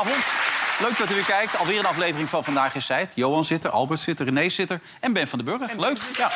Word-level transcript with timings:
Goedenavond. 0.00 0.80
Leuk 0.80 0.98
dat 0.98 1.10
u 1.10 1.14
weer 1.14 1.24
kijkt. 1.24 1.58
Alweer 1.58 1.78
een 1.78 1.86
aflevering 1.86 2.28
van 2.28 2.44
Vandaag 2.44 2.74
is 2.74 2.86
Tijd. 2.86 3.12
Johan 3.14 3.44
zit 3.44 3.64
er, 3.64 3.70
Albert 3.70 4.00
zit 4.00 4.20
er, 4.20 4.24
René 4.24 4.48
zit 4.48 4.70
er 4.70 4.80
en 5.00 5.12
Ben 5.12 5.28
van 5.28 5.38
den 5.38 5.58
Burger. 5.58 5.80
Leuk, 5.80 5.98
ja. 6.16 6.30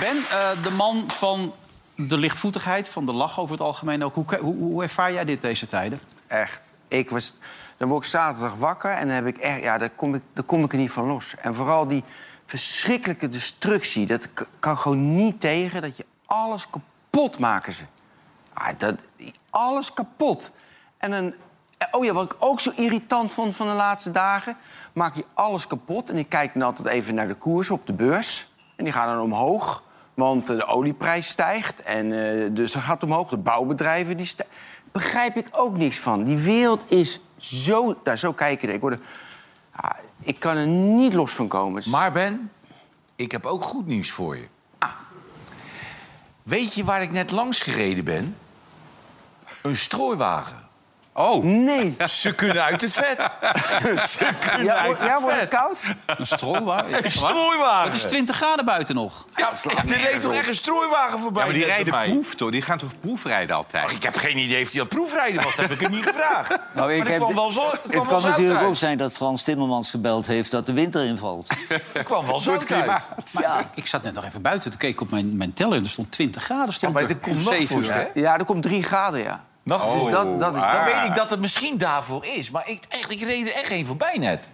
Ben, 0.00 0.16
eh, 0.30 0.62
de 0.62 0.70
man 0.70 1.04
van 1.10 1.54
de 1.94 2.16
lichtvoetigheid, 2.16 2.88
van 2.88 3.06
de 3.06 3.12
lach 3.12 3.38
over 3.38 3.52
het 3.52 3.60
algemeen 3.64 4.04
ook. 4.04 4.14
Hoe, 4.14 4.24
hoe, 4.40 4.56
hoe 4.56 4.82
ervaar 4.82 5.12
jij 5.12 5.24
dit 5.24 5.40
deze 5.40 5.66
tijden? 5.66 6.00
Echt. 6.26 6.60
Ik 6.88 7.10
was, 7.10 7.34
dan 7.76 7.88
word 7.88 8.04
ik 8.04 8.10
zaterdag 8.10 8.54
wakker 8.54 8.90
en 8.90 9.06
dan 9.06 9.14
heb 9.14 9.26
ik 9.26 9.38
echt, 9.38 9.62
ja, 9.62 9.78
daar, 9.78 9.90
kom 9.90 10.14
ik, 10.14 10.22
daar 10.32 10.44
kom 10.44 10.64
ik 10.64 10.72
er 10.72 10.78
niet 10.78 10.90
van 10.90 11.06
los. 11.06 11.34
En 11.40 11.54
vooral 11.54 11.86
die 11.86 12.04
verschrikkelijke 12.46 13.28
destructie, 13.28 14.06
dat 14.06 14.28
kan 14.58 14.78
gewoon 14.78 15.14
niet 15.14 15.40
tegen. 15.40 15.82
Dat 15.82 15.96
je 15.96 16.06
alles 16.26 16.66
kapot 16.70 17.38
maken 17.38 17.72
ze. 17.72 17.84
Ah, 18.62 18.78
dat, 18.78 18.94
alles 19.50 19.92
kapot. 19.94 20.52
En 20.98 21.10
dan, 21.10 21.34
oh 21.90 22.04
ja, 22.04 22.12
wat 22.12 22.32
ik 22.32 22.36
ook 22.38 22.60
zo 22.60 22.70
irritant 22.76 23.32
vond 23.32 23.56
van 23.56 23.66
de 23.68 23.72
laatste 23.74 24.10
dagen... 24.10 24.56
maak 24.92 25.14
je 25.16 25.24
alles 25.34 25.66
kapot. 25.66 26.10
En 26.10 26.16
ik 26.16 26.28
kijk 26.28 26.52
dan 26.54 26.62
altijd 26.62 26.88
even 26.88 27.14
naar 27.14 27.28
de 27.28 27.34
koers 27.34 27.70
op 27.70 27.86
de 27.86 27.92
beurs. 27.92 28.50
En 28.76 28.84
die 28.84 28.92
gaan 28.92 29.06
dan 29.16 29.24
omhoog, 29.24 29.82
want 30.14 30.50
eh, 30.50 30.56
de 30.56 30.66
olieprijs 30.66 31.28
stijgt. 31.28 31.82
En 31.82 32.12
eh, 32.42 32.48
dus 32.52 32.72
dat 32.72 32.82
gaat 32.82 33.02
omhoog. 33.02 33.28
De 33.28 33.36
bouwbedrijven, 33.36 34.16
die 34.16 34.26
stijgen. 34.26 34.54
Begrijp 34.92 35.36
ik 35.36 35.48
ook 35.52 35.76
niks 35.76 35.98
van. 35.98 36.24
Die 36.24 36.36
wereld 36.38 36.84
is 36.88 37.20
zo... 37.36 38.00
Daar 38.02 38.18
zo 38.18 38.32
kijken. 38.32 38.72
Ik, 38.72 38.80
word 38.80 38.94
er- 38.98 39.06
Ah, 39.72 39.90
ik 40.20 40.40
kan 40.40 40.56
er 40.56 40.66
niet 40.66 41.14
los 41.14 41.32
van 41.32 41.48
komen. 41.48 41.82
Maar 41.90 42.12
Ben, 42.12 42.50
ik 43.16 43.32
heb 43.32 43.46
ook 43.46 43.62
goed 43.62 43.86
nieuws 43.86 44.10
voor 44.10 44.36
je. 44.36 44.46
Weet 46.42 46.74
je 46.74 46.84
waar 46.84 47.02
ik 47.02 47.12
net 47.12 47.30
langs 47.30 47.60
gereden 47.60 48.04
ben? 48.04 48.36
Een 49.62 49.76
strooiwagen. 49.76 50.68
Oh, 51.12 51.44
Nee. 51.44 51.96
Ze 52.08 52.34
kunnen 52.34 52.62
uit 52.62 52.80
het 52.80 52.94
vet. 52.94 53.18
Ze 54.08 54.28
kunnen 54.40 54.64
Ja, 54.64 54.74
uit 54.74 54.86
wordt, 54.86 55.00
het 55.00 55.10
ja, 55.10 55.20
wordt 55.20 55.40
het 55.40 55.48
koud? 55.48 55.82
een 56.06 56.26
strooiwagen. 56.26 57.04
Een 57.04 57.12
strooiwagen. 57.12 57.84
Het 57.84 57.94
is 57.94 58.02
20 58.02 58.36
graden 58.36 58.64
buiten 58.64 58.94
nog. 58.94 59.26
Ja, 59.34 59.50
er 59.86 60.00
reed 60.00 60.20
toch 60.20 60.32
echt 60.32 60.48
een 60.48 60.54
strooiwagen 60.54 61.18
voorbij? 61.18 61.42
Ja, 61.42 61.48
maar 61.50 61.58
die 61.58 61.66
rijden 61.66 62.12
proef, 62.12 62.34
toch? 62.34 62.50
Die 62.50 62.62
gaan 62.62 62.78
toch 62.78 62.90
proefrijden 63.00 63.56
altijd? 63.56 63.84
Ach, 63.84 63.92
ik 63.92 64.02
heb 64.02 64.14
geen 64.16 64.38
idee 64.38 64.62
of 64.62 64.70
hij 64.70 64.80
dat 64.80 64.88
proefrijden 64.88 65.42
was. 65.42 65.56
Dat 65.56 65.68
heb 65.68 65.74
ik 65.74 65.80
hem 65.80 65.90
niet 65.90 66.04
gevraagd. 66.06 66.56
Nou, 66.74 66.92
ik 66.94 67.06
heb 67.08 67.18
wel 67.34 67.50
zo, 67.50 67.70
Het 67.70 67.80
kwam 67.88 68.08
wel 68.08 68.20
kan 68.20 68.30
natuurlijk 68.30 68.62
ook 68.62 68.76
zijn 68.76 68.98
dat 68.98 69.12
Frans 69.12 69.42
Timmermans 69.42 69.90
gebeld 69.90 70.26
heeft 70.26 70.50
dat 70.50 70.66
de 70.66 70.72
winter 70.72 71.04
invalt. 71.04 71.48
Er 71.92 72.02
kwam 72.02 72.26
wel 72.26 72.40
zout 72.40 72.72
uit. 72.72 72.86
Maar 72.86 73.04
Ja. 73.32 73.58
ik, 73.58 73.66
ik 73.74 73.86
zat 73.86 74.02
net 74.02 74.14
nog 74.14 74.24
even 74.24 74.42
buiten 74.42 74.70
te 74.70 74.76
kijken 74.76 75.02
op 75.02 75.10
mijn, 75.10 75.36
mijn 75.36 75.52
teller. 75.52 75.78
Er 75.82 75.88
stond 75.88 76.12
20 76.12 76.42
graden. 76.44 76.74
Stond 76.74 76.92
maar 76.92 77.02
er. 77.02 77.16
komt 77.16 77.26
Om 77.38 77.44
nog 77.44 77.52
zeven 77.54 77.66
vorst, 77.74 77.88
uur. 77.88 77.94
hè? 77.96 78.06
Ja, 78.14 78.38
er 78.38 78.44
komt 78.44 78.62
drie 78.62 78.82
graden, 78.82 79.22
ja. 79.22 79.44
Nog 79.62 79.92
Dus 80.02 80.12
dat, 80.12 80.38
dat 80.38 80.54
is... 80.56 80.62
Dan 80.62 80.84
weet 80.84 81.04
ik 81.08 81.14
dat 81.14 81.30
het 81.30 81.40
misschien 81.40 81.78
daarvoor 81.78 82.24
is. 82.24 82.50
Maar 82.50 82.68
ik, 82.68 82.82
echt, 82.88 83.10
ik 83.10 83.20
reed 83.20 83.46
er 83.46 83.54
echt 83.54 83.70
één 83.70 83.86
voorbij 83.86 84.16
net. 84.18 84.50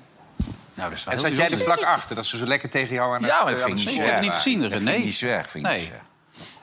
Nou, 0.74 0.88
dat 0.90 0.98
is 0.98 1.04
wel 1.04 1.14
En 1.14 1.20
heel 1.20 1.28
zat 1.28 1.38
jij 1.38 1.44
er 1.50 1.56
bijzonder. 1.56 1.78
vlak 1.84 1.94
achter, 1.96 2.16
dat 2.16 2.26
ze 2.26 2.38
zo 2.38 2.46
lekker 2.46 2.68
tegen 2.70 2.94
jou 2.94 3.14
aan 3.14 3.22
het... 3.22 3.30
Ja, 3.32 3.42
maar 3.44 3.52
dat 3.52 3.62
aan 3.62 3.66
vind 3.76 3.78
ik 3.78 3.84
het 3.84 3.94
niet 3.94 4.00
Ik 4.04 4.04
heb 4.06 4.14
het 4.14 4.22
niet 4.24 4.32
gezien, 4.32 4.60
Dat 4.60 4.70
René. 4.70 4.84
vind 4.84 4.96
ik 4.98 5.04
niet 5.04 5.14
zwerg, 5.14 5.50
vind 5.50 5.64
ik 5.64 5.70
Nee. 5.70 5.78
niet 5.80 5.88
zwerg. 5.88 6.02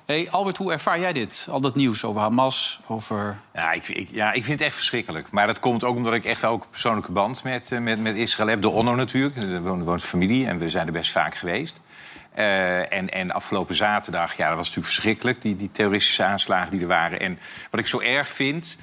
Hey, 0.06 0.28
Albert, 0.32 0.58
hoe 0.58 0.72
ervaar 0.72 1.00
jij 1.00 1.14
dit? 1.14 1.48
Al 1.50 1.62
dat 1.62 1.76
nieuws 1.76 2.04
over 2.04 2.22
Hamas, 2.22 2.80
over... 2.88 3.38
Ja 3.54 3.72
ik, 3.72 3.88
ik- 3.88 4.08
ja, 4.12 4.32
ik 4.34 4.44
vind 4.44 4.60
het 4.60 4.68
echt 4.68 4.76
verschrikkelijk. 4.76 5.28
Maar 5.32 5.48
dat 5.48 5.60
komt 5.60 5.84
ook 5.84 5.96
omdat 5.96 6.14
ik 6.14 6.26
echt 6.26 6.46
ook 6.46 6.64
een 6.64 6.70
persoonlijke 6.70 7.12
band 7.12 7.44
met, 7.44 7.72
eh, 7.72 7.80
met, 7.80 8.00
met 8.00 8.16
Israël 8.16 8.50
heb. 8.50 8.62
De 8.62 8.70
Onno 8.70 8.96
natuurlijk, 8.96 9.38
er 9.44 9.62
woont, 9.62 9.84
woont 9.86 10.04
familie 10.04 10.48
en 10.48 10.58
we 10.58 10.70
zijn 10.70 10.88
er 10.88 10.94
best 10.94 11.12
vaak 11.12 11.36
geweest. 11.36 11.80
Eh, 12.34 12.94
en, 12.94 13.10
en 13.10 13.32
afgelopen 13.32 13.76
zaterdag, 13.76 14.38
ja, 14.38 14.48
dat 14.48 14.58
was 14.58 14.68
natuurlijk 14.68 14.94
verschrikkelijk, 14.94 15.42
die, 15.42 15.56
die 15.56 15.72
terroristische 15.72 16.24
aanslagen 16.24 16.72
die 16.72 16.82
er 16.82 16.88
waren. 16.88 17.20
En 17.20 17.40
wat 17.70 17.80
ik 17.80 17.88
zo 17.88 18.00
erg 18.00 18.32
vind, 18.32 18.78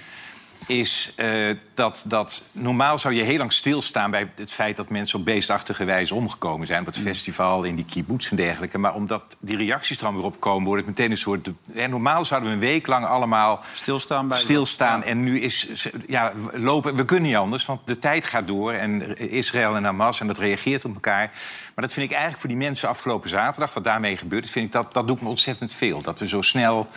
is 0.66 1.12
eh, 1.16 1.56
dat, 1.74 2.04
dat 2.06 2.42
normaal 2.52 2.98
zou 2.98 3.14
je 3.14 3.22
heel 3.22 3.38
lang 3.38 3.52
stilstaan 3.52 4.10
bij 4.10 4.30
het 4.34 4.52
feit 4.52 4.76
dat 4.76 4.88
mensen 4.88 5.18
op 5.18 5.24
beestachtige 5.24 5.84
wijze 5.84 6.14
omgekomen 6.14 6.66
zijn. 6.66 6.80
Op 6.80 6.86
het 6.86 6.98
festival, 6.98 7.62
in 7.62 7.76
die 7.76 7.84
kibbutz 7.84 8.30
en 8.30 8.36
dergelijke. 8.36 8.78
Maar 8.78 8.94
omdat 8.94 9.36
die 9.40 9.56
reacties 9.56 9.96
er 9.96 10.02
dan 10.02 10.14
weer 10.14 10.24
opkomen, 10.24 10.66
wordt 10.66 10.86
het 10.86 10.96
meteen 10.96 11.10
een 11.10 11.18
soort. 11.18 11.48
hè, 11.72 11.88
normaal 11.88 12.24
zouden 12.24 12.48
we 12.48 12.54
een 12.54 12.60
week 12.60 12.86
lang 12.86 13.06
allemaal 13.06 13.64
Stilstaan 13.72 14.28
bij... 14.28 14.38
stilstaan. 14.38 15.02
En 15.02 15.22
nu 15.22 15.40
is 15.40 15.88
ja, 16.06 16.32
we 16.34 16.60
lopen. 16.60 16.96
We 16.96 17.04
kunnen 17.04 17.28
niet 17.28 17.38
anders, 17.38 17.66
want 17.66 17.80
de 17.84 17.98
tijd 17.98 18.24
gaat 18.24 18.46
door. 18.46 18.72
En 18.72 19.18
Israël 19.30 19.76
en 19.76 19.84
Hamas, 19.84 20.20
en 20.20 20.26
dat 20.26 20.38
reageert 20.38 20.84
op 20.84 20.94
elkaar. 20.94 21.30
Maar 21.74 21.84
dat 21.84 21.92
vind 21.92 22.06
ik 22.06 22.12
eigenlijk 22.12 22.40
voor 22.40 22.50
die 22.50 22.58
mensen 22.58 22.88
afgelopen 22.88 23.28
zaterdag, 23.28 23.74
wat 23.74 23.84
daarmee 23.84 24.16
gebeurt, 24.16 24.50
vind 24.50 24.66
ik 24.66 24.72
dat, 24.72 24.92
dat 24.92 25.06
doet 25.06 25.20
me 25.20 25.28
ontzettend 25.28 25.74
veel. 25.74 26.02
Dat 26.02 26.18
we 26.18 26.28
zo 26.28 26.42
snel 26.42 26.88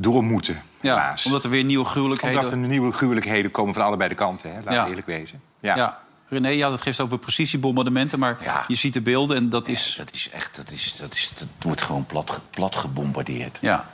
door 0.00 0.22
moeten. 0.24 0.62
Ja, 0.80 0.94
helaas. 0.94 1.26
omdat 1.26 1.44
er 1.44 1.50
weer 1.50 1.64
nieuwe 1.64 1.84
gruwelijkheden... 1.84 2.36
Omdat 2.38 2.52
er 2.52 2.58
nieuwe 2.58 2.92
gruwelijkheden 2.92 3.50
komen 3.50 3.74
van 3.74 3.82
allebei 3.82 4.08
de 4.08 4.14
kanten. 4.14 4.50
Hè? 4.50 4.56
Laten 4.56 4.72
Ja. 4.72 4.82
we 4.82 4.88
eerlijk 4.88 5.06
wezen. 5.06 5.40
Ja. 5.60 5.76
Ja. 5.76 5.98
René, 6.28 6.48
je 6.48 6.62
had 6.62 6.72
het 6.72 6.82
gisteren 6.82 7.06
over 7.10 7.24
precisiebombardementen, 7.24 8.18
maar 8.18 8.36
Ja. 8.42 8.64
je 8.68 8.74
ziet 8.74 8.94
de 8.94 9.00
beelden 9.00 9.36
en 9.36 9.48
dat 9.48 9.68
is... 9.68 9.94
Dat 9.98 10.12
is 10.14 10.30
echt, 10.30 10.56
dat, 10.56 10.70
is, 10.70 10.96
dat, 10.96 11.14
is, 11.14 11.32
dat 11.38 11.48
wordt 11.60 11.82
gewoon 11.82 12.06
plat, 12.06 12.40
plat 12.50 12.76
gebombardeerd. 12.76 13.58
Ja, 13.60 13.90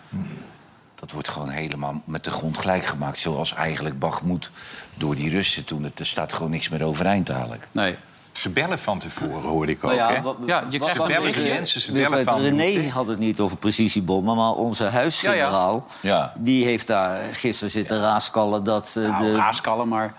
Dat 0.95 1.12
wordt 1.12 1.28
gewoon 1.28 1.49
helemaal 1.49 2.03
met 2.05 2.25
de 2.25 2.31
grond 2.31 2.59
gelijk 2.59 2.84
gemaakt. 2.84 3.19
Zoals 3.19 3.55
eigenlijk 3.55 3.99
Bagmoed 3.99 4.50
door 4.95 5.15
die 5.15 5.31
Russen 5.31 5.65
toen. 5.65 5.83
Het, 5.84 6.00
er 6.00 6.06
staat 6.06 6.33
gewoon 6.33 6.50
niks 6.50 6.69
meer 6.69 6.84
overeind 6.84 7.28
eigenlijk. 7.28 7.69
nee. 7.72 7.97
Ze 8.36 8.50
bellen 8.50 8.78
van 8.78 8.98
tevoren, 8.98 9.42
hoorde 9.48 9.72
ik 9.72 9.84
ook. 9.84 9.91
Nou 9.94 10.14
hè? 10.14 10.22
wat- 10.22 10.36
Ja, 10.47 10.64
je 10.70 10.78
krijgt 10.78 10.98
bellen 11.06 11.19
berichtje. 11.20 11.48
mensen, 11.48 11.80
ze 11.80 11.92
bellen 11.92 12.24
van... 12.24 12.41
René 12.41 12.88
had 12.88 13.06
het 13.06 13.19
niet 13.19 13.41
over 13.41 13.56
precisiebommen, 13.56 14.36
maar 14.36 14.50
onze 14.52 14.84
huisgeneraal... 14.84 15.86
Ja. 16.02 16.32
die 16.36 16.64
heeft 16.64 16.86
daar 16.86 17.20
gisteren 17.32 17.70
zitten 17.70 18.00
raaskallen 18.00 18.64
dat... 18.64 18.94
eh, 18.98 19.08
Nou, 19.08 19.24
de, 19.24 19.34
raaskallen, 19.34 19.88
maar... 19.88 20.14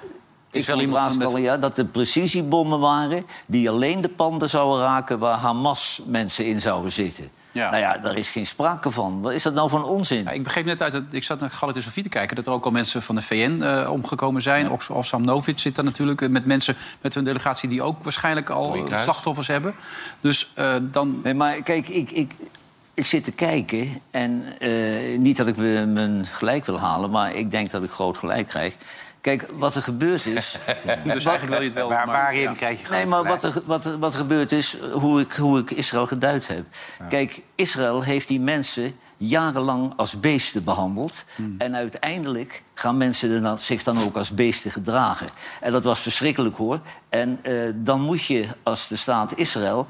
Het 0.47 0.55
ik 0.55 0.61
is 0.61 0.67
wel 0.67 0.75
vond 0.78 0.88
iemand 0.88 1.11
van 1.13 1.22
raaskallen, 1.22 1.41
ja, 1.45 1.57
dat 1.57 1.78
het 1.78 1.91
precisiebommen 1.91 2.79
waren... 2.79 3.23
die 3.47 3.69
alleen 3.69 4.01
de 4.01 4.09
panden 4.09 4.49
zouden 4.49 4.85
raken 4.85 5.19
waar 5.19 5.38
Hamas 5.38 6.01
mensen 6.05 6.45
in 6.45 6.61
zouden 6.61 6.91
zitten. 6.91 7.29
Ja. 7.57 7.69
Nou 7.69 7.81
ja, 7.81 7.97
daar 7.97 8.18
is 8.18 8.29
geen 8.29 8.45
sprake 8.47 8.91
van. 8.91 9.22
Wat 9.22 9.34
is 9.34 9.44
dat 9.44 9.53
nou 9.53 9.69
voor 9.69 9.79
een 9.79 9.85
onzin? 9.85 10.23
Ja, 10.23 10.31
ik 10.31 10.44
begreep 10.44 10.66
net 10.66 10.81
uit, 10.81 10.94
het, 10.94 11.03
ik 11.12 11.23
zat 11.23 11.40
naar 11.40 11.50
Galit 11.50 11.75
en 11.75 11.81
Sofie 11.81 12.03
te 12.03 12.09
kijken... 12.09 12.35
dat 12.35 12.45
er 12.45 12.51
ook 12.51 12.66
al 12.66 12.72
mensen 12.72 13.01
van 13.01 13.16
de 13.16 13.22
VN 13.22 13.62
eh, 13.62 13.91
omgekomen 13.91 14.41
zijn. 14.41 14.69
Ook 14.69 14.81
Sam 15.00 15.25
Novic 15.25 15.59
zit 15.59 15.75
daar 15.75 15.85
natuurlijk 15.85 16.22
eh, 16.22 16.29
met 16.29 16.46
mensen 16.46 16.75
met 17.01 17.13
hun 17.13 17.23
delegatie... 17.23 17.69
die 17.69 17.81
ook 17.81 18.03
waarschijnlijk 18.03 18.50
al 18.50 18.88
slachtoffers 18.96 19.47
hebben. 19.47 19.75
Dus 20.22 20.51
eh, 20.53 20.73
dan... 20.81 21.19
Nee, 21.23 21.34
maar 21.34 21.62
kijk, 21.63 21.90
ik, 21.90 22.12
ik, 22.12 22.31
ik 22.94 23.06
zit 23.06 23.23
te 23.23 23.31
kijken 23.31 23.90
en 24.12 24.44
eh, 24.59 25.17
niet 25.17 25.38
dat 25.38 25.47
ik 25.47 25.57
me- 25.57 25.85
mijn 25.85 26.25
gelijk 26.25 26.66
wil 26.66 26.79
halen... 26.79 27.09
maar 27.09 27.34
ik 27.35 27.51
denk 27.51 27.72
dat 27.72 27.84
ik 27.84 27.90
groot 27.90 28.17
gelijk 28.17 28.47
krijg. 28.47 28.75
Kijk, 29.22 29.47
wat 29.51 29.75
er 29.75 29.81
gebeurd 29.81 30.25
is... 30.25 30.51
Dus 31.03 31.25
eigenlijk 31.25 31.47
wil 31.47 31.59
je 31.59 31.66
het 31.66 31.73
wel... 31.73 31.89
Waar, 31.89 32.05
maar- 32.05 32.16
waarin 32.16 32.41
ja. 32.41 32.51
krijg 32.51 32.81
je 32.81 32.88
Nee, 32.89 33.05
maar 33.05 33.23
wat 33.23 33.44
er, 33.44 33.61
wat, 33.66 33.85
er, 33.85 34.00
wat 34.00 34.13
er 34.13 34.19
gebeurd 34.19 34.51
is, 34.51 34.78
hoe 34.91 35.22
ik, 35.22 35.33
hoe 35.33 35.59
ik 35.59 35.72
Israël 35.72 36.07
geduid 36.07 36.47
heb. 36.47 36.66
Kijk, 37.09 37.44
Israël 37.55 38.03
heeft 38.03 38.28
die 38.28 38.39
mensen 38.39 38.95
jarenlang 39.17 39.94
als 39.95 40.19
beesten 40.19 40.63
behandeld. 40.63 41.25
En 41.58 41.75
uiteindelijk 41.75 42.64
gaan 42.73 42.97
mensen 42.97 43.31
er 43.31 43.41
dan, 43.41 43.59
zich 43.59 43.84
dan 43.84 44.02
ook 44.03 44.17
als 44.17 44.34
beesten 44.34 44.72
gedragen. 44.72 45.28
En 45.61 45.72
dat 45.72 45.84
was 45.84 45.99
verschrikkelijk 45.99 46.55
hoor. 46.55 46.79
En 47.09 47.40
eh, 47.41 47.53
dan 47.75 48.02
moet 48.02 48.25
je 48.25 48.47
als 48.63 48.87
de 48.87 48.96
staat 48.96 49.37
Israël 49.37 49.87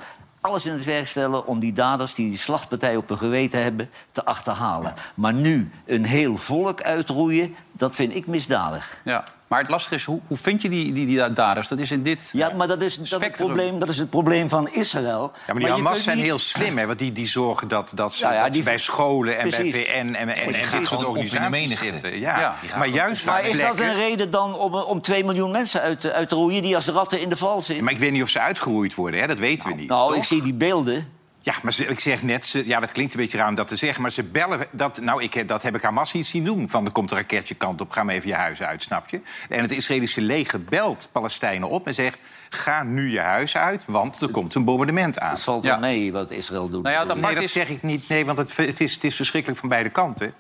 alles 0.48 0.66
in 0.66 0.74
het 0.74 0.86
werk 0.86 1.08
stellen 1.08 1.48
om 1.48 1.60
die 1.60 1.74
daders 1.74 2.14
die 2.14 2.30
die 2.30 2.38
slachtpartij 2.38 2.96
op 2.96 3.10
hun 3.10 3.18
geweten 3.18 3.64
hebben 3.64 3.90
te 4.12 4.26
achterhalen. 4.26 4.94
Maar 5.14 5.34
nu 5.34 5.72
een 5.86 6.06
heel 6.06 6.38
volk 6.38 6.82
uitroeien, 6.82 7.56
dat 7.72 7.96
vind 7.96 8.16
ik 8.16 8.28
misdadig. 8.28 9.02
Ja. 9.04 9.24
Maar 9.48 9.60
het 9.60 9.70
lastige 9.70 9.96
is, 9.96 10.06
hoe, 10.06 10.20
hoe 10.28 10.38
vind 10.38 10.62
je 10.62 10.70
die, 10.70 10.94
die, 10.94 11.06
die 11.06 11.34
daders? 11.34 11.68
Dat 11.68 11.80
is 11.80 11.92
in 11.92 12.04
dit... 12.04 12.30
Ja, 12.34 12.52
maar 12.56 12.68
dat 12.68 12.82
is, 12.82 12.96
dat, 12.96 13.22
het 13.22 13.32
probleem, 13.38 13.80
dat 13.80 13.90
is 13.90 13.98
het 13.98 14.10
probleem 14.10 14.50
van 14.50 14.70
Israël. 14.74 15.32
Ja, 15.48 15.54
maar 15.54 15.64
die 15.64 15.72
Hamas 15.72 16.04
zijn 16.04 16.18
niet- 16.18 16.26
heel 16.26 16.40
slim, 16.40 16.78
hè? 16.78 16.86
Want 16.86 17.00
die, 17.00 17.12
die 17.12 17.26
zorgen 17.26 17.68
dat, 17.68 17.92
dat 17.96 18.14
ze, 18.14 18.26
Ja, 18.26 18.32
ja, 18.34 18.38
dat 18.38 18.46
ze 18.46 18.52
die- 18.52 18.64
bij 18.64 18.78
scholen 18.78 19.38
en 19.38 19.48
Precies. 19.48 19.72
bij 19.72 19.86
VN 19.86 19.90
en, 19.92 20.16
en, 20.16 20.30
en, 20.30 20.44
die 20.44 20.54
dit 20.54 20.68
gaan 20.68 20.86
soort 20.86 20.88
gewoon 21.00 21.06
op 21.06 21.18
in 21.18 21.30
de 21.30 21.36
organisaties 21.36 21.80
zitten. 21.80 22.20
Ja. 22.20 22.40
Ja. 22.40 22.78
Maar 22.78 22.88
juist 22.88 23.26
Maar 23.26 23.46
is 23.46 23.60
dat 23.62 23.80
een 23.80 23.94
reden 23.96 24.32
dan 24.32 24.56
om, 24.56 24.74
om 24.76 25.02
2 25.02 25.24
miljoen 25.24 25.52
mensen 25.52 25.82
uit, 25.82 26.00
te- 26.00 26.14
uit 26.14 26.30
te 26.30 26.36
roeien 26.36 26.62
die 26.62 26.76
als 26.76 26.88
ratten 26.88 27.22
in 27.22 27.30
de 27.30 27.38
val 27.38 27.62
zitten? 27.62 27.84
Maar 27.86 27.94
ik 27.94 28.00
weet 28.00 28.12
niet 28.12 28.24
of 28.24 28.30
ze 28.30 28.40
uitgeroeid 28.40 28.96
worden, 28.96 29.20
hè? 29.20 29.28
dat 29.28 29.40
weten 29.40 29.70
we 29.70 29.76
niet. 29.76 29.90
nou, 29.90 30.08
toch? 30.10 30.18
ik 30.18 30.24
zie 30.24 30.42
die 30.42 30.54
beelden. 30.54 31.16
Ja, 31.48 31.54
maar 31.62 31.74
ze, 31.74 31.86
ik 31.86 32.00
zeg 32.00 32.24
net, 32.24 32.46
ze, 32.46 32.68
ja, 32.68 32.80
dat 32.80 32.92
klinkt 32.92 33.14
een 33.14 33.20
beetje 33.20 33.38
raar 33.38 33.48
om 33.48 33.56
dat 33.56 33.68
te 33.68 33.76
zeggen... 33.76 34.02
maar 34.02 34.12
ze 34.12 34.24
bellen, 34.24 34.68
dat, 34.72 35.02
nou, 35.02 35.24
ik, 35.24 35.48
dat 35.48 35.64
heb 35.64 35.76
ik 35.76 35.82
Hamas 35.82 36.14
niet 36.14 36.26
zien 36.26 36.44
doen... 36.44 36.70
van 36.70 36.86
er 36.86 36.92
komt 36.92 37.12
een 37.12 37.18
raketje 37.18 37.56
kant 37.56 37.82
op, 37.82 37.90
ga 37.92 38.04
maar 38.04 38.16
even 38.16 38.30
je 38.30 38.36
huis 38.36 38.62
uit, 38.62 38.82
snap 38.82 39.10
je? 39.10 39.22
En 39.50 39.62
het 39.62 39.72
Israëlische 39.72 40.22
leger 40.22 40.64
belt 40.64 41.10
Palestijnen 41.12 41.70
op 41.70 41.88
en 41.88 41.94
zegt... 41.94 42.20
ga 42.50 42.84
nu 42.84 43.10
je 43.12 43.20
huis 43.20 43.58
uit, 43.58 43.86
want 43.86 44.22
er 44.22 44.30
komt 44.30 44.56
een 44.56 44.64
bombardement 44.64 45.20
aan. 45.20 45.30
Het 45.34 45.44
valt 45.44 45.64
Ja. 45.64 45.70
wel 45.70 45.80
mee 45.80 46.12
wat 46.12 46.32
Israël 46.32 46.70
doet. 46.70 46.84
Nou 46.84 46.96
ja, 46.96 47.06
dat 47.06 47.18
Nee, 47.18 47.34
dat 47.34 47.44
is- 47.44 47.52
zeg 47.52 47.70
ik 47.70 47.84
niet. 47.84 48.08
Nee, 48.08 48.26
want 48.26 48.38
het, 48.38 48.58
het, 48.58 48.82
is, 48.82 48.94
het 48.94 49.04
is 49.04 49.16
verschrikkelijk 49.16 49.60
van 49.60 49.70
beide 49.70 49.90
kanten. 49.90 50.34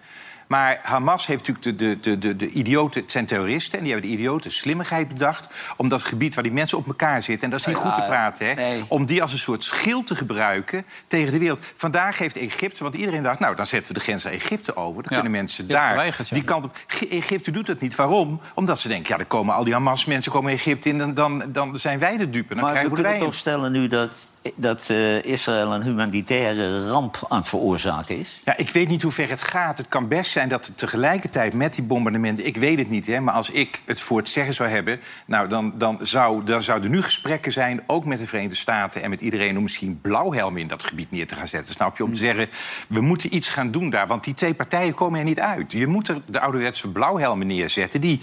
Maar 0.48 0.80
Hamas 0.84 1.28
heeft 1.28 1.48
natuurlijk 1.48 1.80
de, 1.80 2.00
de, 2.00 2.00
de, 2.00 2.18
de, 2.18 2.36
de 2.36 2.50
idioten... 2.50 3.02
Het 3.02 3.12
zijn 3.12 3.26
terroristen 3.26 3.78
en 3.78 3.84
die 3.84 3.94
hebben 3.94 4.10
de 4.12 4.18
idioten 4.18 4.52
slimmigheid 4.52 5.08
bedacht... 5.08 5.50
om 5.78 5.88
dat 5.88 6.04
gebied 6.04 6.34
waar 6.34 6.44
die 6.44 6.54
mensen 6.54 6.78
op 6.78 6.88
elkaar 6.88 7.24
zitten... 7.24 7.44
en 7.44 7.50
dat 7.50 7.60
is 7.60 7.66
niet 7.66 7.76
goed 7.76 7.96
te 7.96 8.02
praten, 8.02 8.48
hè, 8.48 8.82
om 8.88 9.06
die 9.06 9.22
als 9.22 9.32
een 9.32 9.38
soort 9.38 9.64
schild 9.64 10.08
te 10.08 10.16
gebruiken 10.16 10.86
tegen 11.08 11.32
de 11.32 11.40
wereld. 11.40 11.66
Vandaag 11.76 12.18
heeft 12.18 12.38
Egypte, 12.38 12.84
want 12.84 12.96
iedereen 12.96 13.24
dacht... 13.24 13.40
nou, 13.40 13.56
dan 13.56 13.66
zetten 13.66 13.94
we 13.94 14.00
de 14.00 14.04
grens 14.04 14.24
naar 14.24 14.34
Egypte 14.34 14.76
over. 14.76 15.04
Dan 15.04 15.12
kunnen 15.12 15.32
mensen 15.32 15.68
daar 15.68 16.16
die 16.30 16.44
kant 16.44 16.66
op... 16.66 16.78
Egypte 17.10 17.52
doet 17.52 17.66
dat 17.66 17.80
niet. 17.80 17.96
Waarom? 17.96 18.42
Omdat 18.54 18.80
ze 18.80 18.88
denken, 18.88 19.10
ja, 19.12 19.18
dan 19.18 19.28
komen 19.28 19.56
al 19.56 19.64
die 19.64 19.74
Hamas-mensen 19.74 20.32
komen 20.32 20.52
Egypte 20.52 20.90
in... 20.90 20.98
Dan, 20.98 21.14
dan, 21.14 21.44
dan 21.52 21.80
zijn 21.80 22.00
wij 22.00 22.18
de 22.18 22.30
dupe. 22.30 22.56
Dan 22.56 22.64
maar 22.64 22.74
we 22.74 22.80
krijgen 22.80 22.94
kunnen 22.94 23.12
wij 23.12 23.22
toch 23.22 23.36
stellen 23.36 23.72
nu 23.72 23.88
dat, 23.88 24.12
dat 24.56 24.90
eh, 24.90 25.24
Israël 25.24 25.74
een 25.74 25.82
humanitaire 25.82 26.90
ramp 26.90 27.26
aan 27.28 27.38
het 27.38 27.48
veroorzaken 27.48 28.18
is? 28.18 28.42
Ja, 28.46 28.58
ik 28.58 28.70
weet 28.70 28.88
niet 28.88 29.02
hoe 29.02 29.12
ver 29.12 29.30
het 29.30 29.42
gaat. 29.42 29.78
Het 29.78 29.88
kan 29.88 30.08
best 30.08 30.32
zijn 30.32 30.50
dat 30.50 30.66
het 30.66 30.78
tegelijkertijd 30.78 31.54
met 31.54 31.76
die 31.76 31.84
bombardementen... 31.84 32.46
ik 32.46 32.58
weet 32.58 32.78
het 32.78 32.90
niet, 32.90 33.08
hè, 33.08 33.20
maar 33.20 33.34
als 33.34 33.50
ik 33.50 33.82
het 33.86 34.00
voor 34.00 34.18
het 34.18 34.30
zeggen 34.30 34.54
zou 34.54 34.70
hebben... 34.70 35.00
Nou, 35.26 35.48
dan, 35.48 35.74
dan, 35.78 35.98
zou, 36.02 36.44
dan 36.44 36.62
zouden 36.62 36.92
nu 36.92 37.02
gesprekken 37.02 37.52
zijn, 37.52 37.84
ook 37.88 38.06
met 38.06 38.20
de 38.20 38.28
Verenigde 38.28 38.56
Staten... 38.56 39.04
en 39.04 39.10
met 39.10 39.22
iedereen 39.22 39.58
om 39.58 39.64
misschien 39.64 40.02
blauwhelmen 40.02 40.62
in 40.62 40.68
dat 40.68 40.84
gebied 40.84 41.12
neer 41.12 41.28
te 41.28 41.36
gaan 41.36 41.48
zetten. 41.48 41.74
Snap 41.74 41.98
je? 41.98 42.04
Om 42.04 42.14
te 42.14 42.20
zeggen, 42.20 42.50
we 42.90 43.02
moeten 43.02 43.36
iets 43.36 43.50
gaan 43.50 43.72
doen 43.72 43.90
daar. 43.90 44.08
Want 44.08 44.24
die 44.24 44.34
twee 44.34 44.54
partijen 44.54 44.94
komen 44.94 45.20
er 45.20 45.26
niet 45.26 45.40
uit. 45.40 45.72
Je 45.72 45.88
moet 45.88 46.08
er 46.08 46.22
de 46.26 46.40
ouderwetse 46.40 46.88
blauwhelmen 46.88 47.48
neerzetten... 47.48 48.02
die, 48.02 48.20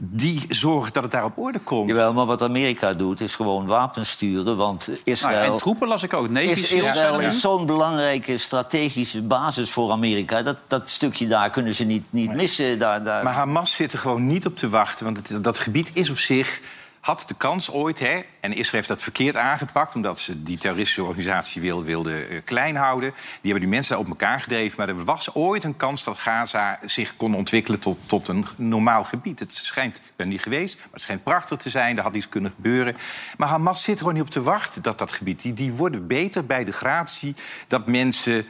die 0.00 0.44
zorgen 0.48 0.92
dat 0.92 1.02
het 1.02 1.12
daar 1.12 1.24
op 1.24 1.38
orde 1.38 1.58
komt. 1.58 1.88
Jawel, 1.88 2.12
maar 2.12 2.26
wat 2.26 2.42
Amerika 2.42 2.94
doet 2.94 3.20
is 3.20 3.34
gewoon 3.34 3.66
wapens 3.66 4.10
sturen. 4.10 4.56
Want 4.56 4.86
Nou, 4.86 5.00
Israël, 5.04 5.52
en 5.52 5.58
troepen 5.58 5.88
las 5.88 6.02
ik 6.02 6.12
ook. 6.12 6.28
Navy 6.28 6.46
is, 6.46 6.72
Israël 6.72 7.20
is 7.20 7.40
zo'n 7.40 7.66
belangrijke 7.66 8.38
strategische 8.38 9.22
basis 9.22 9.70
voor 9.70 9.90
Amerika. 9.90 10.42
Dat, 10.42 10.56
dat 10.66 10.88
stukje 10.90 11.26
daar 11.26 11.50
kunnen 11.50 11.74
ze 11.74 11.84
niet, 11.84 12.04
niet 12.10 12.34
missen. 12.34 12.78
Daar, 12.78 13.04
daar. 13.04 13.24
Maar 13.24 13.32
Hamas 13.34 13.74
zit 13.74 13.92
er 13.92 13.98
gewoon 13.98 14.26
niet 14.26 14.46
op 14.46 14.56
te 14.56 14.68
wachten. 14.68 15.04
Want 15.04 15.28
het, 15.28 15.44
dat 15.44 15.58
gebied 15.58 15.90
is 15.94 16.10
op 16.10 16.18
zich. 16.18 16.60
Had 17.00 17.24
de 17.26 17.34
kans 17.34 17.70
ooit, 17.70 17.98
hè, 17.98 18.22
en 18.40 18.52
Israël 18.52 18.72
heeft 18.72 18.88
dat 18.88 19.02
verkeerd 19.02 19.36
aangepakt... 19.36 19.94
omdat 19.94 20.18
ze 20.18 20.42
die 20.42 20.58
terroristische 20.58 21.04
organisatie 21.04 21.60
wil, 21.62 21.84
wilden 21.84 22.28
eh, 22.28 22.40
klein 22.44 22.76
houden. 22.76 23.10
Die 23.10 23.50
hebben 23.50 23.60
die 23.60 23.68
mensen 23.68 23.98
op 23.98 24.08
elkaar 24.08 24.40
gedreven. 24.40 24.78
Maar 24.78 24.88
er 24.88 25.04
was 25.04 25.34
ooit 25.34 25.64
een 25.64 25.76
kans 25.76 26.04
dat 26.04 26.18
Gaza 26.18 26.78
zich 26.84 27.16
kon 27.16 27.34
ontwikkelen 27.34 27.80
tot, 27.80 27.98
tot 28.06 28.28
een 28.28 28.46
normaal 28.56 29.04
gebied. 29.04 29.38
Het 29.38 29.52
schijnt, 29.52 29.96
ik 29.96 30.12
ben 30.16 30.28
niet 30.28 30.42
geweest, 30.42 30.76
maar 30.76 30.88
het 30.92 31.02
schijnt 31.02 31.22
prachtig 31.22 31.58
te 31.58 31.70
zijn. 31.70 31.96
Er 31.96 32.02
had 32.02 32.14
iets 32.14 32.28
kunnen 32.28 32.52
gebeuren. 32.54 32.96
Maar 33.36 33.48
Hamas 33.48 33.82
zit 33.82 33.94
er 33.94 33.98
gewoon 33.98 34.14
niet 34.14 34.22
op 34.22 34.30
te 34.30 34.42
wachten, 34.42 34.82
dat 34.82 34.98
dat 34.98 35.12
gebied. 35.12 35.42
Die, 35.42 35.52
die 35.52 35.72
worden 35.72 36.06
beter 36.06 36.46
bij 36.46 36.64
de 36.64 36.72
gratie 36.72 37.34
dat 37.66 37.86
mensen... 37.86 38.46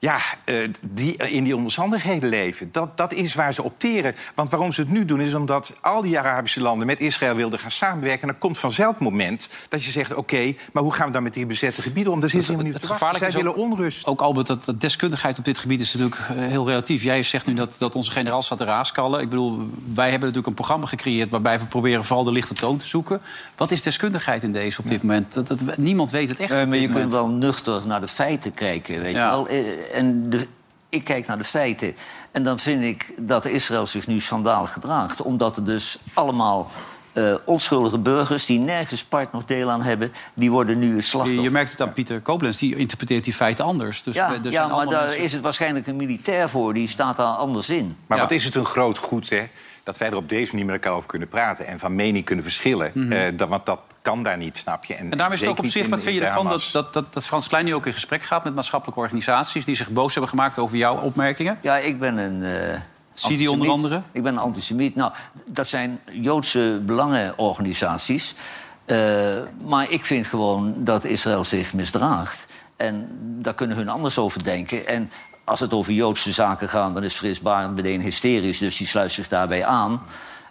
Ja, 0.00 0.18
eh, 0.44 0.54
die 0.82 1.16
in 1.16 1.44
die 1.44 1.56
omstandigheden 1.56 2.28
leven. 2.28 2.68
Dat, 2.72 2.96
dat 2.96 3.12
is 3.12 3.34
waar 3.34 3.54
ze 3.54 3.62
opteren. 3.62 4.14
Want 4.34 4.50
waarom 4.50 4.72
ze 4.72 4.80
het 4.80 4.90
nu 4.90 5.04
doen, 5.04 5.20
is 5.20 5.34
omdat 5.34 5.76
al 5.80 6.02
die 6.02 6.18
Arabische 6.18 6.60
landen 6.60 6.86
met 6.86 7.00
Israël 7.00 7.34
wilden 7.34 7.58
gaan 7.58 7.70
samenwerken. 7.70 8.20
En 8.22 8.28
dan 8.28 8.38
komt 8.38 8.58
vanzelf 8.58 8.90
het 8.92 9.00
moment 9.02 9.48
dat 9.68 9.84
je 9.84 9.90
zegt: 9.90 10.14
oké, 10.14 10.54
maar 10.72 10.82
hoe 10.82 10.92
gaan 10.94 11.06
we 11.06 11.12
dan 11.12 11.22
met 11.22 11.34
die 11.34 11.46
bezette 11.46 11.82
gebieden 11.82 12.12
om? 12.12 12.20
Daar 12.20 12.28
zitten 12.28 12.62
niet 12.64 12.72
het 12.72 12.86
wachten. 12.86 13.18
Zij 13.18 13.30
willen 13.30 13.50
ook- 13.50 13.56
onrust. 13.56 14.06
Ook 14.06 14.20
Albert, 14.20 14.46
dat, 14.46 14.64
dat 14.64 14.80
deskundigheid 14.80 15.38
op 15.38 15.44
dit 15.44 15.58
gebied 15.58 15.80
is 15.80 15.92
natuurlijk 15.94 16.20
eh, 16.28 16.36
heel 16.36 16.66
relatief. 16.66 17.02
Jij 17.02 17.22
zegt 17.22 17.46
nu 17.46 17.54
dat, 17.54 17.76
dat 17.78 17.94
onze 17.94 18.10
generaal 18.10 18.42
staat 18.42 18.58
te 18.58 18.64
raaskallen. 18.64 19.20
Ik 19.20 19.28
bedoel, 19.28 19.56
wij 19.94 20.10
hebben 20.10 20.20
natuurlijk 20.20 20.46
een 20.46 20.54
programma 20.54 20.86
gecreëerd... 20.86 21.30
waarbij 21.30 21.58
we 21.58 21.66
proberen 21.66 22.04
vooral 22.04 22.24
de 22.24 22.32
lichte 22.32 22.54
toon 22.54 22.76
te 22.76 22.86
zoeken. 22.86 23.20
Wat 23.56 23.70
is 23.70 23.82
deskundigheid 23.82 24.42
in 24.42 24.52
deze 24.52 24.80
op 24.80 24.88
dit 24.88 25.02
moment? 25.02 25.34
Dat, 25.34 25.48
dat, 25.48 25.76
niemand 25.76 26.10
weet 26.10 26.28
het 26.28 26.38
echt. 26.38 26.52
Nee, 26.52 26.66
maar 26.66 26.78
je 26.78 26.88
kunt 26.88 27.12
wel 27.12 27.28
nuchter 27.30 27.86
naar 27.86 28.00
de 28.00 28.08
feiten 28.08 28.54
kijken, 28.54 29.00
weet 29.00 29.14
Ja. 29.14 29.24
je 29.24 29.30
wel. 29.30 29.46
En 29.92 30.30
de, 30.30 30.46
ik 30.88 31.04
kijk 31.04 31.26
naar 31.26 31.38
de 31.38 31.44
feiten. 31.44 31.94
En 32.32 32.44
dan 32.44 32.58
vind 32.58 32.82
ik 32.84 33.12
dat 33.16 33.44
Israël 33.44 33.86
zich 33.86 34.06
nu 34.06 34.20
schandalig 34.20 34.72
gedraagt. 34.72 35.22
Omdat 35.22 35.56
er 35.56 35.64
dus 35.64 35.98
allemaal 36.14 36.70
eh, 37.12 37.34
onschuldige 37.44 37.98
burgers... 37.98 38.46
die 38.46 38.58
nergens 38.58 39.04
part 39.04 39.32
nog 39.32 39.44
deel 39.44 39.70
aan 39.70 39.82
hebben... 39.82 40.12
die 40.34 40.50
worden 40.50 40.78
nu 40.78 40.86
het 40.86 40.96
Je, 40.96 41.02
slachtoffer. 41.02 41.42
je 41.42 41.50
merkt 41.50 41.70
het 41.70 41.80
aan 41.80 41.92
Pieter 41.92 42.20
Koblenz, 42.20 42.58
die 42.58 42.76
interpreteert 42.76 43.24
die 43.24 43.34
feiten 43.34 43.64
anders. 43.64 44.02
Dus 44.02 44.14
ja, 44.14 44.32
er 44.44 44.50
ja 44.50 44.66
maar 44.66 44.86
daar 44.86 45.02
mensen- 45.06 45.24
is 45.24 45.32
het 45.32 45.42
waarschijnlijk 45.42 45.86
een 45.86 45.96
militair 45.96 46.48
voor. 46.50 46.74
Die 46.74 46.88
staat 46.88 47.16
daar 47.16 47.26
anders 47.34 47.70
in. 47.70 47.96
Maar 48.06 48.16
Ja. 48.18 48.22
wat 48.24 48.32
is 48.32 48.44
het 48.44 48.54
een 48.54 48.64
groot 48.64 48.98
goed, 48.98 49.28
hè? 49.30 49.48
Dat 49.88 49.98
wij 49.98 50.08
er 50.08 50.16
op 50.16 50.28
deze 50.28 50.50
manier 50.50 50.66
met 50.66 50.74
elkaar 50.74 50.92
over 50.92 51.08
kunnen 51.08 51.28
praten 51.28 51.66
en 51.66 51.78
van 51.78 51.94
mening 51.94 52.24
kunnen 52.24 52.44
verschillen. 52.44 53.12
Eh, 53.12 53.36
dat, 53.38 53.48
want 53.48 53.66
dat 53.66 53.80
kan 54.02 54.22
daar 54.22 54.36
niet, 54.36 54.56
snap 54.56 54.84
je? 54.84 54.94
Mhm. 54.94 55.02
En 55.02 55.10
daarom 55.10 55.34
is 55.34 55.40
het 55.40 55.48
ook 55.50 55.58
op 55.58 55.66
zich, 55.66 55.84
in- 55.84 55.90
wat 55.90 56.02
vind 56.02 56.14
je 56.14 56.20
ervan 56.24 56.48
dat, 56.48 56.68
dat, 56.72 56.92
dat, 56.92 57.12
dat 57.14 57.26
Frans 57.26 57.48
Klein 57.48 57.64
nu 57.64 57.74
ook 57.74 57.86
in 57.86 57.92
gesprek 57.92 58.22
gaat 58.22 58.44
met 58.44 58.54
maatschappelijke 58.54 59.00
organisaties 59.00 59.64
die 59.64 59.74
zich 59.76 59.90
boos 59.90 60.12
hebben 60.12 60.30
gemaakt 60.30 60.58
over 60.58 60.76
jouw 60.76 60.96
opmerkingen? 61.00 61.58
Ja, 61.62 61.76
ik 61.76 61.98
ben 61.98 62.16
een. 62.16 62.42
eh 62.42 62.80
Zie 63.12 63.36
die 63.36 63.50
onder 63.50 63.68
andere? 63.70 64.02
Ik 64.12 64.22
ben 64.22 64.32
een 64.32 64.38
antisemiet. 64.38 64.94
Nou, 64.94 65.12
dat 65.46 65.66
zijn 65.66 65.98
Joodse 66.12 66.80
belangenorganisaties. 66.86 68.34
Eh, 68.84 68.98
maar 69.64 69.90
ik 69.90 70.06
vind 70.06 70.26
gewoon 70.26 70.74
dat 70.84 71.04
Israël 71.04 71.44
zich 71.44 71.72
misdraagt. 71.74 72.46
En 72.76 73.08
daar 73.20 73.54
kunnen 73.54 73.76
hun 73.76 73.88
anders 73.88 74.18
over 74.18 74.44
denken. 74.44 74.86
En 74.86 75.10
als 75.48 75.60
het 75.60 75.72
over 75.72 75.92
Joodse 75.92 76.32
zaken 76.32 76.68
gaat, 76.68 76.94
dan 76.94 77.04
is 77.04 77.14
Fris 77.14 77.40
Barend 77.40 77.74
meteen 77.74 78.00
hysterisch. 78.00 78.58
Dus 78.58 78.76
die 78.76 78.86
sluit 78.86 79.12
zich 79.12 79.28
daarbij 79.28 79.64
aan. 79.64 80.02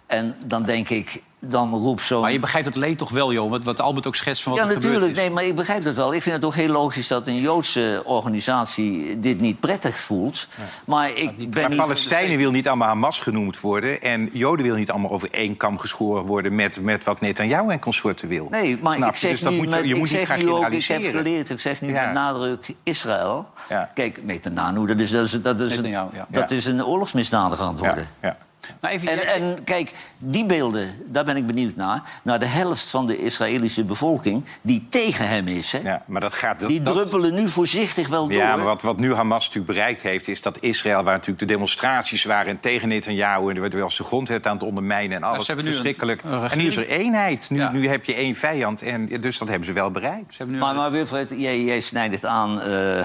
En 0.08 0.34
dan 0.44 0.62
denk 0.62 0.88
ik, 0.88 1.22
dan 1.40 1.70
roept 1.72 2.02
zo'n... 2.02 2.20
Maar 2.20 2.32
je 2.32 2.38
begrijpt 2.38 2.66
het 2.66 2.76
leed 2.76 2.98
toch 2.98 3.10
wel, 3.10 3.32
joh, 3.32 3.50
wat, 3.50 3.64
wat 3.64 3.80
Albert 3.80 4.06
ook 4.06 4.14
schetst 4.14 4.42
van 4.42 4.52
wat 4.52 4.60
Ja, 4.60 4.68
er 4.68 4.74
natuurlijk. 4.74 5.00
gebeurd 5.02 5.16
is. 5.18 5.22
Nee, 5.24 5.34
maar 5.34 5.44
ik 5.44 5.54
begrijp 5.56 5.84
het 5.84 5.94
wel. 5.96 6.14
Ik 6.14 6.22
vind 6.22 6.34
het 6.36 6.44
ook 6.44 6.54
heel 6.54 6.68
logisch 6.72 7.08
dat 7.08 7.26
een 7.26 7.40
Joodse 7.40 8.02
organisatie 8.04 9.20
dit 9.20 9.40
niet 9.40 9.60
prettig 9.60 9.98
voelt. 10.00 10.46
Maar 10.84 11.10
ik 11.14 11.36
ben 11.50 11.60
Maar 11.60 11.70
niet... 11.70 11.78
Palestijnen 11.78 12.36
wil 12.36 12.50
niet 12.50 12.68
allemaal 12.68 12.88
Hamas 12.88 13.20
genoemd 13.20 13.60
worden... 13.60 14.00
en 14.02 14.28
Joden 14.32 14.64
wil 14.66 14.74
niet 14.74 14.90
allemaal 14.90 15.10
over 15.10 15.28
één 15.30 15.56
kam 15.56 15.78
geschoren 15.78 16.24
worden... 16.24 16.54
met, 16.54 16.80
met 16.80 17.04
wat 17.04 17.20
Netanyahu 17.20 17.70
en 17.70 17.78
consorten 17.80 18.28
wil. 18.28 18.46
Nee, 18.50 18.78
maar 18.82 18.94
Snap 18.94 19.08
ik 19.08 19.14
je? 19.14 19.20
zeg 19.20 19.30
Dus 19.30 19.40
dat 19.40 19.52
nu, 19.52 19.56
moet 19.58 19.64
je, 19.68 19.70
met, 19.74 19.84
moet 19.84 19.98
niet 19.98 20.08
zeg 20.08 20.36
nu 20.38 20.50
ook, 20.50 20.68
ik 20.70 20.84
heb 20.84 21.02
geleerd, 21.02 21.50
ik 21.50 21.60
zeg 21.60 21.80
nu 21.80 21.92
Ja. 21.92 22.04
met 22.04 22.14
nadruk 22.14 22.74
Israël. 22.82 23.48
Ja. 23.68 23.90
Kijk, 23.94 24.24
Netanyahu, 24.24 24.86
dat 24.86 24.98
is, 25.00 25.10
dat 25.10 25.24
is, 25.24 25.42
dat 25.42 25.60
is, 25.60 25.70
een, 25.76 25.82
Netanyahu, 25.82 26.08
ja. 26.16 26.26
dat 26.28 26.50
Ja. 26.50 26.56
is 26.56 26.64
een 26.64 26.84
oorlogsmisdadiger 26.84 27.64
aan 27.64 27.72
het 27.72 27.80
Ja, 27.80 27.86
worden. 27.86 28.08
ja. 28.22 28.36
Maar 28.80 28.90
even, 28.90 29.08
En, 29.08 29.16
jij- 29.16 29.26
en 29.26 29.64
kijk, 29.64 29.92
die 30.18 30.46
beelden, 30.46 30.94
daar 31.06 31.24
ben 31.24 31.36
ik 31.36 31.46
benieuwd 31.46 31.76
naar. 31.76 32.02
Naar 32.22 32.38
de 32.38 32.46
helft 32.46 32.90
van 32.90 33.06
de 33.06 33.18
Israëlische 33.24 33.84
bevolking 33.84 34.44
die 34.62 34.86
tegen 34.90 35.28
hem 35.28 35.48
is. 35.48 35.72
Hè? 35.72 35.78
Ja, 35.78 36.02
maar 36.06 36.20
dat 36.20 36.34
gaat... 36.34 36.60
Dat, 36.60 36.68
Die 36.68 36.80
dat- 36.82 36.94
druppelen 36.94 37.34
nu 37.34 37.48
voorzichtig 37.48 38.08
wel 38.08 38.28
door. 38.28 38.36
Ja, 38.36 38.56
maar 38.56 38.64
wat, 38.64 38.82
wat 38.82 38.98
nu 38.98 39.14
Hamas 39.14 39.46
natuurlijk 39.46 39.72
bereikt 39.74 40.02
heeft... 40.02 40.28
is 40.28 40.42
dat 40.42 40.60
Israël, 40.62 41.02
waar 41.02 41.12
natuurlijk 41.12 41.38
de 41.38 41.44
demonstraties 41.46 42.24
waren... 42.24 42.60
tegen 42.60 42.88
Netanyahu 42.88 43.48
en 43.48 43.54
er 43.54 43.60
werd 43.60 43.72
wel 43.74 43.90
zijn 43.90 44.08
grondwet 44.08 44.46
aan 44.46 44.54
het 44.54 44.62
ondermijnen... 44.66 45.16
en 45.16 45.22
alles 45.22 45.40
ze 45.46 45.52
hebben 45.52 45.64
nu 45.64 45.70
een- 45.70 45.76
verschrikkelijk. 45.76 46.22
een 46.22 46.50
en 46.50 46.58
nu 46.58 46.66
is 46.66 46.76
er 46.76 46.88
eenheid. 46.88 47.50
Nu, 47.50 47.58
Ja. 47.58 47.70
nu 47.70 47.88
heb 47.88 48.04
je 48.04 48.14
één 48.14 48.34
vijand. 48.36 48.82
En, 48.82 49.06
dus 49.20 49.38
dat 49.38 49.48
hebben 49.48 49.66
ze 49.66 49.72
wel 49.72 49.90
bereikt. 49.90 50.30
Ze 50.34 50.36
hebben 50.36 50.54
nu 50.56 50.62
Maar, 50.62 50.74
maar 50.74 50.90
Wilfred, 50.90 51.30
jij, 51.36 51.60
jij 51.62 51.80
snijdt 51.80 52.14
het 52.14 52.24
aan, 52.24 52.60
eh, 52.60 53.00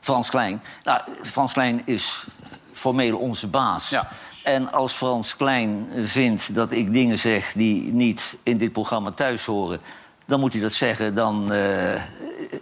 Frans 0.00 0.30
Klein. 0.30 0.62
Nou, 0.84 1.00
Frans 1.22 1.52
Klein 1.52 1.82
is 1.84 2.24
formeel 2.72 3.18
onze 3.18 3.46
baas. 3.46 3.88
Ja. 3.88 4.08
En 4.42 4.72
als 4.72 4.92
Frans 4.92 5.36
Klein 5.36 5.88
vindt 6.04 6.54
dat 6.54 6.70
ik 6.72 6.92
dingen 6.92 7.18
zeg 7.18 7.52
die 7.52 7.92
niet 7.92 8.38
in 8.42 8.58
dit 8.58 8.72
programma 8.72 9.10
thuis 9.10 9.44
horen... 9.44 9.80
dan 10.26 10.40
moet 10.40 10.52
hij 10.52 10.62
dat 10.62 10.72
zeggen, 10.72 11.14
dan 11.14 11.52
eh, 11.52 12.02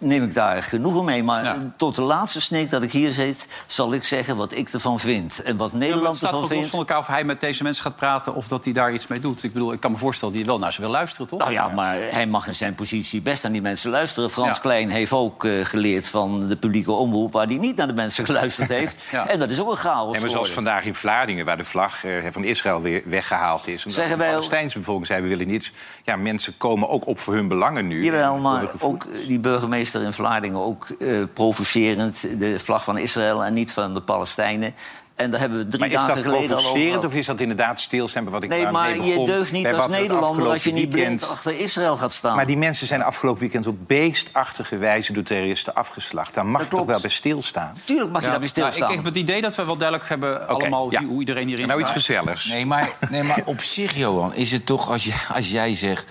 neem 0.00 0.22
ik 0.22 0.34
daar 0.34 0.62
genoegen 0.62 1.04
mee. 1.04 1.22
Maar 1.22 1.44
Ja. 1.44 1.72
tot 1.76 1.94
de 1.96 2.02
laatste 2.02 2.40
snik 2.40 2.70
dat 2.70 2.82
ik 2.82 2.92
hier 2.92 3.12
zit... 3.12 3.44
zal 3.66 3.92
ik 3.92 4.04
zeggen 4.04 4.36
wat 4.36 4.52
ik 4.56 4.68
ervan 4.72 4.98
vind. 5.00 5.42
En 5.42 5.56
wat 5.56 5.70
Ja, 5.70 5.76
maar 5.76 5.80
het 5.80 5.88
Nederland 5.90 6.16
staat 6.16 6.28
ervan 6.30 6.42
los 6.42 6.50
vindt... 6.52 6.68
van 6.68 6.78
elkaar 6.78 6.98
of 6.98 7.06
hij 7.06 7.24
met 7.24 7.40
deze 7.40 7.62
mensen 7.62 7.82
gaat 7.82 7.96
praten... 7.96 8.34
of 8.34 8.48
dat 8.48 8.64
hij 8.64 8.72
daar 8.72 8.92
iets 8.92 9.06
mee 9.06 9.20
doet. 9.20 9.42
Ik 9.42 9.52
bedoel, 9.52 9.72
ik 9.72 9.80
kan 9.80 9.90
me 9.92 9.96
voorstellen 9.96 10.34
dat 10.34 10.42
hij 10.42 10.52
wel 10.52 10.60
naar 10.60 10.72
ze 10.72 10.80
wil 10.80 10.90
luisteren, 10.90 11.26
toch? 11.26 11.38
Nou 11.38 11.52
ja, 11.52 11.68
maar 11.68 11.96
hij 12.10 12.26
mag 12.26 12.46
in 12.46 12.54
zijn 12.54 12.74
positie 12.74 13.20
best 13.20 13.44
aan 13.44 13.52
die 13.52 13.62
mensen 13.62 13.90
luisteren. 13.90 14.30
Frans 14.30 14.56
Ja. 14.56 14.62
Klein 14.62 14.88
heeft 14.90 15.12
ook 15.12 15.44
eh, 15.44 15.64
geleerd 15.64 16.08
van 16.08 16.48
de 16.48 16.56
publieke 16.56 16.92
omroep... 16.92 17.32
waar 17.32 17.46
hij 17.46 17.56
niet 17.56 17.76
naar 17.76 17.86
de 17.88 17.94
mensen 17.94 18.24
geluisterd 18.30 18.68
heeft. 18.68 18.96
Ja. 19.10 19.28
En 19.28 19.38
dat 19.38 19.50
is 19.50 19.60
ook 19.60 19.70
een 19.70 19.76
chaos 19.76 20.14
En 20.14 20.20
maar 20.20 20.30
zoals 20.30 20.50
vandaag 20.50 20.84
in 20.84 20.94
Vlaardingen, 20.94 21.44
waar 21.44 21.56
de 21.56 21.64
vlag 21.64 22.04
eh, 22.04 22.12
van 22.30 22.44
Israël 22.44 22.80
weer 22.80 23.02
weggehaald 23.04 23.66
is. 23.66 23.76
Omdat 23.84 23.92
Zeggen 23.92 24.18
de 24.18 24.22
wij- 24.24 24.32
Palestijnse 24.32 24.78
bevolking 24.78 25.06
zei, 25.06 25.22
we 25.22 25.28
willen 25.28 25.46
niets. 25.46 25.72
Ja, 26.04 26.16
mensen 26.16 26.56
komen 26.56 26.88
ook 26.88 27.06
op 27.06 27.18
voor 27.20 27.34
hun 27.34 27.48
belangen 27.48 27.86
nu. 27.86 28.04
Jawel, 28.04 28.38
maar 28.38 28.70
ook 28.78 29.06
die 29.26 29.38
burgemeester 29.38 29.68
in 29.76 30.12
Vlaardingen... 30.12 30.60
ook 30.60 30.88
eh, 30.88 31.22
provocerend, 31.34 32.20
de 32.38 32.58
vlag 32.58 32.84
van 32.84 32.98
Israël 32.98 33.44
en 33.44 33.54
niet 33.54 33.72
van 33.72 33.94
de 33.94 34.02
Palestijnen. 34.02 34.74
En 35.20 35.30
daar 35.30 35.40
hebben 35.40 35.58
we 35.58 35.66
drie 35.66 35.80
Maar 35.80 35.88
is 35.88 35.94
dagen 35.94 36.14
dat 36.14 36.24
geleden 36.24 36.50
al 36.50 36.56
over 36.56 36.62
provocerend 36.62 36.94
gehad. 36.94 37.04
of 37.12 37.14
is 37.18 37.26
dat 37.26 37.40
inderdaad 37.40 37.80
stilstaan 37.80 38.24
bij 38.24 38.32
wat 38.32 38.42
ik 38.42 38.48
Nee, 38.48 38.66
maar 38.66 38.96
je 38.96 39.24
deugt 39.24 39.52
niet 39.52 39.66
als 39.66 39.88
Nederlander 39.88 40.48
als 40.48 40.64
je 40.64 40.72
niet 40.72 40.90
blind 40.90 41.28
achter 41.28 41.58
Israël 41.58 41.96
gaat 41.96 42.12
staan. 42.12 42.36
Maar 42.36 42.46
die 42.46 42.56
mensen 42.56 42.86
zijn 42.86 43.02
afgelopen 43.02 43.40
weekend 43.40 43.66
op 43.66 43.76
beestachtige 43.86 44.76
wijze 44.76 45.12
door 45.12 45.22
terroristen 45.22 45.74
afgeslacht. 45.74 46.34
Daar 46.34 46.46
mag 46.46 46.60
Dat 46.60 46.70
je 46.70 46.76
toch 46.76 46.86
wel 46.86 47.00
bij 47.00 47.10
stilstaan. 47.10 47.74
Tuurlijk 47.84 48.12
mag 48.12 48.20
je 48.20 48.26
Ja, 48.26 48.32
daar 48.32 48.40
bij 48.40 48.50
nou, 48.54 48.66
ik, 48.66 48.72
stilstaan. 48.72 48.88
ik 48.88 48.96
heb 48.96 49.04
het 49.04 49.16
idee 49.16 49.40
dat 49.40 49.54
we 49.54 49.64
wel 49.64 49.76
duidelijk 49.76 50.08
hebben 50.08 50.48
allemaal 50.48 50.90
ja. 50.90 51.02
hoe 51.04 51.20
iedereen 51.20 51.46
hierin 51.46 51.66
Nou, 51.66 51.80
iets 51.80 51.90
staat. 51.90 52.02
gezelligs. 52.02 52.44
Nee 52.44 52.66
maar, 52.66 52.90
nee, 53.10 53.22
maar 53.22 53.42
op 53.44 53.60
zich, 53.60 53.96
Johan, 53.96 54.34
is 54.34 54.52
het 54.52 54.66
toch 54.66 54.90
als, 54.90 55.04
je, 55.04 55.14
als 55.34 55.50
jij 55.50 55.74
zegt... 55.74 56.06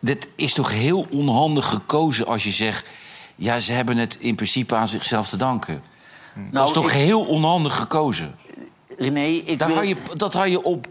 Dit 0.00 0.28
is 0.36 0.52
toch 0.52 0.70
heel 0.72 1.06
onhandig 1.10 1.64
gekozen 1.66 2.26
als 2.26 2.44
je 2.44 2.50
zegt... 2.50 2.86
ja, 3.36 3.60
ze 3.60 3.72
hebben 3.72 3.96
het 3.96 4.16
in 4.20 4.34
principe 4.34 4.74
aan 4.74 4.88
zichzelf 4.88 5.28
te 5.28 5.36
danken. 5.36 5.74
dat 6.34 6.52
Nou, 6.52 6.66
is 6.66 6.72
toch 6.72 6.84
ik- 6.86 6.90
heel 6.92 7.24
onhandig 7.26 7.76
gekozen. 7.76 8.34
René, 8.98 9.20
ik 9.24 9.58
Daar 9.58 9.68
wil... 9.68 9.82
je, 9.82 9.96
dat 10.14 10.34
had 10.34 10.48
je 10.50 10.62
op... 10.62 10.86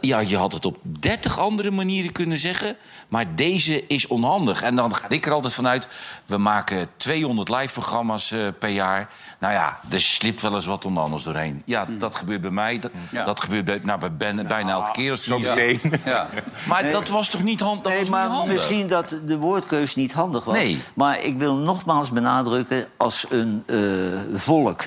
Ja, 0.00 0.18
je 0.18 0.36
had 0.36 0.52
het 0.52 0.64
op 0.64 0.76
30 0.82 1.38
andere 1.38 1.70
manieren 1.70 2.12
kunnen 2.12 2.38
zeggen. 2.38 2.76
Maar 3.08 3.34
deze 3.34 3.86
is 3.86 4.06
onhandig. 4.06 4.62
En 4.62 4.74
dan 4.74 4.94
ga 4.94 5.04
ik 5.08 5.26
er 5.26 5.32
altijd 5.32 5.54
vanuit... 5.54 5.88
we 6.26 6.36
maken 6.36 6.88
200 6.96 7.48
live-programma's 7.48 8.30
eh, 8.32 8.40
per 8.58 8.68
jaar. 8.68 9.08
Nou 9.40 9.52
ja, 9.52 9.80
er 9.90 10.00
slipt 10.00 10.42
wel 10.42 10.54
eens 10.54 10.66
wat 10.66 10.84
onhandigs 10.84 11.22
doorheen. 11.24 11.62
Ja, 11.64 11.86
dat 11.98 12.14
gebeurt 12.16 12.40
bij 12.40 12.50
mij. 12.50 12.78
Dat, 12.78 12.90
Ja. 13.10 13.24
dat 13.24 13.40
gebeurt 13.40 13.64
bij, 13.64 13.80
nou, 13.82 13.98
bij 14.00 14.12
ben, 14.16 14.46
bijna 14.46 14.70
elke 14.72 14.90
keer. 14.90 15.10
Als 15.10 15.24
Zo 15.24 15.38
meteen. 15.38 15.80
Ja. 16.04 16.28
Maar 16.68 16.90
dat 16.90 17.08
was 17.08 17.28
toch 17.28 17.42
niet, 17.42 17.60
hand, 17.60 17.84
dat 17.84 17.92
Nee, 17.92 18.00
was 18.00 18.10
maar 18.10 18.28
niet 18.28 18.36
handig? 18.36 18.54
misschien 18.54 18.86
dat 18.88 19.16
de 19.26 19.36
woordkeus 19.38 19.94
niet 19.94 20.12
handig 20.12 20.44
was. 20.44 20.54
Nee. 20.54 20.80
Maar 20.94 21.22
ik 21.22 21.36
wil 21.38 21.56
nogmaals 21.56 22.10
benadrukken... 22.10 22.86
als 22.96 23.26
een 23.28 23.62
eh, 23.66 24.38
volk 24.38 24.86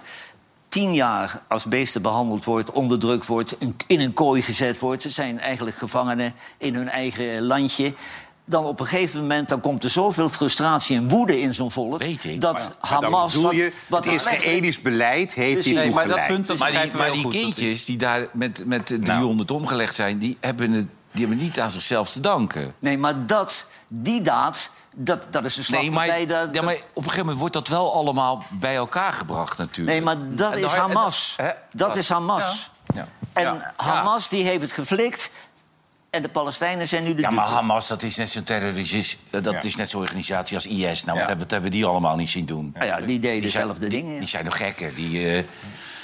tien 0.75 0.93
jaar 0.93 1.41
als 1.47 1.65
beesten 1.65 2.01
behandeld 2.01 2.43
wordt... 2.43 2.71
onderdrukt 2.71 3.25
wordt, 3.27 3.55
in- 3.87 3.99
een 3.99 4.13
kooi 4.13 4.41
gezet 4.41 4.79
wordt... 4.79 5.01
ze 5.01 5.09
zijn 5.09 5.39
eigenlijk 5.39 5.77
gevangenen 5.77 6.33
in 6.57 6.75
hun 6.75 6.89
eigen 6.89 7.41
landje... 7.41 7.93
dan 8.45 8.65
op 8.65 8.79
een 8.79 8.85
gegeven 8.85 9.19
moment 9.19 9.49
dan 9.49 9.61
komt 9.61 9.83
er 9.83 9.89
zoveel 9.89 10.29
frustratie 10.29 10.97
en 10.97 11.09
woede 11.09 11.41
in 11.41 11.53
zo'n 11.53 11.71
volk... 11.71 11.99
Weet 11.99 12.23
ik, 12.23 12.41
dat 12.41 12.53
Maar 12.53 12.71
Hamas... 12.79 13.33
dan 13.33 13.41
bedoel 13.41 13.57
je, 13.59 13.71
wat, 13.87 14.05
het 14.05 14.23
wat 14.23 14.33
Israëlisch 14.33 14.81
beleid 14.81 15.33
heeft 15.33 15.65
Nee, 15.65 15.91
maar 15.91 16.03
dat 16.03 16.11
geleid. 16.11 16.27
punt 16.27 16.47
dat 16.47 16.57
Maar 16.57 16.71
die, 16.71 16.91
maar 16.93 17.11
die 17.11 17.27
kindjes 17.27 17.85
die 17.85 17.97
daar 17.97 18.27
met, 18.33 18.65
met 18.65 18.97
300 19.01 19.51
omgelegd 19.51 19.95
zijn... 19.95 20.17
Die 20.17 20.37
hebben, 20.39 20.71
het, 20.71 20.87
die 21.11 21.25
hebben 21.25 21.43
niet 21.45 21.59
aan 21.59 21.71
zichzelf 21.71 22.09
te 22.09 22.19
danken. 22.19 22.73
Nee, 22.79 22.97
maar 22.97 23.25
dat, 23.25 23.67
die 23.87 24.21
daad, 24.21 24.71
dat, 24.95 25.33
dat 25.33 25.45
is 25.45 25.55
de 25.55 25.63
slag 25.63 25.81
Nee, 25.81 25.91
maar, 25.91 26.27
dat- 26.27 26.49
ja, 26.55 26.61
maar 26.61 26.73
op 26.75 26.81
een 26.95 27.03
gegeven 27.03 27.19
moment 27.19 27.39
wordt 27.39 27.53
dat 27.53 27.67
wel 27.67 27.93
allemaal 27.93 28.43
bij 28.51 28.75
elkaar 28.75 29.13
gebracht 29.13 29.57
natuurlijk. 29.57 29.89
Nee, 29.97 30.01
maar 30.01 30.15
dat 30.35 30.51
En 30.51 30.57
is 30.63 30.71
daar- 30.71 30.79
Hamas. 30.79 31.35
Dat 31.71 31.95
is 31.95 32.09
Hamas. 32.09 32.69
Ja. 32.93 33.07
En. 33.33 33.73
Hamas 33.75 34.29
die 34.29 34.43
heeft 34.43 34.61
het 34.61 34.71
geflikt. 34.71 35.29
En 36.09 36.21
de 36.21 36.29
Palestijnen 36.29 36.87
zijn 36.87 37.03
nu 37.03 37.13
de 37.15 37.21
Ja, 37.21 37.29
maar. 37.29 37.47
Hamas, 37.47 37.87
dat 37.87 38.03
is 38.03 38.15
net 38.15 38.29
zo'n 38.29 38.43
terrorist, 38.43 39.17
dat 39.29 39.45
Ja. 39.45 39.61
is 39.61 39.75
net 39.75 39.89
zo'n 39.89 40.01
organisatie 40.01 40.55
als 40.55 40.65
IS. 40.67 41.03
Nou, 41.03 41.17
wat, 41.17 41.27
hebben, 41.27 41.37
wat 41.37 41.51
hebben 41.51 41.71
die 41.71 41.85
allemaal 41.85 42.15
niet 42.15 42.29
zien 42.29 42.45
doen? 42.45 42.71
Nou 42.73 42.85
ja, 42.85 43.01
die 43.01 43.19
deden 43.19 43.41
dezelfde 43.41 43.87
die, 43.87 44.01
dingen. 44.01 44.19
Die 44.19 44.29
zijn 44.29 44.45
nog 44.45 44.57
gekken. 44.57 44.95
Die, 44.95 45.29
eh, 45.37 45.43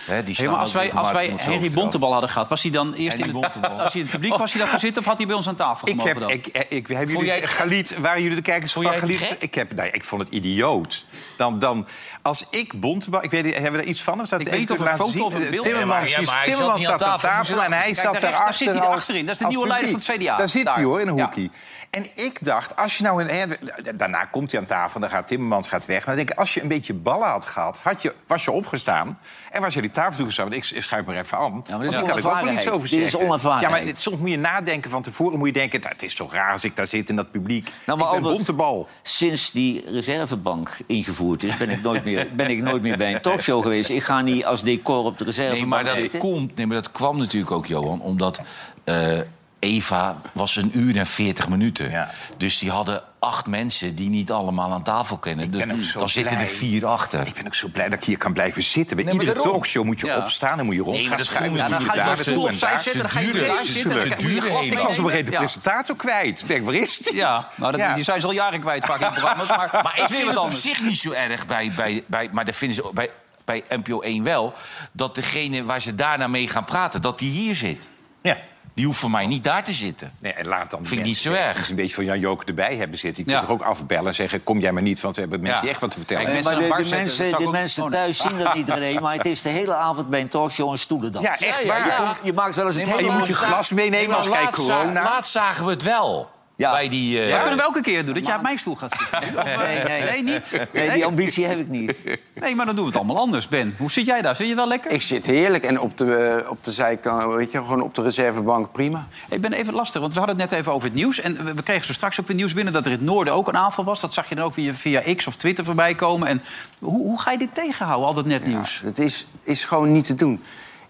hè, 0.06 0.24
die 0.24 0.26
Hey, 0.26 0.34
slaan 0.34 0.50
maar 0.52 0.60
als 0.60 0.74
wij, 0.74 0.94
als 0.94 1.12
wij 1.12 1.34
Henry 1.38 1.72
Bontebal 1.74 2.12
hadden 2.12 2.30
gehad, 2.30 2.48
was 2.48 2.62
hij 2.62 2.72
dan 2.72 2.94
eerst 2.94 3.18
in 3.18 3.36
het, 3.36 3.36
als 3.80 3.94
hij 3.94 4.02
in 4.02 4.02
het 4.02 4.10
publiek 4.10 4.38
was 4.38 4.52
hij 4.52 4.62
daar 4.62 4.70
gaan 4.70 4.80
zitten 4.80 5.02
of 5.02 5.08
had 5.08 5.18
hij 5.18 5.28
bij 5.28 5.36
ons 5.36 5.48
aan 5.48 5.56
tafel 5.56 5.88
Ik 5.88 6.02
heb, 6.02 6.20
dan? 6.20 6.30
ik, 6.30 6.48
ik, 6.48 6.66
ik, 6.70 6.88
jullie, 6.88 7.26
jij? 7.26 7.42
Galiet, 7.42 7.98
waren 8.00 8.22
jullie 8.22 8.36
de 8.36 8.42
kijkers 8.42 8.74
van 8.74 8.86
Galiet? 8.86 9.36
Ik, 9.40 9.56
heb, 9.56 9.74
nee, 9.76 9.92
ik 9.92 10.06
vond 10.06 10.22
het 10.22 10.32
idioot. 10.32 11.06
Dan, 11.38 11.60
dan, 11.60 11.88
als 12.22 12.48
ik 12.50 12.80
Bontebal... 12.80 13.24
Ik 13.24 13.32
weet, 13.32 13.44
hebben 13.54 13.72
we 13.72 13.78
daar 13.78 13.86
iets 13.86 14.02
van? 14.02 14.22
Of 14.22 14.28
dat 14.28 14.40
Ik 14.42 14.48
weet 14.48 14.60
niet 14.60 14.72
of 14.72 14.80
een 14.80 14.88
foto 14.88 15.12
zien? 15.12 15.22
of 15.22 15.34
een 15.34 15.50
beeld. 15.50 15.64
Timmermans, 15.64 16.12
Ja, 16.12 16.18
maar- 16.18 16.26
zat 16.26 16.44
Timmermans 16.44 16.88
aan 16.88 17.00
zat 17.00 17.04
aan 17.04 17.20
tafel, 17.20 17.64
en 17.64 17.74
hij 17.74 17.94
zat 17.94 18.20
daar 18.20 18.22
rechts, 18.22 18.38
daar 18.44 18.54
zit 18.54 18.68
hij 18.68 18.80
achterin. 18.80 19.26
Dat 19.26 19.36
is 19.36 19.42
de 19.42 19.48
nieuwe 19.48 19.68
leider 19.68 19.90
van 19.92 20.00
het 20.00 20.22
CDA. 20.22 20.38
Daar 20.38 20.50
zit 20.50 20.74
hij 20.74 20.84
hoor, 20.84 21.02
in 21.02 21.08
een 21.08 21.20
hoekie. 21.20 21.52
En 21.90 22.06
ik 22.16 22.44
dacht, 22.44 22.76
als 22.76 22.98
je 22.98 23.04
nou... 23.04 23.24
Een, 23.30 23.58
daarna 23.96 24.26
komt 24.26 24.52
hij 24.52 24.60
aan 24.60 24.66
tafel, 24.68 25.00
dan 25.00 25.10
gaat 25.10 25.28
Timmermans 25.28 25.68
gaat 25.68 25.86
weg. 25.86 25.98
Maar 25.98 26.16
dan 26.16 26.16
denk 26.16 26.30
ik, 26.30 26.38
als 26.38 26.54
je 26.54 26.62
een 26.62 26.68
beetje 26.68 26.94
ballen 26.94 27.28
had 27.28 27.46
gehad... 27.46 27.80
Had 27.84 28.02
je, 28.02 28.16
was 28.28 28.44
je 28.46 28.52
opgestaan 28.52 29.20
en 29.52 29.62
was 29.62 29.74
je 29.74 29.82
die 29.82 29.91
tafel 29.92 30.16
toegestaan. 30.18 30.50
Want 30.50 30.74
ik 30.74 30.82
schuif 30.84 31.06
maar 31.06 31.16
even 31.18 31.38
aan. 31.38 31.52
dat 31.54 31.64
is 31.64 31.68
Want 31.70 31.82
daar 31.92 31.92
kan 31.92 32.18
ik 32.18 32.26
ook 32.26 32.42
wel 32.44 32.54
iets 32.54 32.70
over 32.70 32.90
Dit 32.90 33.00
is 33.00 33.12
zeggen. 33.12 33.20
onervarenheid. 33.30 33.72
Ja, 33.72 33.78
maar 33.78 33.86
dit- 33.86 33.98
soms 34.00 34.18
moet 34.18 34.30
je 34.30 34.38
nadenken 34.38 34.90
van 34.92 35.02
tevoren. 35.02 35.38
Moet 35.38 35.48
je 35.48 35.54
denken, 35.54 35.80
nou, 35.80 35.94
het 35.94 36.04
is 36.04 36.16
toch 36.16 36.34
raar 36.34 36.52
als 36.52 36.64
ik 36.64 36.76
daar 36.76 36.88
zit 36.88 37.10
in 37.10 37.16
dat 37.16 37.32
publiek. 37.32 37.72
Nou, 37.86 38.00
maar 38.00 38.08
ik 38.08 38.14
ben 38.14 38.24
Albert- 38.24 38.36
Bontebal. 38.36 38.88
Sinds 39.02 39.52
die 39.52 39.84
reservebank 39.92 40.78
ingevoerd 40.88 41.44
is, 41.44 41.58
ben 41.58 41.70
ik 41.70 41.82
nooit 41.82 42.04
meer, 42.06 42.28
ben 42.36 42.48
ik 42.50 42.62
nooit 42.62 42.82
meer 42.82 42.98
bij 42.98 43.14
een 43.16 43.22
talkshow 43.22 43.62
geweest. 43.64 43.90
Ik 43.90 44.04
ga 44.04 44.22
niet 44.22 44.46
als 44.46 44.64
decor 44.64 45.06
op 45.06 45.18
de 45.18 45.24
reservebank 45.24 45.60
Nee, 45.60 45.70
maar 45.70 45.84
dat, 45.84 46.02
zitten. 46.02 46.20
komt, 46.20 46.56
nee, 46.56 46.66
maar 46.68 46.76
dat 46.76 46.92
kwam 46.92 47.18
natuurlijk 47.18 47.52
ook, 47.52 47.66
Johan, 47.66 48.02
omdat 48.02 48.42
eh, 48.84 49.20
Eva 49.62 50.22
was 50.32 50.56
een 50.56 50.72
uur 50.74 50.98
en 50.98 51.06
40 51.08 51.50
minuten. 51.50 51.90
Ja. 51.92 52.10
Dus 52.38 52.58
die 52.58 52.70
hadden 52.72 53.04
acht 53.20 53.48
mensen 53.48 53.96
die 53.96 54.10
niet 54.10 54.32
allemaal 54.32 54.72
aan 54.72 54.84
tafel 54.84 55.18
kennen. 55.18 55.52
Dus 55.52 55.94
dan 55.94 56.10
zitten 56.10 56.38
er 56.38 56.48
vier 56.48 56.86
achter. 56.86 57.28
Ik 57.28 57.34
ben 57.34 57.46
ook 57.46 57.56
zo 57.56 57.68
blij 57.68 57.90
dat 57.90 58.00
ik 58.00 58.06
hier 58.06 58.18
kan 58.18 58.34
blijven 58.34 58.64
zitten. 58.64 58.96
Bij 58.96 59.06
Nee, 59.06 59.14
iedere 59.14 59.34
daarom. 59.34 59.52
talkshow 59.54 59.84
moet 59.86 60.00
je 60.00 60.06
Ja. 60.06 60.18
opstaan 60.18 60.60
en 60.60 60.66
moet 60.66 60.76
je 60.76 60.82
rond 60.82 60.98
Nee, 60.98 61.08
gaan 61.08 61.26
schuiven. 61.26 61.56
Ja, 61.58 61.68
dan 61.68 61.82
ga 61.82 62.10
je 62.10 62.16
de 62.16 62.22
stoel 62.22 62.34
naartoe 62.34 62.48
en 62.48 62.52
opzij 62.54 62.70
daar. 62.70 62.84
zetten, 62.84 63.02
dan 63.02 63.10
ga 63.10 63.20
je 63.20 63.32
daar 63.34 63.62
zitten. 63.62 63.92
Ik 63.92 63.98
was 63.98 64.04
op 64.04 64.64
een 64.64 64.72
gegeven 64.72 65.04
moment 65.04 65.26
de 65.26 65.32
presentator 65.38 65.96
kwijt. 65.96 66.42
Ik 66.42 66.48
denk, 66.48 66.66
waar 66.66 66.74
is 66.74 66.98
die? 66.98 67.16
Ja, 67.16 67.50
maar 67.56 67.72
dat, 67.72 67.82
Ja. 67.82 67.94
die 67.94 68.04
zijn 68.04 68.22
ze 68.22 68.28
al 68.28 68.34
jaren 68.34 68.60
kwijt 68.60 68.86
vaak 68.86 69.00
in 69.02 69.12
programma's. 69.20 69.48
Maar, 69.48 69.70
Maar 69.84 70.00
ik 70.00 70.10
vind 70.10 70.28
het 70.28 70.38
op 70.38 70.52
zich 70.52 70.82
niet 70.82 71.00
zo 71.00 71.12
erg 71.12 71.46
bij, 71.46 71.72
bij, 71.76 72.04
bij 72.08 72.30
maar 72.32 72.46
dat 72.46 72.56
vinden 72.56 72.76
ze 72.78 72.90
bij, 72.94 73.10
bij 73.46 73.64
NPO 73.70 74.00
1 74.02 74.24
wel, 74.24 74.54
dat 74.92 75.16
degene 75.16 75.64
waar 75.64 75.82
ze 75.82 75.96
daarna 75.96 76.28
mee 76.28 76.48
gaan 76.48 76.66
praten, 76.66 77.02
dat 77.02 77.20
die 77.20 77.30
hier 77.32 77.56
zit. 77.56 77.88
Ja. 78.22 78.38
Die 78.82 78.90
hoeft 78.90 79.02
voor 79.02 79.12
mij 79.12 79.28
niet 79.28 79.44
daar 79.44 79.64
te 79.64 79.74
zitten. 79.74 80.14
Nee, 80.20 80.34
en 80.34 80.48
laat 80.48 80.72
dan 80.72 80.86
Vind 80.86 81.00
ik 81.00 81.06
niet 81.06 81.18
zo 81.18 81.30
die 81.30 81.40
erg. 81.40 81.70
een 81.70 81.76
beetje 81.76 81.96
van 81.96 82.06
Jan 82.06 82.20
Joker 82.20 82.48
erbij 82.48 82.76
hebben 82.76 82.98
zitten. 82.98 83.24
Je 83.26 83.32
Ja. 83.32 83.38
kunt 83.38 83.50
toch 83.50 83.60
ook 83.60 83.66
afbellen 83.68 84.06
en 84.08 84.14
zeggen... 84.16 84.44
kom 84.44 84.60
jij 84.60 84.72
maar 84.72 84.82
niet, 84.82 85.02
want 85.02 85.16
we 85.16 85.22
hebben 85.22 85.40
mensen 85.40 85.58
Ja. 85.58 85.64
die 85.64 85.72
echt 85.72 85.82
wat 85.82 85.92
te 85.92 85.98
vertellen. 85.98 86.34
Nee, 86.34 86.44
maar 86.44 86.54
de, 86.56 86.60
de 86.60 86.64
de 86.64 86.70
bar 86.70 86.78
zetten, 86.86 86.92
dat 86.92 87.00
mensen, 87.00 87.26
zou 87.26 87.32
de 87.38 87.42
ik 87.42 87.48
ook 87.48 87.54
mensen 87.54 87.92
thuis 87.92 88.18
zien 88.18 88.38
dat 88.38 88.48
niet 88.48 88.56
iedereen, 88.68 89.02
maar 89.02 89.14
het 89.16 89.26
is 89.26 89.42
de 89.42 89.50
hele 89.50 89.74
avond 89.76 90.10
bij 90.10 90.22
een 90.22 90.28
talkshow 90.30 90.72
een 90.72 90.78
stoelendans. 90.78 91.26
Ja, 91.26 91.40
echt 91.48 91.66
waar. 91.66 91.88
ja. 91.88 92.16
Je 92.24 92.34
maakt 92.34 92.56
wel 92.56 92.66
eens 92.66 92.76
het 92.76 92.86
Nee, 92.86 92.96
hele 92.96 93.10
je 93.12 93.18
moet 93.18 93.28
je 93.28 93.34
glas 93.34 93.72
meenemen 93.72 94.16
als 94.16 94.30
kijk 94.30 94.52
corona. 94.52 95.04
Laatst 95.04 95.32
zagen 95.32 95.66
we 95.66 95.72
het 95.72 95.84
wel. 95.84 96.31
Ja. 96.62 96.72
Bij 96.72 96.90
die, 96.90 97.22
eh, 97.24 97.30
Dat 97.32 97.40
kunnen 97.40 97.58
we 97.58 97.64
elke 97.64 97.82
keer 97.82 98.06
doen, 98.06 98.14
dat 98.14 98.26
jij 98.26 98.36
op 98.36 98.42
mijn 98.42 98.58
stoel 98.60 98.76
gaat 98.76 98.96
zitten. 98.98 99.46
Eh, 99.46 99.58
Nee, 99.68 99.84
nee. 99.84 100.04
nee, 100.04 100.24
niet? 100.24 100.60
Nee, 100.74 100.92
die 100.92 101.06
ambitie 101.06 101.46
heb 101.46 101.60
ik 101.60 101.68
niet. 101.68 102.04
Nee, 102.34 102.56
maar 102.56 102.66
dan 102.66 102.76
doen 102.76 102.84
we 102.84 102.90
het 102.92 103.00
allemaal 103.00 103.18
anders, 103.18 103.48
Ben. 103.48 103.76
Hoe 103.78 103.92
zit 103.92 104.06
jij 104.06 104.22
daar? 104.22 104.36
Zit 104.36 104.48
je 104.48 104.56
wel 104.56 104.68
lekker? 104.68 104.92
Ik 104.92 105.02
zit 105.02 105.26
heerlijk 105.26 105.64
en 105.64 105.80
op 105.80 105.98
de, 105.98 106.46
op 106.50 106.64
de 106.64 106.72
zijkant, 106.72 107.34
weet 107.34 107.52
je, 107.52 107.58
gewoon 107.58 107.82
op 107.82 107.96
de 107.96 108.02
reservebank 108.02 108.72
prima. 108.72 109.08
Ik 109.30 109.42
ben 109.42 109.54
even 109.54 109.74
lastig, 109.74 110.02
want 110.02 110.14
we 110.14 110.20
hadden 110.20 110.40
het 110.40 110.50
net 110.50 110.60
even 110.60 110.72
over 110.74 110.88
het 110.88 110.96
nieuws. 110.98 111.20
En 111.20 111.56
we- 111.56 111.64
kregen 111.64 111.86
zo 111.86 111.94
straks 111.94 112.20
ook 112.20 112.28
weer 112.28 112.36
nieuws 112.36 112.54
binnen 112.54 112.74
dat 112.74 112.86
er 112.86 112.92
in 112.92 112.98
het 112.98 113.06
noorden 113.08 113.34
ook 113.34 113.48
een 113.48 113.58
aanval 113.58 113.84
was. 113.84 114.02
Dat 114.02 114.14
zag 114.14 114.30
je 114.30 114.36
dan 114.36 114.46
ook 114.46 114.54
via, 114.54 114.74
via 114.74 115.16
X 115.16 115.28
of 115.28 115.36
Twitter 115.36 115.66
voorbij 115.66 115.96
komen. 115.96 116.28
En 116.28 116.42
hoe, 116.80 116.98
hoe 117.02 117.22
ga 117.22 117.32
je 117.32 117.38
dit 117.38 117.54
tegenhouden, 117.56 118.08
al 118.08 118.14
dat 118.14 118.26
netnieuws? 118.26 118.82
Het 118.84 119.00
is, 119.00 119.28
is 119.44 119.66
gewoon 119.66 119.92
niet 119.92 120.06
te 120.06 120.16
doen. 120.16 120.44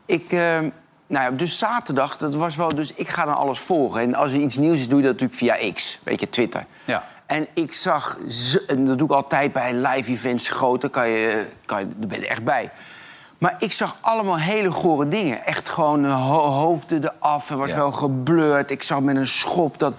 Ik, 0.05 0.31
eh, 0.31 0.59
nou 1.11 1.31
ja, 1.31 1.37
dus 1.37 1.57
zaterdag, 1.57 2.17
dat 2.17 2.35
was 2.35 2.55
wel, 2.55 2.75
dus 2.75 2.93
ik 2.93 3.07
ga 3.09 3.25
dan 3.25 3.35
alles 3.35 3.59
volgen. 3.59 4.01
En 4.01 4.15
als 4.15 4.31
er 4.31 4.39
iets 4.39 4.57
nieuws 4.57 4.77
is, 4.79 4.87
doe 4.87 4.97
je 4.97 5.03
dat 5.03 5.19
natuurlijk 5.19 5.39
via 5.39 5.71
X, 5.73 5.99
weet 6.03 6.19
je, 6.19 6.29
Twitter. 6.29 6.65
Ja. 6.85 7.03
En 7.25 7.47
ik 7.53 7.73
zag, 7.73 8.17
en 8.67 8.85
dat 8.85 8.97
doe 8.97 9.07
ik 9.07 9.13
altijd 9.13 9.53
bij 9.53 9.73
live 9.73 10.11
events 10.11 10.49
groot, 10.49 10.81
dan 10.81 10.89
kan 10.89 11.07
je, 11.09 11.47
kan 11.65 11.79
je, 11.79 11.87
daar 11.97 12.07
ben 12.07 12.19
je 12.19 12.27
echt 12.27 12.43
bij. 12.43 12.69
Maar 13.37 13.55
ik 13.59 13.73
zag 13.73 13.95
allemaal 14.01 14.37
hele 14.37 14.71
gore 14.71 15.07
dingen. 15.07 15.45
Echt 15.45 15.69
gewoon 15.69 16.05
ho- 16.11 16.49
hoofden 16.51 17.03
eraf, 17.03 17.49
er 17.49 17.57
was 17.57 17.69
Ja. 17.69 17.75
wel 17.75 17.91
geblurred. 17.91 18.71
Ik 18.71 18.83
zag 18.83 18.99
met 18.99 19.15
een 19.15 19.27
schop 19.27 19.79
dat... 19.79 19.93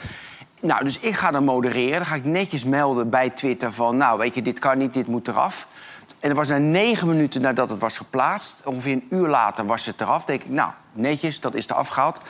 Nou, 0.60 0.84
dus 0.84 0.98
ik 0.98 1.14
ga 1.14 1.30
dan 1.30 1.44
modereren. 1.44 1.96
Dan 1.96 2.06
ga 2.06 2.14
ik 2.14 2.24
netjes 2.24 2.64
melden 2.64 3.10
bij 3.10 3.30
Twitter 3.30 3.72
van... 3.72 3.96
nou, 3.96 4.18
weet 4.18 4.34
je, 4.34 4.42
dit 4.42 4.58
kan 4.58 4.78
niet, 4.78 4.94
dit 4.94 5.06
moet 5.06 5.28
eraf. 5.28 5.66
En 6.22 6.28
dat 6.28 6.36
was 6.36 6.48
na 6.48 6.58
negen 6.58 7.08
minuten 7.08 7.40
nadat 7.40 7.70
het 7.70 7.78
was 7.78 7.96
geplaatst. 7.96 8.60
Ongeveer 8.64 8.92
een 8.92 9.06
uur 9.10 9.28
later 9.28 9.66
was 9.66 9.86
het 9.86 10.00
eraf. 10.00 10.24
denk 10.24 10.42
ik, 10.42 10.50
nou, 10.50 10.70
netjes, 10.92 11.40
dat 11.40 11.54
is 11.54 11.68
er 11.68 11.74
afgehaald. 11.74 12.20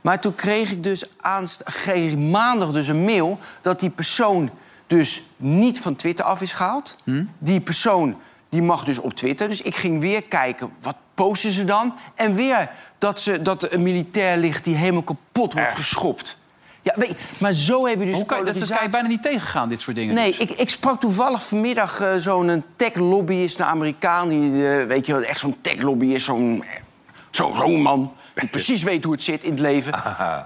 Maar 0.00 0.20
toen 0.20 0.34
kreeg 0.34 0.70
ik 0.70 0.82
dus 0.82 1.04
aanst- 1.20 1.86
maandag 2.16 2.72
dus 2.72 2.86
een 2.86 3.04
mail... 3.04 3.38
dat 3.62 3.80
die 3.80 3.90
persoon 3.90 4.50
dus 4.86 5.22
niet 5.36 5.80
van 5.80 5.96
Twitter 5.96 6.24
af 6.24 6.40
is 6.42 6.52
gehaald. 6.52 6.96
Die 7.38 7.60
persoon 7.60 8.16
die 8.48 8.62
mag 8.62 8.84
dus 8.84 8.98
op 8.98 9.12
Twitter. 9.12 9.48
Dus 9.48 9.62
ik 9.62 9.76
ging 9.76 10.00
weer 10.00 10.22
kijken, 10.22 10.72
wat 10.80 10.96
posten 11.14 11.50
ze 11.50 11.64
dan? 11.64 11.94
En 12.14 12.34
weer 12.34 12.70
dat, 12.98 13.20
ze, 13.20 13.42
dat 13.42 13.62
er 13.62 13.74
een 13.74 13.82
militair 13.82 14.36
ligt 14.36 14.64
die 14.64 14.76
helemaal 14.76 15.02
kapot 15.02 15.52
wordt 15.52 15.68
Echt? 15.68 15.76
geschopt. 15.76 16.38
Ja, 16.82 16.92
weet 16.96 17.08
je, 17.08 17.14
maar 17.38 17.52
zo 17.52 17.86
heb 17.86 17.98
je 17.98 18.04
dus 18.04 18.14
Hoe 18.14 18.24
kan, 18.26 18.38
je- 18.38 18.44
dat, 18.52 18.68
kan 18.68 18.82
je 18.82 18.88
bijna 18.88 19.08
niet 19.08 19.22
tegengaan, 19.22 19.68
dit 19.68 19.80
soort 19.80 19.96
dingen. 19.96 20.14
Nee, 20.14 20.30
dus. 20.30 20.38
ik, 20.38 20.50
ik 20.50 20.70
sprak 20.70 21.00
toevallig 21.00 21.46
vanmiddag 21.46 22.00
eh, 22.00 22.14
zo'n 22.16 22.64
tech-lobbyist, 22.76 23.58
een 23.60 23.66
Amerikaan... 23.66 24.28
die, 24.28 24.68
eh, 24.68 24.86
weet 24.86 25.06
je 25.06 25.12
wel, 25.12 25.22
echt 25.22 25.40
zo'n 25.40 25.56
tech-lobbyist, 25.60 26.24
zo'n 26.24 26.64
zo, 27.30 27.52
zo'n 27.56 27.82
man... 27.82 28.12
die 28.34 28.48
precies 28.58 28.82
weet 28.82 29.04
hoe 29.04 29.12
het 29.12 29.22
zit 29.22 29.44
in 29.44 29.50
het 29.50 29.60
leven. 29.60 29.92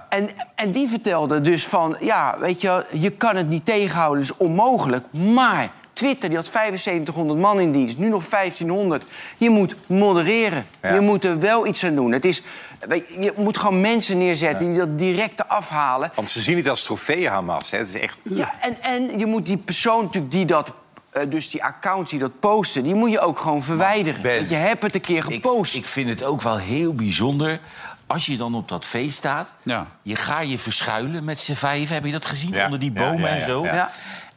En, 0.09 0.29
en 0.55 0.71
die 0.71 0.87
vertelde 0.87 1.41
dus 1.41 1.65
van, 1.65 1.97
ja, 1.99 2.35
weet 2.39 2.61
je 2.61 2.85
je 2.91 3.09
kan 3.09 3.35
het 3.35 3.49
niet 3.49 3.65
tegenhouden, 3.65 4.27
dat 4.27 4.35
is 4.39 4.45
onmogelijk. 4.45 5.05
Maar 5.11 5.69
Twitter 5.95 6.29
die 6.29 6.37
had 6.37 6.45
7500 6.47 7.39
man 7.39 7.59
in 7.59 7.71
dienst, 7.71 7.97
nu 7.97 8.07
nog 8.09 8.29
1500. 8.29 9.05
Je 9.37 9.49
moet 9.49 9.75
modereren. 9.87 10.65
Ja. 10.81 10.93
Je 10.93 10.99
moet 10.99 11.23
er 11.23 11.39
wel 11.39 11.67
iets 11.67 11.83
aan 11.85 11.95
doen. 11.95 12.11
Het 12.11 12.25
is, 12.25 12.41
weet 12.87 13.07
je, 13.07 13.19
je 13.21 13.33
moet 13.37 13.57
gewoon 13.57 13.81
mensen 13.81 14.17
neerzetten 14.17 14.67
die 14.67 14.77
dat 14.77 14.97
direct 14.99 15.47
afhalen. 15.47 16.11
Want 16.15 16.29
ze 16.29 16.41
zien 16.41 16.57
het 16.57 16.67
als 16.67 16.83
trofee, 16.83 17.29
Hamas. 17.29 17.71
Hè. 17.71 17.77
Het 17.77 17.87
is 17.89 17.99
echt... 17.99 18.17
Ja, 18.23 18.53
en, 18.61 18.81
en 18.81 19.19
je 19.19 19.25
moet 19.25 19.45
die 19.45 19.57
persoon 19.57 20.03
natuurlijk 20.03 20.31
die 20.31 20.45
dat... 20.45 20.71
eh, 21.11 21.21
dus 21.29 21.49
die 21.49 21.63
accounts 21.63 22.11
die 22.11 22.19
dat 22.19 22.39
posten, 22.39 22.83
die 22.83 22.95
moet 22.95 23.11
je 23.11 23.19
ook 23.19 23.39
gewoon 23.39 23.63
verwijderen. 23.63 24.21
Ben, 24.21 24.35
Want 24.37 24.49
je 24.49 24.55
hebt 24.55 24.81
het 24.83 24.95
een 24.95 25.01
keer 25.01 25.25
Ik, 25.27 25.33
gepost. 25.33 25.75
ik 25.75 25.85
vind 25.85 26.09
het 26.09 26.23
ook 26.23 26.41
wel 26.41 26.57
heel 26.57 26.93
bijzonder. 26.95 27.59
Als 28.07 28.25
je 28.25 28.37
dan 28.37 28.55
op 28.55 28.67
dat 28.69 28.85
feest 28.85 29.17
staat, 29.17 29.55
Ja. 29.63 29.87
je 30.01 30.15
gaat 30.15 30.49
je 30.49 30.57
verschuilen 30.59 31.23
met 31.23 31.39
z'n 31.39 31.53
vijven. 31.53 31.95
Heb 31.95 32.05
je 32.05 32.11
dat 32.11 32.25
gezien? 32.25 32.51
Ja, 32.53 32.63
Onder 32.65 32.79
die 32.79 32.91
ja, 32.93 32.99
bomen 32.99 33.21
ja, 33.21 33.27
en 33.27 33.39
ja, 33.39 33.45
zo. 33.45 33.65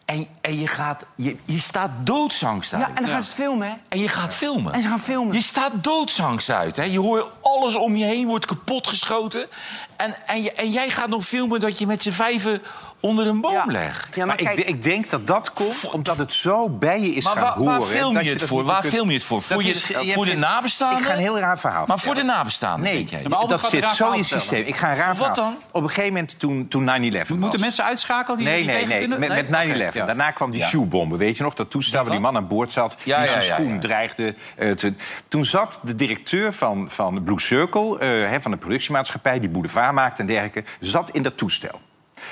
En, 0.08 0.26
en 0.40 0.58
je, 0.58 0.66
gaat, 0.66 1.04
je, 1.14 1.36
je 1.44 1.60
staat 1.60 1.90
doodsangst 2.00 2.72
uit. 2.72 2.82
ja, 2.82 2.88
en 2.88 2.94
dan 2.94 3.12
gaan 3.12 3.22
ze 3.22 3.28
het 3.28 3.38
filmen, 3.38 3.68
hè? 3.68 3.74
En 3.88 3.98
je 3.98 4.08
gaat 4.08 4.34
filmen. 4.34 4.72
En 4.72 4.82
ze 4.82 4.88
gaan 4.88 5.00
filmen. 5.00 5.34
Je 5.34 5.42
staat 5.42 5.72
doodsangst 5.84 6.50
uit. 6.50 6.76
Hè? 6.76 6.82
Je 6.82 7.00
hoort 7.00 7.26
alles 7.42 7.74
om 7.74 7.96
je 7.96 8.04
heen 8.04 8.26
wordt 8.26 8.44
kapotgeschoten. 8.44 9.46
En, 9.96 10.26
en, 10.26 10.42
je, 10.42 10.52
en 10.52 10.70
jij 10.70 10.90
gaat 10.90 11.08
nog 11.08 11.24
filmen 11.24 11.60
dat 11.60 11.78
je 11.78 11.86
met 11.86 12.02
z'n 12.02 12.10
vijven 12.10 12.62
onder 13.00 13.26
een 13.26 13.40
boom 13.40 13.52
Ja. 13.52 13.64
Ja, 13.68 13.74
maar, 14.14 14.26
Maar 14.26 14.40
ik, 14.40 14.44
kijk, 14.46 14.58
ik 14.58 14.82
denk 14.82 15.10
dat 15.10 15.26
dat 15.26 15.52
komt 15.52 15.90
omdat 15.90 16.16
het 16.18 16.32
zo 16.32 16.68
bij 16.68 17.00
je 17.00 17.08
is 17.14 17.24
Maar 17.24 17.32
gaan 17.34 17.42
waar, 17.42 17.52
horen. 17.52 17.78
waar 17.78 17.86
film 17.88 18.20
je 18.20 18.30
het 18.30 18.42
voor? 18.42 18.64
Waar 18.64 18.82
film 18.82 19.08
je 19.08 19.14
het 19.14 19.24
voor? 19.24 19.42
Voor, 19.42 19.62
je, 19.62 19.68
is- 19.70 19.86
je 19.86 19.94
hebt 19.96 20.12
voor 20.12 20.24
de 20.24 20.36
nabestaanden? 20.36 20.98
Ik 20.98 21.04
ga 21.04 21.12
een 21.12 21.18
heel 21.18 21.38
raar 21.38 21.58
verhaal 21.58 21.84
Maar 21.86 21.98
voor 21.98 22.14
de 22.14 22.22
nabestaanden, 22.22 22.82
Nee, 22.84 22.94
denk 22.96 23.08
jij? 23.08 23.22
maar 23.28 23.46
dat 23.46 23.64
zit 23.70 23.88
zo 23.88 24.10
in 24.12 24.18
het 24.18 24.26
systeem. 24.28 24.66
Ik 24.66 24.76
ga 24.76 24.90
een 24.90 24.96
raar 24.96 25.14
Wat 25.16 25.16
verhaal. 25.16 25.34
dan? 25.52 25.56
Op 25.72 25.82
een 25.82 25.88
gegeven 25.88 26.12
moment 26.12 26.38
toen, 26.38 26.68
toen 26.68 26.84
9-11 26.84 27.28
was. 27.28 27.38
Moeten 27.38 27.60
mensen 27.60 27.84
uitschakelen 27.84 28.38
die 28.38 28.46
Nee, 28.46 28.64
nee, 28.64 28.74
tegen 28.74 28.88
nee. 28.88 28.98
kunnen? 28.98 29.18
Met, 29.20 29.28
met 29.28 29.46
9-11. 29.46 29.86
Oké, 29.88 29.98
ja. 29.98 30.04
Daarna 30.04 30.30
kwam 30.30 30.50
die 30.50 30.60
Ja. 30.60 30.66
shoebomben. 30.66 31.18
Weet 31.18 31.36
je 31.36 31.42
nog? 31.42 31.54
Dat 31.54 31.70
toestel 31.70 32.02
waar 32.02 32.10
die 32.10 32.20
man 32.20 32.36
aan 32.36 32.46
boord 32.46 32.72
zat. 32.72 32.96
Die 33.04 33.14
zijn 33.26 33.42
schoen 33.42 33.80
dreigde 33.80 34.34
eh. 34.56 34.70
Toen 35.28 35.44
zat 35.44 35.80
de 35.82 35.94
directeur 35.94 36.52
van, 36.52 36.86
van 36.90 37.22
Blue 37.22 37.40
Circle... 37.40 37.98
eh, 37.98 38.40
van 38.40 38.50
de 38.50 38.56
productiemaatschappij... 38.56 39.40
die 39.40 39.48
boulevard 39.50 39.92
maakte 39.92 40.20
en 40.20 40.26
dergelijke... 40.26 40.64
zat 40.80 41.10
in 41.10 41.22
dat 41.22 41.36
toestel. 41.36 41.80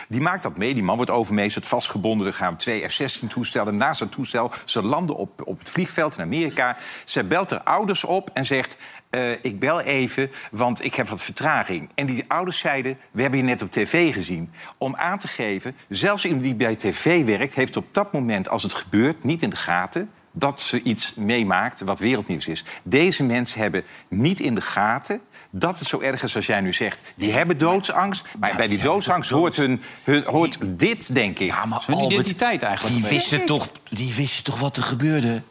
Die 0.08 0.20
maakt 0.20 0.42
dat 0.42 0.56
mee. 0.56 0.74
Die 0.74 0.82
man 0.82 0.96
wordt 0.96 1.10
overmeesterd, 1.10 1.66
vastgebonden. 1.66 2.26
Er 2.26 2.34
gaan 2.34 2.56
twee 2.56 2.88
F-16-toestellen 2.88 3.76
naast 3.76 4.00
het 4.00 4.12
toestel. 4.12 4.50
Ze 4.64 4.82
landen 4.82 5.16
op, 5.16 5.42
op 5.44 5.58
het 5.58 5.68
vliegveld 5.68 6.16
in 6.16 6.22
Amerika. 6.22 6.76
Ze 7.04 7.24
belt 7.24 7.50
haar 7.50 7.62
ouders 7.62 8.04
op 8.04 8.30
en 8.32 8.46
zegt... 8.46 8.78
eh, 9.10 9.44
ik 9.44 9.58
bel 9.58 9.80
even, 9.80 10.30
want 10.50 10.84
ik 10.84 10.94
heb 10.94 11.08
wat 11.08 11.22
vertraging. 11.22 11.90
En 11.94 12.06
die 12.06 12.24
ouders 12.28 12.58
zeiden, 12.58 12.98
we 13.10 13.22
hebben 13.22 13.40
je 13.40 13.46
net 13.46 13.62
op 13.62 13.70
tv 13.70 14.12
gezien. 14.12 14.52
Om 14.78 14.96
aan 14.96 15.18
te 15.18 15.28
geven, 15.28 15.76
zelfs 15.88 16.24
iemand 16.24 16.42
die 16.42 16.54
bij 16.54 16.76
tv 16.76 17.24
werkt... 17.24 17.54
heeft 17.54 17.76
op 17.76 17.86
dat 17.92 18.12
moment, 18.12 18.48
als 18.48 18.62
het 18.62 18.74
gebeurt, 18.74 19.24
niet 19.24 19.42
in 19.42 19.50
de 19.50 19.56
gaten 19.56 20.10
dat 20.38 20.60
ze 20.60 20.82
iets 20.82 21.12
meemaakt 21.14 21.80
wat 21.80 21.98
wereldnieuws 21.98 22.46
is. 22.46 22.64
Deze 22.82 23.24
mensen 23.24 23.60
hebben 23.60 23.84
niet 24.08 24.40
in 24.40 24.54
de 24.54 24.60
gaten 24.60 25.20
dat 25.50 25.78
het 25.78 25.88
zo 25.88 26.00
erg 26.00 26.22
is 26.22 26.36
als 26.36 26.46
jij 26.46 26.60
nu 26.60 26.72
zegt. 26.72 27.00
Die 27.14 27.32
hebben 27.32 27.58
doodsangst, 27.58 28.24
maar 28.38 28.50
Ja, 28.50 28.56
bij 28.56 28.66
die 28.68 28.78
doodsangst 28.78 29.30
doods- 29.30 29.56
hoort, 29.56 29.68
hun, 29.68 29.82
hun- 30.04 30.24
hoort 30.24 30.58
dit, 30.78 31.14
denk 31.14 31.38
ik. 31.38 31.46
Ja, 31.46 31.64
maar 31.64 31.82
Hun 31.86 31.94
Albert, 31.94 32.12
identiteit 32.12 32.62
eigenlijk 32.62 32.96
Die 32.96 33.04
wisten, 33.06 33.46
toch, 33.46 33.68
die 33.90 34.14
wisten 34.14 34.44
toch 34.44 34.58
wat 34.60 34.76
er 34.76 34.82
gebeurde? 34.82 35.42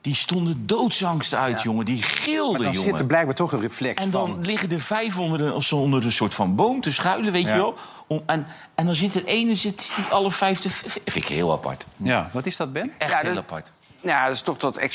Die 0.00 0.14
stonden 0.14 0.66
doodsangst 0.66 1.34
uit, 1.34 1.62
jongen. 1.62 1.84
Die 1.84 1.98
Maar 2.00 2.08
gilden, 2.08 2.62
dan 2.62 2.72
jongen. 2.72 2.90
zit 2.90 2.98
er 2.98 3.06
blijkbaar 3.06 3.34
toch 3.34 3.52
een 3.52 3.60
reflex 3.60 4.04
En 4.04 4.10
dan 4.10 4.28
van... 4.28 4.40
liggen 4.44 4.70
er 4.70 4.80
vijf 4.80 5.18
onder 5.18 5.40
een, 5.40 5.52
of 5.52 5.64
zo 5.64 5.76
onder 5.76 6.04
een 6.04 6.12
soort 6.12 6.34
van 6.34 6.54
boom 6.54 6.80
te 6.80 6.92
schuilen, 6.92 7.32
weet 7.32 7.44
Ja. 7.44 7.50
je 7.54 7.56
wel. 7.56 7.76
Om, 8.06 8.22
en, 8.26 8.46
en 8.74 8.86
dan 8.86 8.94
zit 8.94 9.14
er 9.14 9.24
ene 9.24 9.54
zit 9.54 9.92
die 9.96 10.04
alle 10.04 10.30
vijf 10.30 10.58
te... 10.58 10.70
Vind 10.70 11.14
ik 11.16 11.24
heel 11.26 11.52
apart. 11.52 11.86
Ja, 11.96 12.30
wat 12.32 12.46
is 12.46 12.56
dat, 12.56 12.72
Ben? 12.72 12.92
Echt 12.98 13.10
Ja, 13.10 13.18
heel 13.18 13.28
dat- 13.34 13.42
apart. 13.42 13.72
Ja, 14.06 14.26
dat 14.26 14.34
is 14.34 14.40
toch 14.42 14.56
dat. 14.56 14.76
Weet 14.76 14.94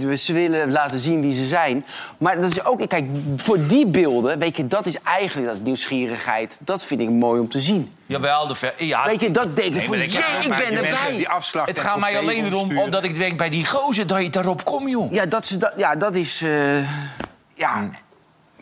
je, 0.00 0.16
ze 0.16 0.32
willen 0.32 0.72
laten 0.72 0.98
zien 0.98 1.20
wie 1.20 1.34
ze 1.34 1.46
zijn. 1.46 1.84
Maar 2.18 2.40
dat 2.40 2.50
is 2.50 2.64
ook, 2.64 2.88
kijk, 2.88 3.04
voor 3.36 3.66
die 3.66 3.86
beelden, 3.86 4.38
weet 4.38 4.56
je, 4.56 4.66
dat 4.66 4.86
is 4.86 4.96
eigenlijk 5.04 5.48
dat 5.52 5.60
nieuwsgierigheid. 5.62 6.58
Dat 6.60 6.84
vind 6.84 7.00
ik 7.00 7.10
mooi 7.10 7.40
om 7.40 7.48
te 7.48 7.60
zien. 7.60 7.92
Jawel, 8.06 8.46
de 8.46 8.54
ver... 8.54 8.74
Ja, 8.76 9.04
Weet 9.06 9.20
je, 9.20 9.30
dat 9.30 9.56
denk 9.56 9.68
ik 9.68 9.74
Nee, 9.74 9.82
van, 9.82 9.96
maar 9.96 10.04
ik- 10.06 10.10
jee, 10.12 10.20
ik 10.42 10.48
Maar 10.48 10.58
ben 10.58 10.74
mensen 10.74 10.96
erbij. 10.98 11.16
Die 11.16 11.28
afslag 11.28 11.66
het 11.66 11.80
gaat 11.80 11.98
mij 11.98 12.18
alleen 12.18 12.38
erom 12.44 12.52
rondsturen. 12.52 12.90
dat 12.90 13.04
ik 13.04 13.14
denk 13.16 13.38
bij 13.38 13.48
die 13.50 13.66
gozer 13.66 14.06
dat 14.06 14.22
je 14.22 14.30
daarop 14.30 14.64
komt, 14.64 14.90
joh. 14.90 15.12
Ja, 15.12 15.26
dat, 15.26 15.46
ze, 15.46 15.56
dat, 15.56 15.72
ja, 15.76 15.94
dat 15.96 16.14
is... 16.14 16.42
eh, 16.42 16.78
ja, 17.54 17.90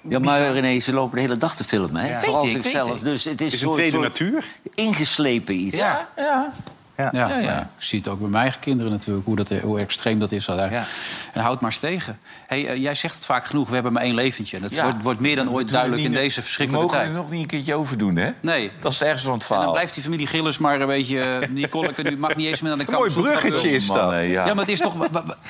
Ja, 0.09 0.18
maar 0.18 0.52
René, 0.52 0.78
ze 0.78 0.92
lopen 0.92 1.14
de 1.16 1.21
hele 1.23 1.38
dag 1.38 1.56
te 1.56 1.64
filmen, 1.64 2.02
hè? 2.04 2.21
Vooral 2.21 2.44
Weet 2.44 2.56
ik, 2.56 2.62
zichzelf. 2.62 3.00
Dus 3.00 3.25
het 3.25 3.40
is, 3.40 3.47
is 3.47 3.52
een 3.52 3.59
soort- 3.59 3.75
tweede 3.75 3.92
soort 3.92 4.03
natuur. 4.09 4.44
Ingeslepen 4.74 5.55
iets. 5.55 5.79
Ja, 5.79 6.09
ja. 6.16 6.53
Ja, 6.96 7.11
ja. 7.12 7.26
maar 7.28 7.61
Ik 7.61 7.66
zie 7.78 7.98
het 7.98 8.09
ook 8.09 8.18
bij 8.18 8.28
mijn 8.28 8.42
eigen 8.42 8.61
kinderen 8.61 8.92
natuurlijk, 8.92 9.26
hoe, 9.26 9.37
dat, 9.37 9.48
hoe 9.62 9.81
extreem 9.81 10.18
dat 10.18 10.33
is. 10.33 10.44
daar. 10.44 10.72
Ja. 10.72 10.85
En 11.33 11.40
houd 11.42 11.61
maar 11.61 11.70
eens 11.70 11.81
tegen. 11.81 12.18
Hey, 12.46 12.66
eh, 12.68 12.76
jij 12.76 12.94
zegt 12.94 13.14
het 13.14 13.24
vaak 13.26 13.46
genoeg, 13.46 13.68
we 13.68 13.74
hebben 13.74 13.92
maar 13.92 14.02
één 14.02 14.14
leventje. 14.14 14.57
En 14.57 14.62
dat 14.62 14.74
Ja. 14.74 14.83
wordt, 14.83 15.02
wordt 15.02 15.20
meer 15.20 15.37
dan 15.37 15.50
ooit 15.50 15.70
duidelijk 15.70 16.02
in 16.02 16.12
deze 16.12 16.37
We 16.37 16.42
verschrikkelijke 16.42 16.87
mogen 16.87 17.02
tijd. 17.05 17.16
er 17.16 17.22
nog 17.22 17.31
niet 17.31 17.40
een 17.40 17.46
keertje 17.46 17.74
over 17.74 17.98
doen, 17.98 18.16
hè? 18.16 18.31
Nee. 18.40 18.70
Dat 18.81 18.92
is 18.92 19.02
ergens 19.02 19.22
van 19.22 19.33
het 19.33 19.50
En 19.50 19.57
dan 19.61 19.72
blijft 19.72 19.94
die 19.94 20.02
familie 20.02 20.26
Gillis 20.26 20.59
maar 20.59 20.81
een 20.81 20.87
beetje... 20.87 21.20
eh, 21.20 21.48
Nicole 21.61 21.90
nu 22.02 22.18
mag 22.18 22.35
niet 22.37 22.46
eens 22.46 22.61
meer 22.61 22.72
aan 22.72 22.78
de 22.78 22.85
Een 22.88 22.94
mooi 22.94 23.12
bruggetje 23.12 23.50
beurs. 23.50 23.62
is 23.62 23.87
dat. 23.87 24.11
nee, 24.11 24.31
ja. 24.31 24.46
Ja, 24.46 24.55
maar 24.55 24.64
het 24.64 24.72
is 24.72 24.81
toch 24.81 24.94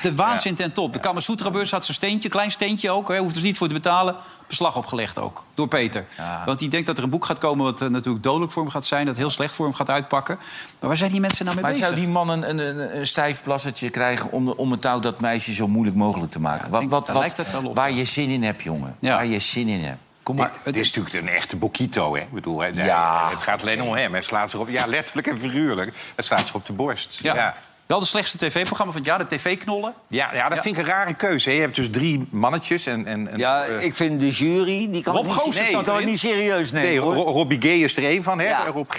de 0.01 0.15
waanzin 0.15 0.55
ten 0.55 0.71
top. 0.73 0.93
De 0.93 0.99
Kamasutra-beurs 0.99 1.71
had 1.71 1.83
zijn 1.85 1.97
steentje, 1.97 2.29
klein 2.29 2.51
steentje 2.51 2.89
ook. 2.91 3.07
Hè, 3.07 3.17
hoeft 3.17 3.33
dus 3.33 3.43
niet 3.43 3.57
voor 3.57 3.67
te 3.67 3.73
betalen. 3.73 4.15
Beslag 4.47 4.75
opgelegd 4.77 5.19
ook, 5.19 5.43
door 5.53 5.67
Peter. 5.67 6.05
Ja. 6.17 6.41
Want 6.45 6.59
die 6.59 6.69
denkt 6.69 6.87
dat 6.87 6.97
er 6.97 7.03
een 7.03 7.09
boek 7.09 7.25
gaat 7.25 7.37
komen... 7.39 7.65
wat 7.65 7.81
eh, 7.81 7.87
natuurlijk 7.87 8.23
dodelijk 8.23 8.51
voor 8.51 8.61
hem 8.61 8.71
gaat 8.71 8.85
zijn... 8.85 9.05
dat 9.05 9.17
heel 9.17 9.29
slecht 9.29 9.53
voor 9.55 9.65
hem 9.65 9.73
gaat 9.75 9.89
uitpakken. 9.89 10.37
Maar 10.79 10.89
waar 10.89 10.97
zijn 10.97 11.11
die 11.11 11.19
mensen 11.19 11.45
nou 11.45 11.55
mee 11.57 11.65
Maar 11.65 11.73
bezig? 11.73 11.87
zou 11.87 11.99
die 11.99 12.09
man 12.09 12.29
een, 12.29 12.49
een, 12.49 12.57
een, 12.59 12.97
een 12.99 13.07
stijf 13.07 13.43
plassertje 13.43 13.89
krijgen 13.89 14.31
om, 14.31 14.47
om 14.49 14.71
het 14.71 14.81
touw 14.81 14.99
dat 14.99 15.19
meisje 15.19 15.53
zo 15.53 15.67
moeilijk 15.67 15.95
mogelijk 15.97 16.31
te 16.31 16.39
maken? 16.39 16.69
wat, 16.69 16.79
denk- 16.79 16.91
wat, 16.91 17.09
lijkt 17.13 17.37
het 17.37 17.51
wel 17.51 17.65
op. 17.65 17.75
Waar 17.75 17.91
je 17.91 18.05
zin 18.05 18.29
in 18.29 18.43
hebt, 18.43 18.61
jongen. 18.63 18.95
Ja. 18.99 19.15
Waar 19.15 19.25
je 19.25 19.39
zin 19.39 19.67
in 19.67 19.83
hebt. 19.83 19.99
Kom 20.23 20.35
Maar 20.35 20.49
maar. 20.49 20.59
het 20.63 20.75
is 20.77 20.93
natuurlijk 20.93 21.25
een 21.27 21.33
echte 21.35 21.55
Bokito, 21.55 22.15
hè? 22.15 22.21
Ik 22.21 22.31
bedoel, 22.31 22.59
hè, 22.59 22.67
Ja. 22.67 23.29
Het 23.29 23.43
gaat 23.43 23.61
alleen 23.61 23.81
om 23.81 23.93
hem. 23.93 24.11
Hij 24.11 24.21
slaat 24.21 24.49
zich 24.49 24.59
op, 24.59 24.69
ja, 24.69 24.85
letterlijk 24.85 25.27
en 25.27 25.37
figuurlijk. 25.39 25.93
Het 26.15 26.25
slaat 26.25 26.39
zich 26.45 26.55
op 26.55 26.65
de 26.65 26.73
borst. 26.73 27.19
Ja. 27.21 27.55
Wel 27.85 27.99
de 27.99 28.05
slechtste 28.05 28.37
tv-programma 28.37 28.91
van 28.91 29.01
het 29.01 29.09
jaar, 29.09 29.27
de 29.27 29.35
tv-knollen. 29.35 29.93
Ja, 30.07 30.33
ja, 30.33 30.47
dat 30.49 30.57
Ja. 30.57 30.63
vind 30.63 30.77
ik 30.77 30.83
een 30.83 30.89
rare 30.89 31.13
keuze. 31.13 31.49
hè. 31.49 31.55
Je 31.55 31.61
hebt 31.61 31.75
dus 31.75 31.89
drie 31.89 32.27
mannetjes 32.29 32.85
en... 32.85 33.05
en, 33.05 33.31
en 33.31 33.37
Ja, 33.37 33.63
eh, 33.63 33.83
ik 33.85 33.95
vind 33.95 34.19
de 34.19 34.29
jury, 34.29 34.87
die 34.91 35.03
kan 35.03 35.15
Rob 35.15 35.25
niet, 35.25 35.33
Goossens 35.33 35.71
nee, 35.71 35.83
kan 35.83 36.05
niet 36.05 36.19
serieus 36.19 36.71
nemen. 36.71 36.89
Nee, 36.89 36.99
hoor. 36.99 37.13
Ro- 37.13 37.23
Robbie 37.31 37.61
Gay 37.61 37.71
is 37.77 37.97
er 37.97 38.03
één 38.03 38.23
van, 38.23 38.39
hè? 38.39 38.45
Ja. 38.45 38.65
Rob 38.65 38.89
G. 38.89 38.97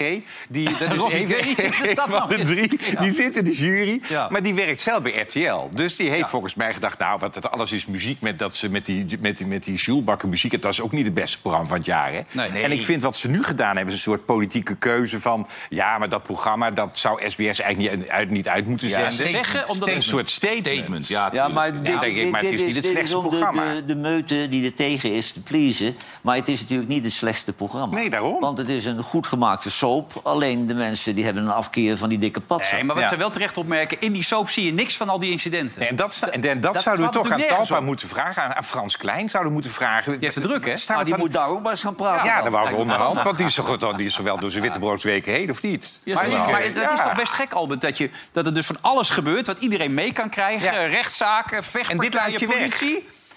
Die, 0.49 0.64
dat 0.79 0.81
is 0.81 1.11
één 1.11 1.97
van 1.97 2.29
de 2.37 2.42
drie. 2.44 2.79
Die 3.01 3.11
zit 3.11 3.37
in 3.37 3.44
de 3.44 3.53
jury. 3.53 4.01
Ja. 4.09 4.27
Maar 4.31 4.42
die 4.42 4.55
werkt 4.55 4.81
zelf 4.81 5.03
bij 5.03 5.12
RTL. 5.20 5.68
Dus 5.70 5.97
die 5.97 6.11
heeft 6.11 6.29
volgens 6.29 6.55
mij 6.55 6.75
gedacht... 6.75 6.99
nou, 6.99 7.18
wat 7.18 7.35
het 7.35 7.51
alles 7.51 7.73
is 7.73 7.87
muziek 7.87 8.20
met, 8.20 8.38
dat 8.38 8.57
ze 8.57 8.68
met 8.70 8.87
die, 8.87 9.07
met 9.20 9.37
die, 9.38 9.47
met 9.47 9.64
die 9.64 9.75
Jules 9.77 10.16
muziek... 10.27 10.62
dat 10.62 10.73
is 10.73 10.81
ook 10.81 10.92
niet 10.92 11.05
het 11.05 11.14
beste 11.14 11.40
programma 11.40 11.68
van 11.68 11.77
het 11.77 11.87
jaar, 11.87 12.12
hè? 12.12 12.20
Nee. 12.31 12.62
En 12.62 12.73
ik 12.73 12.85
vind 12.85 13.03
wat 13.03 13.16
ze 13.16 13.29
nu 13.31 13.42
gedaan 13.42 13.77
hebben... 13.77 13.87
is 13.87 13.94
een 13.94 14.11
soort 14.11 14.25
politieke 14.25 14.77
keuze 14.77 15.20
van... 15.20 15.47
ja, 15.68 15.99
maar 15.99 16.09
dat 16.09 16.23
programma 16.23 16.70
dat 16.70 16.99
zou 16.99 17.31
SBS 17.31 17.61
eigenlijk 17.61 17.97
niet 17.97 18.09
uit, 18.09 18.31
niet 18.31 18.49
uit 18.49 18.66
moeten 18.80 18.88
Ja, 18.88 19.08
zeggen, 19.08 19.68
omdat 19.68 19.88
een 19.88 19.94
het 19.94 20.02
soort 20.02 20.30
statement. 20.30 20.66
Statement, 20.66 21.08
ja, 21.08 21.48
maar 21.48 21.72
dit, 21.72 21.84
denk 21.84 22.02
ik, 22.02 22.14
dit- 22.14 22.30
maar 22.30 22.40
het 22.40 22.50
dit 22.50 22.60
is 22.60 22.66
niet 22.66 22.76
het 22.76 22.84
slechtste 22.87 23.16
om 23.18 23.22
de, 23.22 23.28
programma. 23.28 23.74
De, 23.74 23.84
de 23.84 23.94
meute 23.96 24.48
die 24.48 24.64
er 24.64 24.74
tegen 24.74 25.12
is 25.12 25.32
te 25.32 25.40
pleasen. 25.42 25.96
Maar 26.20 26.37
het 26.37 26.48
is 26.48 26.60
natuurlijk 26.60 26.88
niet 26.88 27.04
het 27.04 27.12
slechtste 27.12 27.52
programma. 27.52 27.94
Nee, 27.96 28.10
daarom. 28.10 28.40
Want 28.40 28.58
het 28.58 28.68
is 28.68 28.84
een 28.84 29.02
goed 29.02 29.26
gemaakte 29.26 29.70
soap. 29.70 30.20
Alleen 30.22 30.66
de 30.66 30.74
mensen 30.74 31.14
die 31.14 31.24
hebben 31.24 31.42
een 31.42 31.50
afkeer 31.50 31.96
van 31.96 32.08
die 32.08 32.18
dikke 32.18 32.40
patsen. 32.40 32.74
Nee, 32.74 32.84
maar 32.84 32.94
wat 32.94 33.04
Ja. 33.04 33.10
ze 33.10 33.16
wel 33.16 33.30
terecht 33.30 33.56
opmerken... 33.56 34.00
in 34.00 34.12
die 34.12 34.22
soap 34.24 34.50
zie 34.50 34.64
je 34.64 34.72
niks 34.72 34.96
van 34.96 35.08
al 35.08 35.18
die 35.18 35.30
incidenten. 35.30 35.88
En 35.88 35.96
dat, 35.96 36.12
sta- 36.12 36.28
en 36.28 36.40
dat, 36.40 36.62
dat 36.62 36.82
zouden 36.82 37.04
we 37.06 37.10
toch 37.12 37.30
aan 37.30 37.42
Talpa 37.48 37.80
moeten 37.80 38.08
vragen. 38.08 38.42
Aan, 38.42 38.54
aan 38.54 38.64
Frans 38.64 38.96
Klein 38.96 39.28
zouden 39.28 39.48
we 39.52 39.58
moeten 39.58 39.70
vragen. 39.74 40.12
Die 40.12 40.20
heeft 40.20 40.34
het 40.34 40.44
druk, 40.44 40.64
hè? 40.64 40.76
Staat 40.76 40.98
het 40.98 41.06
die 41.06 41.16
moet 41.16 41.32
daar 41.32 41.48
ook 41.48 41.62
maar 41.62 41.70
eens 41.70 41.82
gaan 41.82 41.94
praten. 41.94 42.24
Ja, 42.26 42.34
dan. 42.34 42.42
daar 42.42 42.52
wou 42.52 42.68
ik 42.68 42.76
onderhand. 42.76 43.22
Want 43.22 43.37
die 43.37 43.46
is, 43.46 43.54
toch, 43.54 43.76
wel- 43.78 43.96
die 43.96 44.06
is 44.06 44.16
wel 44.16 44.38
door 44.38 44.50
zijn 44.50 44.62
wittebroodweken 44.62 45.32
heen, 45.32 45.50
of 45.50 45.62
niet? 45.62 45.90
Maar, 46.04 46.24
het 46.62 46.76
is 46.76 46.82
Ja. 46.82 46.96
toch 46.96 47.14
best 47.14 47.32
gek, 47.32 47.52
Albert, 47.52 47.80
dat, 47.80 47.98
je, 47.98 48.10
dat 48.32 48.54
dus 48.54 48.63
van 48.66 48.79
alles 48.81 49.11
gebeurt... 49.11 49.46
wat 49.46 49.59
iedereen 49.59 49.94
mee 49.94 50.12
kan 50.12 50.31
krijgen. 50.31 50.72
Ja. 50.72 50.85
Rechtszaken, 50.85 51.64
vechtpartijen, 51.64 52.38
je 52.38 52.46
weg. 52.46 52.83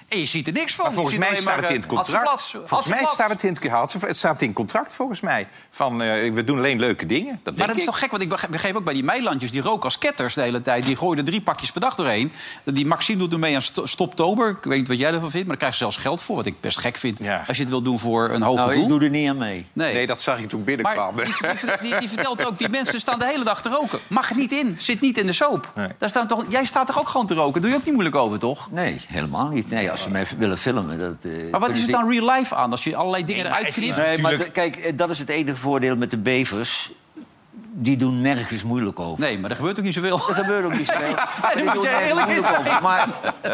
En 0.07 0.19
je 0.19 0.25
ziet 0.25 0.47
er 0.47 0.53
niks 0.53 0.75
van. 0.75 0.85
Maar 0.85 0.93
volgens 0.93 1.17
mij 1.17 1.27
alleen 1.27 1.41
staat 1.41 1.59
het 1.61 1.69
in 1.69 1.75
het 1.81 1.83
eh, 1.91 1.97
contract. 1.97 2.55
Volgens 2.65 2.89
mij 2.89 3.05
staat 3.07 3.29
het 3.29 3.43
in 3.43 3.53
het, 3.53 3.67
Hadse- 3.67 4.05
het 4.05 4.17
staat 4.17 4.41
in 4.41 4.47
het 4.47 4.55
contract, 4.55 4.93
volgens 4.93 5.19
mij. 5.19 5.47
Van, 5.71 6.01
eh, 6.01 6.33
we 6.33 6.43
doen 6.43 6.57
alleen 6.57 6.79
leuke 6.79 7.05
dingen. 7.05 7.31
Dat 7.43 7.43
Maar 7.43 7.53
denk 7.55 7.67
dat 7.67 7.77
is 7.77 7.85
toch 7.85 7.99
gek, 7.99 8.11
want 8.11 8.23
ik 8.23 8.29
begreep- 8.49 8.75
ook 8.75 8.83
bij 8.83 8.93
die 8.93 9.03
meilandjes... 9.03 9.51
die 9.51 9.61
roken 9.61 9.83
als 9.83 9.97
ketters 9.97 10.33
de 10.33 10.41
hele 10.41 10.61
tijd. 10.61 10.85
Die 10.85 10.95
gooien 10.95 11.17
er 11.17 11.23
drie 11.25 11.41
pakjes 11.41 11.71
per 11.71 11.81
dag 11.81 11.95
doorheen. 11.95 12.31
Die 12.63 12.85
Maxime 12.85 13.19
doet 13.19 13.33
er 13.33 13.39
mee 13.39 13.55
aan 13.55 13.61
Sto- 13.61 13.85
Stoptober. 13.85 14.49
Ik 14.49 14.63
weet 14.63 14.77
niet 14.79 14.87
wat 14.87 14.99
jij 14.99 15.11
ervan 15.13 15.31
vindt, 15.31 15.47
maar 15.47 15.57
daar 15.57 15.57
krijg 15.57 15.71
je 15.73 15.77
zelfs 15.79 15.97
geld 15.97 16.21
voor. 16.21 16.35
Wat 16.35 16.45
ik 16.45 16.61
best 16.61 16.79
gek 16.79 16.97
vind. 16.97 17.19
Ja. 17.19 17.43
Als 17.47 17.57
je 17.57 17.61
het 17.63 17.71
wil 17.71 17.81
doen 17.81 17.99
voor 17.99 18.29
een 18.29 18.41
hoger 18.41 18.65
Nou, 18.67 18.81
ik 18.81 18.87
doe 18.87 19.01
er 19.03 19.09
niet 19.09 19.29
aan 19.29 19.37
mee. 19.37 19.65
Nee. 19.73 19.93
Nee, 19.93 20.07
dat 20.07 20.21
zag 20.21 20.39
ik 20.39 20.49
toen 20.49 20.63
Maar 20.65 20.75
binnenkwam. 20.75 21.15
die, 21.15 21.25
die, 21.25 21.89
die, 21.89 21.99
die 21.99 22.09
vertelt 22.09 22.45
ook, 22.45 22.57
die 22.57 22.69
mensen 22.69 22.99
staan 22.99 23.19
de 23.19 23.25
hele 23.25 23.43
dag 23.43 23.61
te 23.61 23.69
roken. 23.69 23.99
Mag 24.07 24.35
niet 24.35 24.51
in, 24.51 24.75
zit 24.79 25.01
niet 25.01 25.17
in 25.17 25.25
de 25.25 25.33
soap. 25.33 25.71
Nee. 25.75 25.87
Daar 25.97 26.09
staan 26.09 26.27
toch, 26.27 26.45
jij 26.49 26.65
staat 26.65 26.87
toch 26.87 26.99
ook 26.99 27.07
gewoon 27.09 27.27
te 27.27 27.33
roken? 27.33 27.61
Doe 27.61 27.69
je 27.69 27.75
ook 27.75 27.83
niet 27.83 27.93
moeilijk 27.93 28.15
over, 28.15 28.39
toch? 28.39 28.71
Nee, 28.71 29.01
helemaal 29.07 29.47
niet. 29.49 29.69
Nee, 29.69 29.91
als 29.97 30.05
ze 30.05 30.11
mij 30.11 30.25
willen 30.37 30.57
filmen... 30.57 30.97
Dat, 30.97 31.15
eh, 31.21 31.51
Maar 31.51 31.59
wat 31.59 31.69
is 31.69 31.81
het 31.81 31.91
dan 31.91 32.09
real 32.11 32.31
life 32.31 32.55
aan? 32.55 32.71
Als 32.71 32.83
je 32.83 32.95
allerlei 32.95 33.25
dingen 33.25 33.45
eruit 33.45 33.73
knipt? 33.73 33.97
Nee, 33.97 34.21
maar 34.21 34.37
de- 34.37 34.51
kijk, 34.51 34.75
eh, 34.75 34.91
dat 34.97 35.09
is 35.09 35.19
het 35.19 35.29
enige 35.29 35.57
voordeel 35.57 35.95
met 35.97 36.09
de 36.11 36.17
bevers. 36.17 36.91
die 37.79 37.97
doen 37.97 38.21
nergens 38.21 38.63
moeilijk 38.63 38.99
over. 38.99 39.23
Nee, 39.23 39.39
maar 39.39 39.49
er 39.49 39.55
gebeurt 39.55 39.77
ook 39.79 39.83
niet 39.85 39.93
zoveel. 39.93 40.15
Er 40.15 40.33
gebeurt 40.33 40.65
ook 40.65 40.77
niet 40.77 40.87
zoveel. 40.93 41.15
Die 41.55 41.63
moet 41.63 41.73
je 41.73 41.89
nergens 41.89 42.07
eerlijk 42.07 42.25
moeilijk 42.27 42.59
over. 42.59 42.81
Maar 42.81 43.09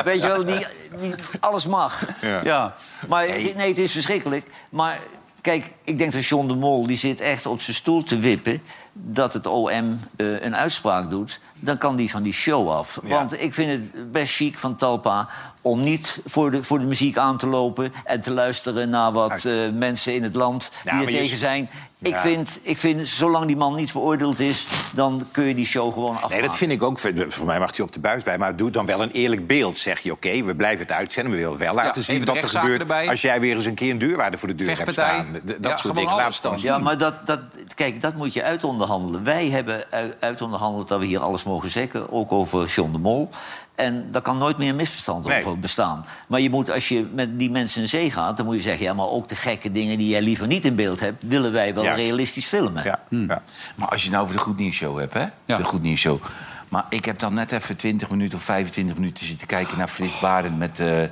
weet 0.06 0.22
je 0.22 0.28
wel, 0.28 0.46
die, 0.46 0.66
die, 1.00 1.14
alles 1.40 1.68
mag. 1.68 2.04
Ja. 2.44 2.76
Maar 3.08 3.28
nee, 3.28 3.68
het 3.68 3.78
is 3.78 3.92
verschrikkelijk. 3.92 4.46
Maar 4.70 5.00
kijk, 5.42 5.72
ik 5.84 5.98
denk 5.98 6.12
dat 6.12 6.26
John 6.26 6.48
de 6.48 6.56
Mol... 6.56 6.88
die 6.88 6.98
zit 6.98 7.20
echt 7.20 7.46
op 7.46 7.62
zijn 7.62 7.76
stoel 7.76 8.04
te 8.04 8.18
wippen... 8.20 8.62
dat 8.94 9.34
het 9.34 9.48
OM 9.48 10.00
eh, 10.16 10.42
een 10.42 10.56
uitspraak 10.56 11.10
doet. 11.10 11.40
Dan 11.60 11.78
kan 11.78 11.96
die 11.96 12.12
van 12.12 12.24
die 12.24 12.34
show 12.34 12.70
af. 12.72 13.00
Want 13.04 13.42
ik 13.42 13.54
vind 13.54 13.70
het 13.72 14.12
best 14.12 14.36
chic 14.36 14.58
van 14.60 14.76
Talpa... 14.76 15.30
om 15.62 15.84
niet 15.84 16.22
voor 16.26 16.52
de, 16.52 16.64
voor 16.64 16.80
de 16.80 16.86
muziek 16.86 17.18
aan 17.18 17.38
te 17.38 17.48
lopen... 17.48 17.94
en 18.06 18.22
te 18.22 18.32
luisteren 18.32 18.90
naar 18.90 19.12
wat 19.12 19.46
eh, 19.46 19.54
mensen 19.74 20.14
in 20.14 20.24
het 20.24 20.36
land 20.36 20.72
Ja, 20.84 20.98
die 20.98 21.06
er 21.08 21.12
je- 21.14 21.18
tegen 21.20 21.38
zijn. 21.38 21.70
Ik, 22.02 22.10
Ja. 22.14 22.20
vind, 22.22 22.60
ik 22.64 22.78
vind, 22.78 23.08
zolang 23.08 23.46
die 23.46 23.56
man 23.56 23.76
niet 23.76 23.92
veroordeeld 23.92 24.40
is... 24.40 24.68
dan 24.94 25.28
kun 25.32 25.44
je 25.44 25.56
die 25.56 25.66
show 25.66 25.94
gewoon 25.94 26.16
afmaken. 26.16 26.38
Nee, 26.38 26.48
dat 26.48 26.56
vind 26.58 26.72
ik 26.72 26.84
ook. 26.84 27.00
Voor 27.28 27.46
mij 27.46 27.60
mag 27.60 27.76
hij 27.78 27.86
op 27.86 27.92
de 27.94 28.00
buis 28.00 28.24
bij. 28.24 28.38
Maar 28.38 28.56
doe 28.56 28.72
dan 28.72 28.86
wel 28.86 29.02
een 29.02 29.12
eerlijk 29.12 29.48
beeld. 29.48 29.78
Zeg 29.78 30.00
je, 30.00 30.12
oké, 30.12 30.44
we 30.44 30.56
blijven 30.56 30.86
het 30.86 30.96
uitzenden. 30.96 31.32
We 31.34 31.38
willen 31.40 31.58
wel 31.58 31.74
laten 31.74 32.04
zien 32.04 32.26
wat 32.26 32.36
er 32.42 32.50
gebeurt... 32.50 32.82
erbij. 32.82 33.10
als 33.10 33.22
jij 33.22 33.40
weer 33.40 33.56
eens 33.56 33.66
een 33.66 33.74
keer 33.74 33.92
een 33.92 33.98
deurwaarde 33.98 34.38
voor 34.38 34.48
de 34.48 34.56
deur 34.56 34.78
hebt 34.78 34.92
staan. 34.92 35.40
Dat 35.44 35.56
Ja, 35.62 35.68
soort 35.70 35.80
gewoon 35.82 35.96
dingen. 35.96 36.16
Laat. 36.16 36.62
Ja, 36.62 36.78
maar 36.78 36.98
dat, 36.98 37.26
dat, 37.26 37.40
kijk, 37.76 38.02
dat 38.02 38.16
moet 38.16 38.34
je 38.34 38.42
uitonderhandelen. 38.90 39.24
Wij 39.24 39.50
hebben 39.50 39.84
uitonderhandeld 40.20 40.88
dat 40.88 41.00
we 41.00 41.06
hier 41.06 41.20
alles 41.20 41.44
mogen 41.44 41.72
zeggen, 41.72 42.12
ook 42.12 42.32
over 42.32 42.66
John 42.68 42.92
de 42.92 42.98
Mol. 42.98 43.30
En 43.76 44.12
daar 44.12 44.22
kan 44.22 44.38
nooit 44.38 44.58
meer 44.58 44.70
een 44.70 44.76
misverstand 44.76 45.26
Nee. 45.26 45.40
over 45.40 45.60
bestaan. 45.60 46.06
Maar 46.28 46.40
je 46.40 46.50
moet, 46.50 46.72
als 46.72 46.88
je 46.88 47.08
met 47.14 47.40
die 47.40 47.52
mensen 47.52 47.82
in 47.82 47.88
zee 47.88 48.12
gaat, 48.12 48.38
dan 48.38 48.46
moet 48.46 48.56
je 48.56 48.62
zeggen... 48.62 48.86
ja, 48.86 48.94
maar 48.94 49.08
ook 49.08 49.28
de 49.28 49.36
gekke 49.36 49.72
dingen 49.72 49.98
die 49.98 50.08
jij 50.08 50.22
liever 50.22 50.48
niet 50.48 50.66
in 50.66 50.76
beeld 50.76 51.00
hebt... 51.00 51.24
willen 51.28 51.52
wij 51.52 51.74
wel 51.74 51.84
Ja. 51.84 51.94
realistisch 51.94 52.46
filmen. 52.46 52.84
Ja, 52.84 53.00
ja. 53.10 53.42
Maar 53.76 53.88
als 53.90 54.04
je 54.04 54.10
nou 54.10 54.24
over 54.24 54.36
de 54.36 54.42
Goed 54.42 54.58
Nieuws 54.58 54.76
Show 54.76 55.00
hebt, 55.00 55.14
hè? 55.14 55.26
Ja. 55.46 55.58
De 55.58 55.64
Goed 55.64 55.82
Nieuws 55.82 56.00
Show. 56.00 56.22
Maar 56.70 56.86
ik 56.90 57.06
heb 57.06 57.20
dan 57.20 57.34
net 57.34 57.52
even 57.52 57.78
20 57.78 58.10
minuten 58.10 58.38
of 58.38 58.44
25 58.44 58.96
minuten 58.96 59.26
zitten 59.26 59.48
kijken 59.48 59.78
naar 59.78 59.88
Frits 59.88 60.20
Barend 60.20 60.58
met... 60.58 60.80
eh 60.80 61.04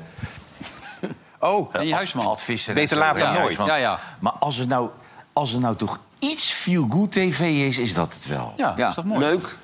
Oh, 1.40 1.70
en 1.76 1.88
je 1.88 1.94
huisman. 1.94 2.26
Ad 2.26 2.42
Visser. 2.44 2.74
Beter 2.74 2.98
laat 2.98 3.18
dan 3.18 3.34
nooit. 3.34 3.58
Ja, 3.66 3.76
ja. 3.76 4.00
Maar 4.20 4.32
als 4.32 4.60
er 4.60 4.68
nou, 4.68 4.90
als 5.34 5.54
er 5.54 5.60
nou 5.60 5.76
toch 5.76 6.00
iets 6.22 6.52
feel 6.52 6.88
good 6.90 7.12
tv 7.12 7.40
is, 7.68 7.78
is 7.78 7.94
dat 7.94 8.14
het 8.14 8.28
wel. 8.28 8.54
Ja, 8.58 8.74
Ja, 8.78 8.88
is 8.90 8.96
toch 8.96 9.06
mooi? 9.06 9.20
leuk. 9.20 9.56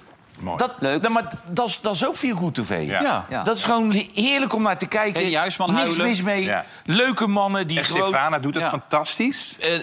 Dat, 0.56 0.74
Leuk. 0.80 1.02
Nou, 1.02 1.13
maar 1.13 1.28
dat 1.50 1.67
is, 1.67 1.80
dat 1.82 1.96
is 1.96 2.06
ook 2.06 2.15
feel 2.15 2.36
good 2.36 2.54
tv. 2.56 2.88
Ja. 2.88 3.26
Ja. 3.30 3.43
Dat 3.43 3.58
is 3.58 3.63
gewoon 3.63 3.91
heerlijk 4.13 4.54
om 4.54 4.62
naar 4.62 4.78
te 4.78 4.86
kijken. 4.86 5.22
En 5.22 5.28
die 5.28 5.38
huisman 5.38 5.67
Niks 5.70 5.82
huilen. 5.82 6.06
mis 6.06 6.22
mee. 6.22 6.43
Ja. 6.43 6.65
Leuke 6.86 7.28
mannen 7.28 7.67
die 7.67 7.78
En 7.78 7.86
gewoon... 7.86 8.08
Stefana 8.08 8.39
doet 8.39 8.54
het 8.54 8.63
Ja. 8.63 8.70
fantastisch. 8.70 9.56
eh, 9.60 9.80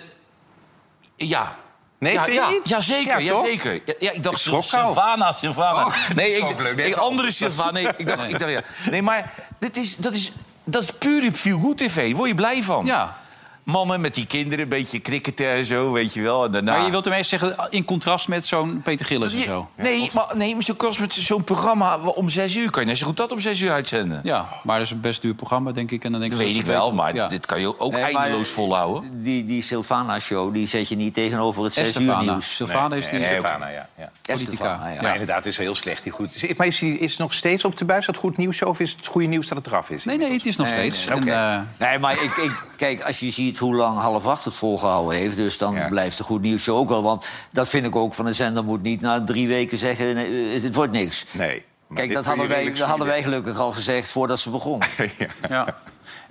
ja. 1.16 1.56
Nee, 1.98 2.12
ja, 2.12 2.24
vind 2.24 2.36
je 2.36 2.46
niet? 2.50 2.68
ja, 2.68 2.80
zeker. 2.80 3.20
Ja, 3.20 3.40
zeker. 3.40 3.82
Ja, 3.98 4.10
ik 4.10 4.22
dacht 4.22 4.48
al. 4.48 4.62
Sylvana, 4.62 5.32
Sylvana. 5.32 5.88
nee, 6.14 6.30
ik, 6.36 6.60
leuk, 6.60 6.78
ik, 6.78 6.94
andere 6.94 7.30
Sylvana. 7.30 7.70
Nee, 7.70 7.88
ik 7.96 8.06
dacht, 8.06 8.24
ik 8.28 8.38
dacht 8.38 8.50
ja. 8.52 8.62
Nee, 8.90 9.02
maar 9.02 9.32
dit 9.58 9.76
is, 9.76 9.96
dat, 9.96 10.14
is, 10.14 10.32
dat 10.64 10.82
is 10.82 10.90
pure 10.92 11.32
feel 11.32 11.58
good 11.60 11.76
tv. 11.78 12.06
Daar 12.08 12.16
word 12.16 12.28
je 12.28 12.34
blij 12.34 12.62
van. 12.62 12.84
Ja. 12.84 13.16
Mannen 13.64 14.00
met 14.00 14.14
die 14.14 14.26
kinderen, 14.26 14.58
een 14.62 14.68
beetje 14.68 15.00
cricketen 15.00 15.50
en 15.50 15.64
zo, 15.64 15.92
weet 15.92 16.14
je 16.14 16.22
wel. 16.22 16.44
En 16.44 16.50
daarna... 16.50 16.72
Maar 16.76 16.84
je 16.84 16.90
wilt 16.90 17.04
ermee 17.04 17.22
zeggen, 17.22 17.56
in 17.70 17.84
contrast 17.84 18.28
met 18.28 18.46
zo'n 18.46 18.80
Peter 18.82 19.06
Gillis 19.06 19.32
en 19.32 19.38
Je- 19.38 19.44
zo. 19.44 19.68
Nee, 19.76 20.10
maar, 20.12 20.26
nee, 20.36 20.52
maar 20.54 20.62
zo 20.62 20.74
kost 20.74 21.00
met 21.00 21.12
zo'n 21.12 21.44
programma 21.44 21.98
om 21.98 22.28
zes 22.28 22.56
uur... 22.56 22.70
kan 22.70 22.82
je 22.82 22.88
net 22.88 22.98
zo 22.98 23.06
goed 23.06 23.16
dat 23.16 23.32
om 23.32 23.40
zes 23.40 23.60
uur 23.60 23.72
uitzenden. 23.72 24.20
Ja, 24.24 24.48
maar 24.62 24.76
dat 24.78 24.86
is 24.86 24.92
een 24.92 25.00
best 25.00 25.22
duur 25.22 25.34
programma, 25.34 25.70
denk 25.72 25.90
ik. 25.90 26.04
En 26.04 26.10
dan 26.12 26.20
denk 26.20 26.32
Dat 26.32 26.40
ik 26.40 26.46
weet 26.46 26.56
ik 26.56 26.64
wel, 26.66 26.80
weten- 26.82 26.96
maar 26.96 27.14
Ja. 27.14 27.26
dit 27.28 27.46
kan 27.46 27.60
je 27.60 27.80
ook 27.80 27.92
Nee, 27.92 28.12
maar 28.12 28.22
eindeloos 28.22 28.48
volhouden. 28.48 29.22
Die, 29.22 29.44
die 29.44 29.62
Sylvana-show 29.62 30.54
die 30.54 30.66
zet 30.66 30.88
je 30.88 30.96
niet 30.96 31.14
tegenover 31.14 31.64
het 31.64 31.74
zes 31.74 31.96
uur 31.98 32.16
nieuws. 32.18 32.56
Sylvana 32.56 32.94
is 32.96 33.08
die... 33.10 33.18
Nee, 33.18 33.28
Stefana, 33.28 33.68
ja. 33.68 33.88
Ja. 34.22 34.34
Politica. 34.34 34.88
Ja. 34.94 35.02
Maar 35.02 35.12
inderdaad, 35.12 35.36
het 35.36 35.46
is 35.46 35.56
heel 35.56 35.74
slecht. 35.74 36.02
Die 36.02 36.12
goed. 36.12 36.56
Maar 36.56 36.66
is, 36.66 36.78
die, 36.78 36.98
is 36.98 37.10
het 37.10 37.18
nog 37.20 37.34
steeds 37.34 37.64
op 37.64 37.76
de 37.76 37.84
buis 37.84 38.06
dat 38.06 38.16
goed 38.16 38.36
nieuws? 38.36 38.62
Of 38.62 38.80
is 38.80 38.90
het 38.96 39.06
goede 39.06 39.26
nieuws 39.26 39.48
dat 39.48 39.58
het 39.58 39.66
eraf 39.66 39.90
is? 39.90 40.04
Nee, 40.04 40.18
nee, 40.18 40.32
het 40.32 40.46
is 40.46 40.56
nog 40.56 40.66
Nee, 40.70 40.76
steeds. 40.90 41.04
nee. 41.06 41.16
En, 41.16 41.22
Oké. 41.22 41.32
eh, 41.78 41.88
Nee, 41.88 41.98
maar 41.98 42.12
ik, 42.12 42.36
ik, 42.36 42.64
kijk, 42.76 43.02
als 43.02 43.20
je 43.20 43.30
ziet 43.30 43.58
hoe 43.58 43.74
lang 43.74 43.98
half 43.98 44.26
acht 44.26 44.44
het 44.44 44.54
volgehouden 44.54 45.18
heeft... 45.18 45.36
dus 45.36 45.58
dan 45.58 45.74
Ja. 45.74 45.88
blijft 45.88 46.16
de 46.18 46.24
goed 46.24 46.40
nieuws 46.42 46.62
show 46.62 46.76
ook 46.76 46.88
wel. 46.88 47.02
Want 47.02 47.28
dat 47.52 47.68
vind 47.68 47.86
ik 47.86 47.96
ook 47.96 48.14
van 48.14 48.26
een 48.26 48.34
zender 48.34 48.64
moet 48.64 48.82
niet 48.82 49.00
na 49.00 49.24
drie 49.24 49.48
weken 49.48 49.78
zeggen... 49.78 50.14
nee, 50.14 50.60
het, 50.60 50.74
wordt 50.74 50.92
niks. 50.92 51.26
Nee. 51.30 51.64
Kijk, 51.94 52.12
dat 52.12 52.24
hadden 52.24 52.48
wij, 52.48 52.72
dat 52.74 52.88
hadden 52.88 53.06
wij 53.06 53.22
gelukkig 53.22 53.58
al 53.58 53.72
gezegd 53.72 54.10
voordat 54.10 54.40
ze 54.40 54.50
begon. 54.50 54.82
ja. 55.48 55.74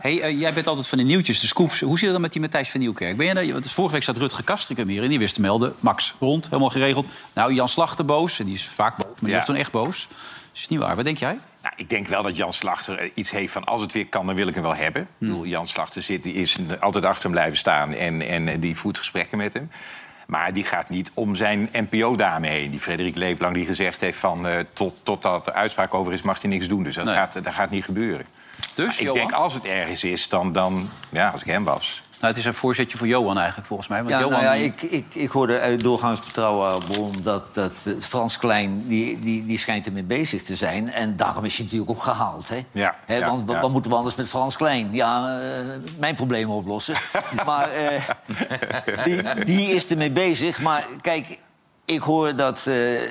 Hey, 0.04 0.22
eh, 0.22 0.39
jij 0.39 0.54
bent 0.54 0.68
altijd 0.68 0.88
van 0.88 0.98
de 0.98 1.04
nieuwtjes, 1.04 1.39
de 1.39 1.48
scoops. 1.48 1.80
Hoe 1.80 1.94
zit 1.94 2.02
het 2.04 2.12
dan 2.12 2.22
met 2.22 2.32
die 2.32 2.42
Matthijs 2.42 2.70
van 2.72 2.80
Nieuwkerk? 2.80 3.18
Ben 3.18 3.26
je 3.26 3.34
daar, 3.34 3.48
want 3.52 3.72
vorige 3.72 3.94
week 3.94 4.04
zat 4.04 4.18
Rutger 4.18 4.44
Kastrikum 4.44 4.88
hier 4.88 5.04
en 5.04 5.10
die 5.10 5.20
wist 5.20 5.34
te 5.36 5.42
melden. 5.42 5.74
Max, 5.80 6.13
rond, 6.20 6.46
helemaal 6.46 6.70
geregeld. 6.70 7.06
Nou, 7.34 7.54
Jan 7.54 7.70
Slachter 7.70 8.06
boos, 8.06 8.39
en 8.39 8.46
die 8.46 8.54
is 8.54 8.66
vaak 8.68 8.96
boos, 8.98 9.06
maar 9.06 9.16
die 9.20 9.30
Ja. 9.30 9.36
was 9.36 9.46
toen 9.46 9.56
echt 9.56 9.72
boos. 9.72 10.08
Dus 10.52 10.62
is 10.62 10.68
niet 10.68 10.80
waar. 10.80 10.96
Wat 10.96 11.06
denk 11.06 11.18
jij? 11.18 11.38
Nou, 11.62 11.74
ik 11.78 11.89
denk 11.89 12.08
wel 12.08 12.24
dat 12.24 12.38
Jan 12.38 12.54
Slachter 12.54 12.98
eh, 13.00 13.10
iets 13.13 13.32
heeft 13.32 13.54
van 13.54 13.63
als 13.63 13.82
het 13.82 13.92
weer 13.92 14.08
kan, 14.08 14.26
dan 14.26 14.36
wil 14.36 14.48
ik 14.48 14.54
hem 14.54 14.63
wel 14.63 14.76
hebben. 14.76 15.02
Ik 15.02 15.08
bedoel, 15.18 15.46
Jan 15.46 15.68
Slachter 15.68 16.02
zit, 16.02 16.24
die 16.24 16.34
is 16.34 16.58
altijd 16.80 17.06
achter 17.06 17.24
hem 17.24 17.32
blijven 17.32 17.58
staan 17.58 17.94
en, 17.94 18.22
en 18.22 18.60
die 18.60 18.76
voert 18.76 18.98
gesprekken 18.98 19.38
met 19.38 19.54
hem. 19.54 19.72
Maar 20.28 20.54
die 20.54 20.63
gaat 20.63 20.89
niet 20.89 21.12
om 21.13 21.36
zijn 21.36 21.70
NPO-dame 21.72 22.48
heen. 22.48 22.72
Die 22.72 22.80
Frederik 22.80 23.16
Leeflang 23.16 23.54
die 23.54 23.66
gezegd 23.66 24.02
heeft 24.02 24.18
van 24.18 24.48
eh, 24.48 24.60
tot, 24.74 24.96
totdat 25.04 25.46
de 25.46 25.54
uitspraak 25.54 25.94
over 25.94 26.13
is 26.13 26.22
mag 26.22 26.42
hij 26.42 26.50
niks 26.50 26.68
doen. 26.68 26.84
Dus 26.84 26.96
dat, 26.96 27.06
Nee. 27.06 27.16
gaat, 27.16 27.34
dat 27.44 27.54
gaat 27.54 27.70
niet 27.70 27.86
gebeuren. 27.86 28.26
Dus, 28.76 28.86
Maar 28.86 28.93
ik 28.95 28.99
Johan? 29.02 29.17
denk 29.17 29.32
als 29.32 29.54
het 29.54 29.65
ergens 29.65 30.04
is, 30.04 30.30
dan, 30.30 30.52
dan 30.54 30.89
ja, 31.10 31.30
als 31.30 31.41
ik 31.41 31.47
hem 31.47 31.63
was. 31.63 32.02
Nou, 32.19 32.36
het 32.36 32.43
is 32.43 32.49
een 32.49 32.58
voorzetje 32.58 32.97
voor 32.97 33.08
Johan 33.08 33.38
eigenlijk, 33.38 33.67
volgens 33.67 33.88
mij. 33.89 33.97
Want 33.97 34.10
Ja, 34.10 34.19
Johan, 34.19 34.32
nou 34.32 34.43
ja, 34.43 34.54
ik, 34.54 34.82
ik, 34.82 35.06
ik 35.13 35.30
hoorde 35.30 35.60
uit 35.60 35.80
doorgaans 35.80 36.19
betrouwbare 36.19 36.78
bron 36.88 37.15
dat, 37.21 37.56
dat 37.56 37.71
eh, 37.84 37.93
Frans 37.99 38.38
Klein... 38.38 38.88
Die, 38.88 39.19
die, 39.19 39.45
die 39.45 39.58
schijnt 39.58 39.86
ermee 39.86 40.04
bezig 40.04 40.41
te 40.43 40.56
zijn. 40.56 40.91
En 40.91 41.15
daarom 41.17 41.43
is 41.45 41.56
hij 41.56 41.63
natuurlijk 41.65 41.91
ook 41.91 42.02
gehaald. 42.02 42.49
Hè? 42.49 42.65
Ja, 42.71 42.95
Hè, 43.06 43.15
ja, 43.17 43.30
want 43.30 43.49
ja. 43.49 43.60
wat 43.60 43.71
moeten 43.71 43.91
we 43.91 43.97
anders 43.97 44.15
met 44.15 44.28
Frans 44.30 44.58
Klein? 44.58 44.89
Ja, 44.91 45.39
eh, 45.41 45.65
mijn 45.99 46.15
problemen 46.15 46.56
oplossen. 46.56 46.95
maar 47.45 47.69
eh, 47.71 48.02
die, 49.06 49.43
die 49.45 49.71
is 49.71 49.88
ermee 49.88 50.12
bezig. 50.12 50.62
Maar 50.62 50.88
kijk, 51.02 51.39
ik 51.86 51.99
hoor 52.02 52.36
dat... 52.36 52.67
eh, 52.67 53.02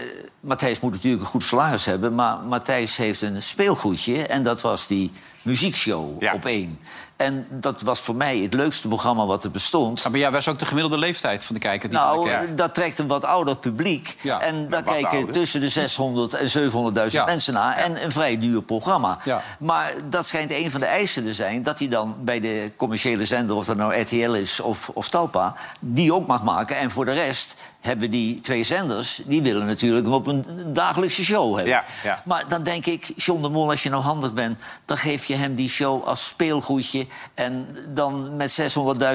Matthijs 0.41 0.81
moet 0.81 0.93
natuurlijk 0.93 1.23
een 1.23 1.29
goed 1.29 1.45
salaris 1.45 1.87
hebben... 1.87 2.15
maar 2.15 2.39
Matthijs 2.39 2.97
heeft 2.97 3.23
een 3.23 3.43
speelgoedje... 3.43 4.27
en 4.27 4.43
dat 4.43 4.61
was 4.61 4.87
die 4.87 5.13
muziekshow 5.43 6.23
Ja. 6.23 6.33
op 6.33 6.45
één. 6.47 6.79
En 7.17 7.47
dat 7.51 7.83
was 7.83 8.01
voor 8.01 8.15
mij 8.15 8.39
het 8.39 8.55
leukste 8.55 8.89
programma 8.89 9.27
wat 9.27 9.45
er 9.45 9.51
bestond. 9.51 10.03
Ja, 10.03 10.11
maar 10.11 10.19
jij 10.19 10.31
was 10.31 10.49
ook 10.49 10.59
de 10.59 10.67
gemiddelde 10.67 10.99
leeftijd 10.99 11.45
van 11.45 11.55
de 11.55 11.61
kijker. 11.61 11.89
Die 11.89 11.99
Nou, 11.99 12.55
dat 12.55 12.75
trekt 12.75 12.99
een 12.99 13.07
wat 13.07 13.25
ouder 13.25 13.57
publiek. 13.57 14.17
Ja, 14.23 14.41
en 14.41 14.69
daar 14.69 14.83
kijken 14.83 15.11
ouder. 15.11 15.33
tussen 15.33 15.61
de 15.61 15.69
600 15.69 16.35
en 16.35 16.51
700.000 16.51 17.13
Ja. 17.21 17.25
mensen 17.25 17.55
naar. 17.55 17.77
En 17.77 18.05
een 18.05 18.13
vrij 18.13 18.39
duur 18.39 18.63
programma. 18.63 19.19
Ja. 19.25 19.43
Maar 19.59 19.93
dat 20.11 20.27
schijnt 20.27 20.51
een 20.51 20.71
van 20.71 20.81
de 20.81 20.87
eisen 20.87 21.25
te 21.25 21.33
zijn... 21.35 21.63
dat 21.63 21.79
hij 21.79 21.89
dan 21.89 22.17
bij 22.21 22.41
de 22.41 22.71
commerciële 22.77 23.25
zender, 23.27 23.57
of 23.57 23.65
dat 23.65 23.77
nou 23.77 23.95
RTL 24.01 24.33
is 24.33 24.61
of, 24.61 24.89
of 24.89 25.09
Talpa... 25.09 25.55
die 25.81 26.15
ook 26.15 26.27
mag 26.27 26.43
maken. 26.43 26.77
En 26.77 26.91
voor 26.91 27.05
de 27.05 27.13
rest 27.13 27.55
hebben 27.81 28.11
die 28.11 28.41
twee 28.41 28.63
zenders... 28.65 29.23
die 29.25 29.43
willen 29.43 29.67
natuurlijk 29.67 30.05
hem 30.05 30.15
op 30.15 30.27
een 30.27 30.45
dagelijkse 30.73 31.25
show 31.25 31.55
hebben. 31.55 31.73
Ja, 31.73 31.85
ja. 32.03 32.23
Maar 32.25 32.45
dan 32.49 32.63
denk 32.63 32.87
ik, 32.87 33.13
John 33.17 33.43
de 33.43 33.49
Mol, 33.49 33.71
als 33.71 33.83
je 33.83 33.91
nou 33.91 34.03
handig 34.03 34.33
bent... 34.33 34.59
dan 34.85 34.97
geef 34.97 35.25
je 35.25 35.32
hem 35.37 35.55
die 35.55 35.69
show 35.69 36.05
als 36.05 36.27
speelgoedje. 36.29 37.07
En 37.35 37.77
dan 37.89 38.37
met 38.37 38.61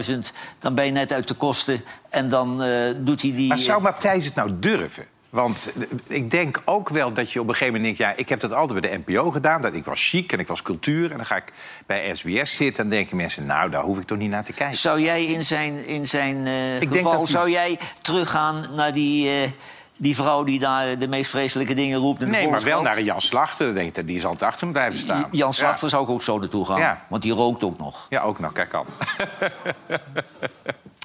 600.000, 0.09 0.13
dan 0.59 0.75
ben 0.75 0.85
je 0.85 0.91
net 0.91 1.11
uit 1.11 1.27
de 1.27 1.33
kosten. 1.33 1.81
En 2.09 2.29
dan 2.29 2.61
eh, 2.63 2.93
doet 2.97 3.21
hij 3.21 3.31
die... 3.35 3.47
Maar 3.47 3.57
zou 3.57 3.81
Matthijs 3.81 4.25
het 4.25 4.35
nou 4.35 4.49
durven? 4.59 5.05
Want 5.29 5.69
eh, 5.79 6.15
ik 6.17 6.31
denk 6.31 6.61
ook 6.65 6.89
wel 6.89 7.13
dat 7.13 7.31
je 7.31 7.39
op 7.41 7.47
een 7.47 7.53
gegeven 7.53 7.73
moment 7.79 7.97
denkt... 7.97 8.11
ja, 8.11 8.21
ik 8.21 8.29
heb 8.29 8.39
dat 8.39 8.53
altijd 8.53 8.81
bij 8.81 8.89
de 8.89 9.01
NPO 9.05 9.31
gedaan. 9.31 9.61
Dat 9.61 9.73
ik 9.73 9.85
was 9.85 10.09
chic 10.09 10.31
en 10.31 10.39
ik 10.39 10.47
was 10.47 10.61
cultuur. 10.61 11.11
En 11.11 11.17
dan 11.17 11.25
ga 11.25 11.35
ik 11.35 11.53
bij 11.85 12.15
SBS 12.15 12.55
zitten 12.55 12.83
en 12.83 12.89
denken 12.89 13.17
mensen... 13.17 13.45
nou, 13.45 13.69
daar 13.69 13.83
hoef 13.83 13.97
ik 13.99 14.05
toch 14.07 14.17
niet 14.17 14.29
naar 14.29 14.43
te 14.43 14.53
kijken. 14.53 14.77
Zou 14.77 15.01
jij 15.01 15.25
in 15.25 15.43
zijn, 15.43 15.85
in 15.85 16.05
zijn 16.05 16.37
eh, 16.37 16.79
denk 16.79 16.93
geval, 16.93 17.15
hij- 17.15 17.25
zou 17.25 17.49
jij 17.49 17.79
teruggaan 18.01 18.65
naar 18.75 18.93
die, 18.93 19.29
eh, 19.29 19.49
die 19.97 20.15
vrouw 20.15 20.43
die 20.43 20.59
daar 20.59 20.99
de 20.99 21.07
meest 21.07 21.29
vreselijke 21.29 21.73
dingen 21.73 21.99
roept? 21.99 22.21
In 22.21 22.29
de 22.29 22.35
Nee, 22.35 22.49
maar 22.49 22.63
wel 22.63 22.81
naar 22.81 22.97
een 22.97 23.03
Jan 23.03 23.21
Slachter. 23.21 23.65
Dan 23.65 23.75
denk 23.75 23.97
ik, 23.97 24.07
die 24.07 24.15
is 24.15 24.25
altijd 24.25 24.43
achter 24.43 24.61
hem 24.63 24.71
blijven 24.71 24.99
staan. 24.99 25.25
Jan 25.31 25.53
Slachter 25.53 25.89
zou 25.89 26.03
ik 26.03 26.09
ook 26.09 26.21
zo 26.23 26.39
naartoe 26.39 26.65
gaan. 26.65 26.79
Ja. 26.79 27.05
Want 27.07 27.21
die 27.23 27.33
rookt 27.33 27.63
ook 27.63 27.77
nog. 27.77 28.05
Ja, 28.09 28.21
ook 28.21 28.39
nog. 28.39 28.51
Kijk 28.51 28.73
aan. 28.73 28.85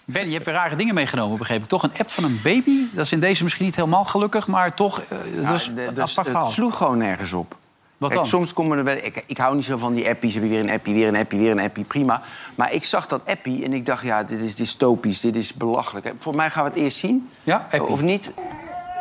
Ben, 0.04 0.26
je 0.26 0.32
hebt 0.32 0.44
weer 0.44 0.54
rare 0.54 0.76
dingen 0.76 0.94
meegenomen, 0.94 1.38
begreep 1.38 1.62
ik. 1.62 1.68
Toch 1.68 1.82
een 1.82 1.92
app 1.98 2.10
van 2.10 2.24
een 2.24 2.40
baby? 2.42 2.84
Dat 2.92 3.04
is 3.04 3.12
in 3.12 3.20
deze 3.20 3.42
misschien 3.42 3.64
niet 3.64 3.76
helemaal 3.76 4.04
gelukkig, 4.04 4.46
maar 4.46 4.74
toch 4.74 5.00
eh, 5.00 5.18
dat 5.46 5.54
is 5.54 5.64
Ja, 5.66 5.72
de- 5.72 5.84
een 5.86 5.94
dus 5.94 6.18
apart 6.18 6.36
het 6.44 6.52
sloeg 6.52 6.76
gewoon 6.76 6.98
nergens 6.98 7.32
op. 7.32 7.56
Wat 7.98 8.10
Kijk, 8.10 8.22
dan? 8.22 8.30
soms 8.30 8.52
komen 8.52 8.78
er 8.78 8.84
wel... 8.84 8.96
Ik, 8.96 9.24
ik 9.26 9.38
hou 9.38 9.54
niet 9.54 9.64
zo 9.64 9.76
van 9.76 9.94
die 9.94 10.08
appies. 10.08 10.34
Heb 10.34 10.42
je 10.42 10.48
weer 10.48 10.60
een 10.60 10.70
appie, 10.70 10.94
weer 10.94 11.08
een 11.08 11.16
appie, 11.16 11.38
weer 11.38 11.50
een 11.50 11.60
appie. 11.60 11.84
Prima. 11.84 12.22
Maar 12.54 12.72
ik 12.72 12.84
zag 12.84 13.06
dat 13.06 13.20
appie 13.26 13.64
en 13.64 13.72
ik 13.72 13.86
dacht, 13.86 14.02
ja, 14.04 14.22
dit 14.24 14.40
is 14.40 14.54
dystopisch. 14.54 15.20
Dit 15.20 15.36
is 15.36 15.52
belachelijk. 15.54 16.06
Volgens 16.06 16.36
mij 16.36 16.50
gaan 16.50 16.64
we 16.64 16.70
het 16.70 16.78
eerst 16.78 16.96
zien. 16.98 17.28
Ja, 17.44 17.56
appie. 17.72 17.86
Of 17.86 18.02
niet? 18.02 18.32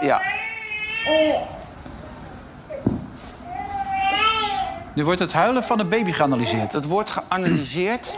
Ja. 0.01 0.21
Nu 4.95 5.03
wordt 5.03 5.19
het 5.19 5.33
huilen 5.33 5.63
van 5.63 5.79
een 5.79 5.89
baby 5.89 6.11
geanalyseerd. 6.11 6.71
Dat 6.71 6.85
wordt 6.85 7.09
geanalyseerd. 7.09 8.13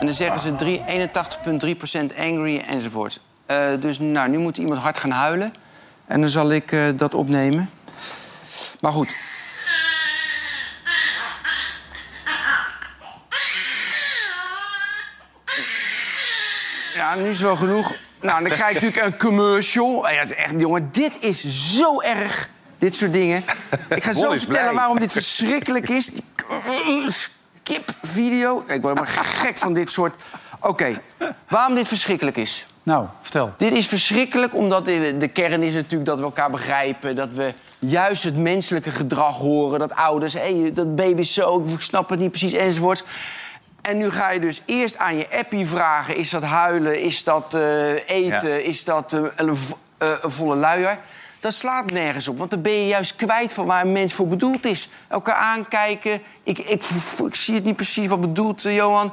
En 0.00 0.06
dan 0.06 0.14
zeggen 0.14 0.40
ze 0.40 0.56
drie- 0.56 0.82
81,3% 0.86 2.16
angry 2.18 2.58
enzovoort. 2.66 3.20
Eh, 3.46 3.68
dus 3.80 3.98
nou, 3.98 4.28
nu 4.28 4.38
moet 4.38 4.56
iemand 4.58 4.80
hard 4.80 4.98
gaan 4.98 5.10
huilen. 5.10 5.54
En 6.06 6.20
dan 6.20 6.30
zal 6.30 6.52
ik 6.52 6.72
eh, 6.72 6.88
dat 6.96 7.14
opnemen. 7.14 7.70
Maar 8.80 8.92
goed. 8.92 9.14
Ja, 16.94 17.14
nu 17.14 17.28
is 17.28 17.38
het 17.38 17.46
wel 17.46 17.56
genoeg. 17.56 17.92
Nou, 18.20 18.48
dan 18.48 18.56
krijg 18.56 18.76
ik 18.76 18.82
natuurlijk 18.82 19.12
een 19.12 19.18
commercial. 19.18 20.08
Ja, 20.08 20.18
het 20.18 20.30
is 20.30 20.36
echt, 20.36 20.52
jongen, 20.56 20.88
dit 20.92 21.16
is 21.20 21.74
zo 21.76 22.00
erg. 22.00 22.48
Dit 22.78 22.96
soort 22.96 23.12
dingen. 23.12 23.44
Ik 23.88 24.02
ga 24.04 24.12
zo 24.12 24.30
vertellen 24.30 24.46
blij. 24.46 24.74
waarom 24.74 24.98
dit 24.98 25.12
verschrikkelijk 25.12 25.88
is. 25.88 26.06
Die 26.06 26.24
Skip-video. 27.10 28.58
Ik 28.58 28.82
word 28.82 28.98
helemaal 28.98 29.24
gek 29.24 29.56
van 29.56 29.74
dit 29.74 29.90
soort... 29.90 30.14
Oké, 30.60 31.00
waarom 31.48 31.74
dit 31.74 31.88
verschrikkelijk 31.88 32.36
is. 32.36 32.66
Nou, 32.82 33.06
vertel. 33.22 33.52
Dit 33.56 33.72
is 33.72 33.86
verschrikkelijk 33.86 34.54
omdat 34.54 34.84
de, 34.84 35.16
de 35.18 35.28
kern 35.28 35.62
is 35.62 35.74
natuurlijk 35.74 36.04
dat 36.04 36.18
we 36.18 36.24
elkaar 36.24 36.50
begrijpen. 36.50 37.16
Dat 37.16 37.28
we 37.34 37.54
juist 37.78 38.24
het 38.24 38.36
menselijke 38.36 38.90
gedrag 38.90 39.36
horen. 39.36 39.78
Dat 39.78 39.94
ouders, 39.94 40.32
hé, 40.32 40.72
dat 40.72 40.96
baby 40.96 41.20
is 41.20 41.32
zo, 41.32 41.64
ik 41.68 41.80
snap 41.80 42.10
het 42.10 42.18
niet 42.18 42.30
precies, 42.30 42.52
enzovoorts. 42.52 43.02
En 43.82 43.98
nu 43.98 44.10
ga 44.10 44.30
je 44.30 44.40
dus 44.40 44.62
eerst 44.66 44.98
aan 44.98 45.16
je 45.16 45.26
appie 45.38 45.66
vragen... 45.66 46.16
is 46.16 46.30
dat 46.30 46.42
huilen, 46.42 47.00
is 47.00 47.24
dat 47.24 47.54
eh, 47.54 47.92
eten, 47.92 48.50
Ja. 48.50 48.56
is 48.56 48.84
dat 48.84 49.12
eh, 49.12 49.20
een, 49.36 49.56
vo- 49.56 49.78
eh, 49.98 50.08
een 50.22 50.30
volle 50.30 50.56
luier? 50.56 50.98
Dat 51.40 51.54
slaat 51.54 51.90
nergens 51.90 52.28
op, 52.28 52.38
want 52.38 52.50
dan 52.50 52.62
ben 52.62 52.72
je 52.72 52.86
juist 52.86 53.16
kwijt 53.16 53.52
van 53.52 53.66
waar 53.66 53.84
een 53.84 53.92
mens 53.92 54.12
voor 54.12 54.28
bedoeld 54.28 54.66
is. 54.66 54.88
Elkaar 55.08 55.34
aankijken, 55.34 56.22
ik, 56.42 56.58
ik, 56.58 56.84
ik 57.26 57.34
zie 57.34 57.54
het 57.54 57.64
niet 57.64 57.76
precies 57.76 58.06
wat 58.06 58.20
bedoelt, 58.20 58.62
Johan. 58.62 59.12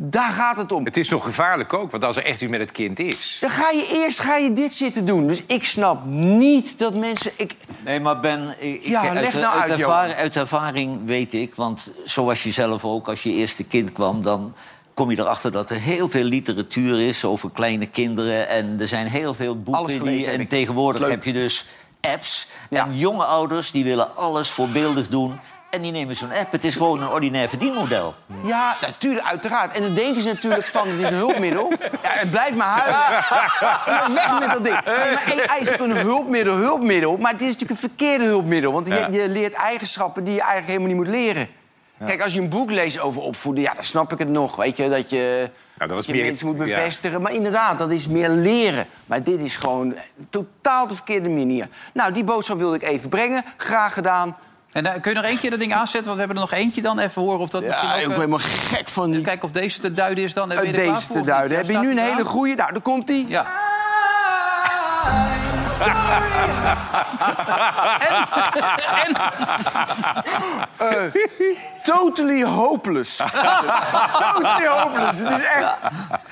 Daar 0.00 0.30
gaat 0.32 0.56
het 0.56 0.72
om. 0.72 0.84
Het 0.84 0.96
is 0.96 1.08
nog 1.08 1.24
gevaarlijk 1.24 1.72
ook, 1.72 1.90
want 1.90 2.04
als 2.04 2.16
er 2.16 2.24
echt 2.24 2.40
iets 2.40 2.50
met 2.50 2.60
het 2.60 2.72
kind 2.72 2.98
is... 2.98 3.38
Dan 3.40 3.50
ga 3.50 3.70
je 3.70 3.88
eerst 3.92 4.18
ga 4.18 4.36
je 4.36 4.52
dit 4.52 4.74
zitten 4.74 5.04
doen. 5.06 5.26
Dus 5.26 5.42
ik 5.46 5.64
snap 5.64 6.04
niet 6.04 6.78
dat 6.78 6.94
mensen... 6.96 7.30
Ik, 7.36 7.56
Nee, 7.84 8.00
maar 8.00 8.20
Ben, 8.20 8.54
ik, 8.58 8.74
ik- 8.82 8.86
Ja, 8.86 9.00
uit, 9.08 9.20
leg 9.20 9.32
nou 9.32 9.58
uit, 9.60 9.70
uit, 9.70 9.80
ervaring, 9.80 10.14
uit 10.16 10.36
ervaring 10.36 11.00
weet 11.04 11.34
ik, 11.34 11.54
want 11.54 11.92
zoals 12.04 12.42
je 12.42 12.50
zelf 12.50 12.84
ook, 12.84 13.08
als 13.08 13.22
je 13.22 13.32
eerste 13.32 13.64
kind 13.64 13.92
kwam, 13.92 14.22
dan 14.22 14.54
kom 14.94 15.10
je 15.10 15.18
erachter 15.18 15.52
dat 15.52 15.70
er 15.70 15.80
heel 15.80 16.08
veel 16.08 16.24
literatuur 16.24 17.00
is 17.00 17.24
over 17.24 17.50
kleine 17.50 17.86
kinderen. 17.86 18.48
En 18.48 18.76
er 18.80 18.88
zijn 18.88 19.06
heel 19.06 19.34
veel 19.34 19.62
Alles 19.70 19.92
boeken. 19.96 20.12
Die, 20.16 20.26
en 20.26 20.46
tegenwoordig 20.46 21.00
Leuk. 21.00 21.10
heb 21.10 21.24
je 21.24 21.32
dus 21.32 21.66
apps. 22.00 22.48
Ja. 22.70 22.84
En 22.86 22.96
jonge 22.98 23.24
ouders 23.24 23.70
die 23.70 23.84
willen 23.84 24.16
alles 24.16 24.48
voorbeeldig 24.50 25.08
doen. 25.08 25.40
En 25.70 25.82
die 25.82 25.92
nemen 25.92 26.16
zo'n 26.16 26.32
app. 26.32 26.52
Het 26.52 26.64
is 26.64 26.76
gewoon 26.76 27.02
een 27.02 27.08
ordinair 27.08 27.48
verdienmodel. 27.48 28.14
ja, 28.44 28.76
natuurlijk, 28.80 29.26
uiteraard. 29.26 29.72
En 29.72 29.82
dan 29.82 29.94
denken 29.94 30.22
ze 30.22 30.28
natuurlijk 30.28 30.64
van, 30.66 30.88
het 30.88 30.98
is 30.98 31.08
een 31.08 31.14
hulpmiddel. 31.14 31.72
Ja, 31.80 32.10
het 32.10 32.30
blijft 32.30 32.56
maar 32.56 32.68
huilen. 32.68 33.24
Ja, 33.60 34.12
weg 34.14 34.38
met 34.38 34.48
dat 34.52 34.64
ding. 34.64 34.84
Nee, 34.84 34.94
maar 35.12 35.22
hey, 35.24 35.44
hij 35.46 35.58
is 35.60 35.72
ook 35.72 35.78
een 35.78 35.96
hulpmiddel, 35.96 36.54
hulpmiddel. 36.56 37.16
Maar 37.16 37.32
het 37.32 37.40
is 37.40 37.46
natuurlijk 37.46 37.70
een 37.70 37.88
verkeerde 37.88 38.24
hulpmiddel. 38.24 38.72
Want 38.72 38.86
je, 38.88 39.08
je 39.10 39.28
leert 39.28 39.52
eigenschappen 39.54 40.24
die 40.24 40.34
je 40.34 40.40
eigenlijk 40.40 40.70
helemaal 40.70 40.88
niet 40.88 40.96
moet 40.96 41.14
leren. 41.14 41.48
Kijk, 42.06 42.22
als 42.22 42.32
je 42.34 42.40
een 42.40 42.48
boek 42.48 42.70
leest 42.70 43.00
over 43.00 43.22
opvoeden, 43.22 43.62
ja, 43.62 43.74
dan 43.74 43.84
snap 43.84 44.12
ik 44.12 44.18
het 44.18 44.28
nog. 44.28 44.56
Weet 44.56 44.76
je, 44.76 44.88
dat 44.88 45.10
je, 45.10 45.50
dat 45.78 45.90
was 45.90 46.06
je 46.06 46.12
meer- 46.12 46.24
mensen 46.24 46.46
moet 46.46 46.56
ja. 46.56 46.64
bevestigen. 46.64 47.22
Maar 47.22 47.32
inderdaad, 47.32 47.78
dat 47.78 47.90
is 47.90 48.08
meer 48.08 48.28
leren. 48.28 48.86
Maar 49.06 49.22
dit 49.22 49.40
is 49.40 49.56
gewoon 49.56 49.94
totaal 50.30 50.86
de 50.86 50.94
verkeerde 50.94 51.28
manier. 51.28 51.68
Nou, 51.92 52.12
die 52.12 52.24
boodschap 52.24 52.58
wilde 52.58 52.76
ik 52.76 52.82
even 52.82 53.08
brengen. 53.08 53.44
Graag 53.56 53.92
gedaan. 53.92 54.36
En 54.78 54.86
eh, 54.86 55.00
kun 55.00 55.10
je 55.12 55.16
nog 55.16 55.26
één 55.26 55.38
keer 55.38 55.50
dat 55.50 55.58
ding 55.58 55.74
aanzetten? 55.74 56.04
Want 56.04 56.14
we 56.14 56.18
hebben 56.18 56.36
er 56.36 56.42
nog 56.50 56.52
eentje 56.52 56.82
dan. 56.82 56.98
Even 56.98 57.22
horen 57.22 57.40
of 57.40 57.50
dat 57.50 57.62
misschien 57.62 57.88
Ja, 57.88 57.94
ik 57.94 58.00
ook... 58.00 58.06
ben 58.06 58.12
eh, 58.12 58.18
helemaal 58.18 58.38
gek 58.68 58.88
van 58.88 59.10
die 59.10 59.20
Kijken 59.20 59.44
of 59.44 59.50
deze 59.50 59.80
te 59.80 59.92
duiden 59.92 60.24
is 60.24 60.34
dan. 60.34 60.50
Uit 60.50 60.60
klaar 60.60 60.72
deze 60.72 61.12
te 61.12 61.22
duiden. 61.22 61.56
Heb 61.56 61.66
je 61.70 61.78
nu 61.78 61.90
een 61.90 61.98
hele 61.98 62.24
goede? 62.24 62.54
Nou, 62.54 62.72
daar 62.72 62.82
komt 62.82 63.08
hij. 63.08 63.24
Ja. 63.28 63.46
Totally 71.82 72.42
hopeless. 72.44 73.16
totally 74.22 74.66
hopeless. 74.66 75.18
Het 75.18 75.30
is 75.30 75.44
echt... 75.44 75.64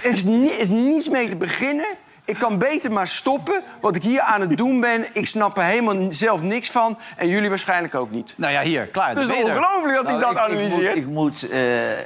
Er 0.03 0.11
is, 0.11 0.25
ni- 0.25 0.51
is 0.51 0.69
niets 0.69 1.09
mee 1.09 1.29
te 1.29 1.37
beginnen. 1.37 1.87
Ik 2.27 2.39
kan 2.39 2.59
beter 2.59 2.93
maar 2.93 3.09
stoppen. 3.09 3.63
Wat 3.81 3.97
ik 3.97 4.03
hier 4.03 4.21
aan 4.21 4.41
het 4.41 4.57
doen 4.57 4.81
ben, 4.81 5.07
ik 5.13 5.27
snap 5.27 5.57
er 5.57 5.65
helemaal 5.65 6.13
zelf 6.13 6.43
niks 6.43 6.71
van. 6.71 6.99
En 7.17 7.29
jullie 7.29 7.49
waarschijnlijk 7.49 7.95
ook 7.95 8.11
niet. 8.11 8.35
Nou 8.37 8.53
ja, 8.53 8.63
hier, 8.63 8.87
klaar. 8.87 9.09
Het 9.09 9.19
is 9.19 9.31
ongelooflijk 9.31 9.95
dat 9.95 10.05
Nou, 10.05 10.17
ik 10.17 10.21
dat 10.21 10.51
ik, 10.51 10.59
moet, 10.59 10.71
analyseer. 10.71 10.97
ik 10.97 11.07
moet 11.07 11.49
eh, 11.49 11.99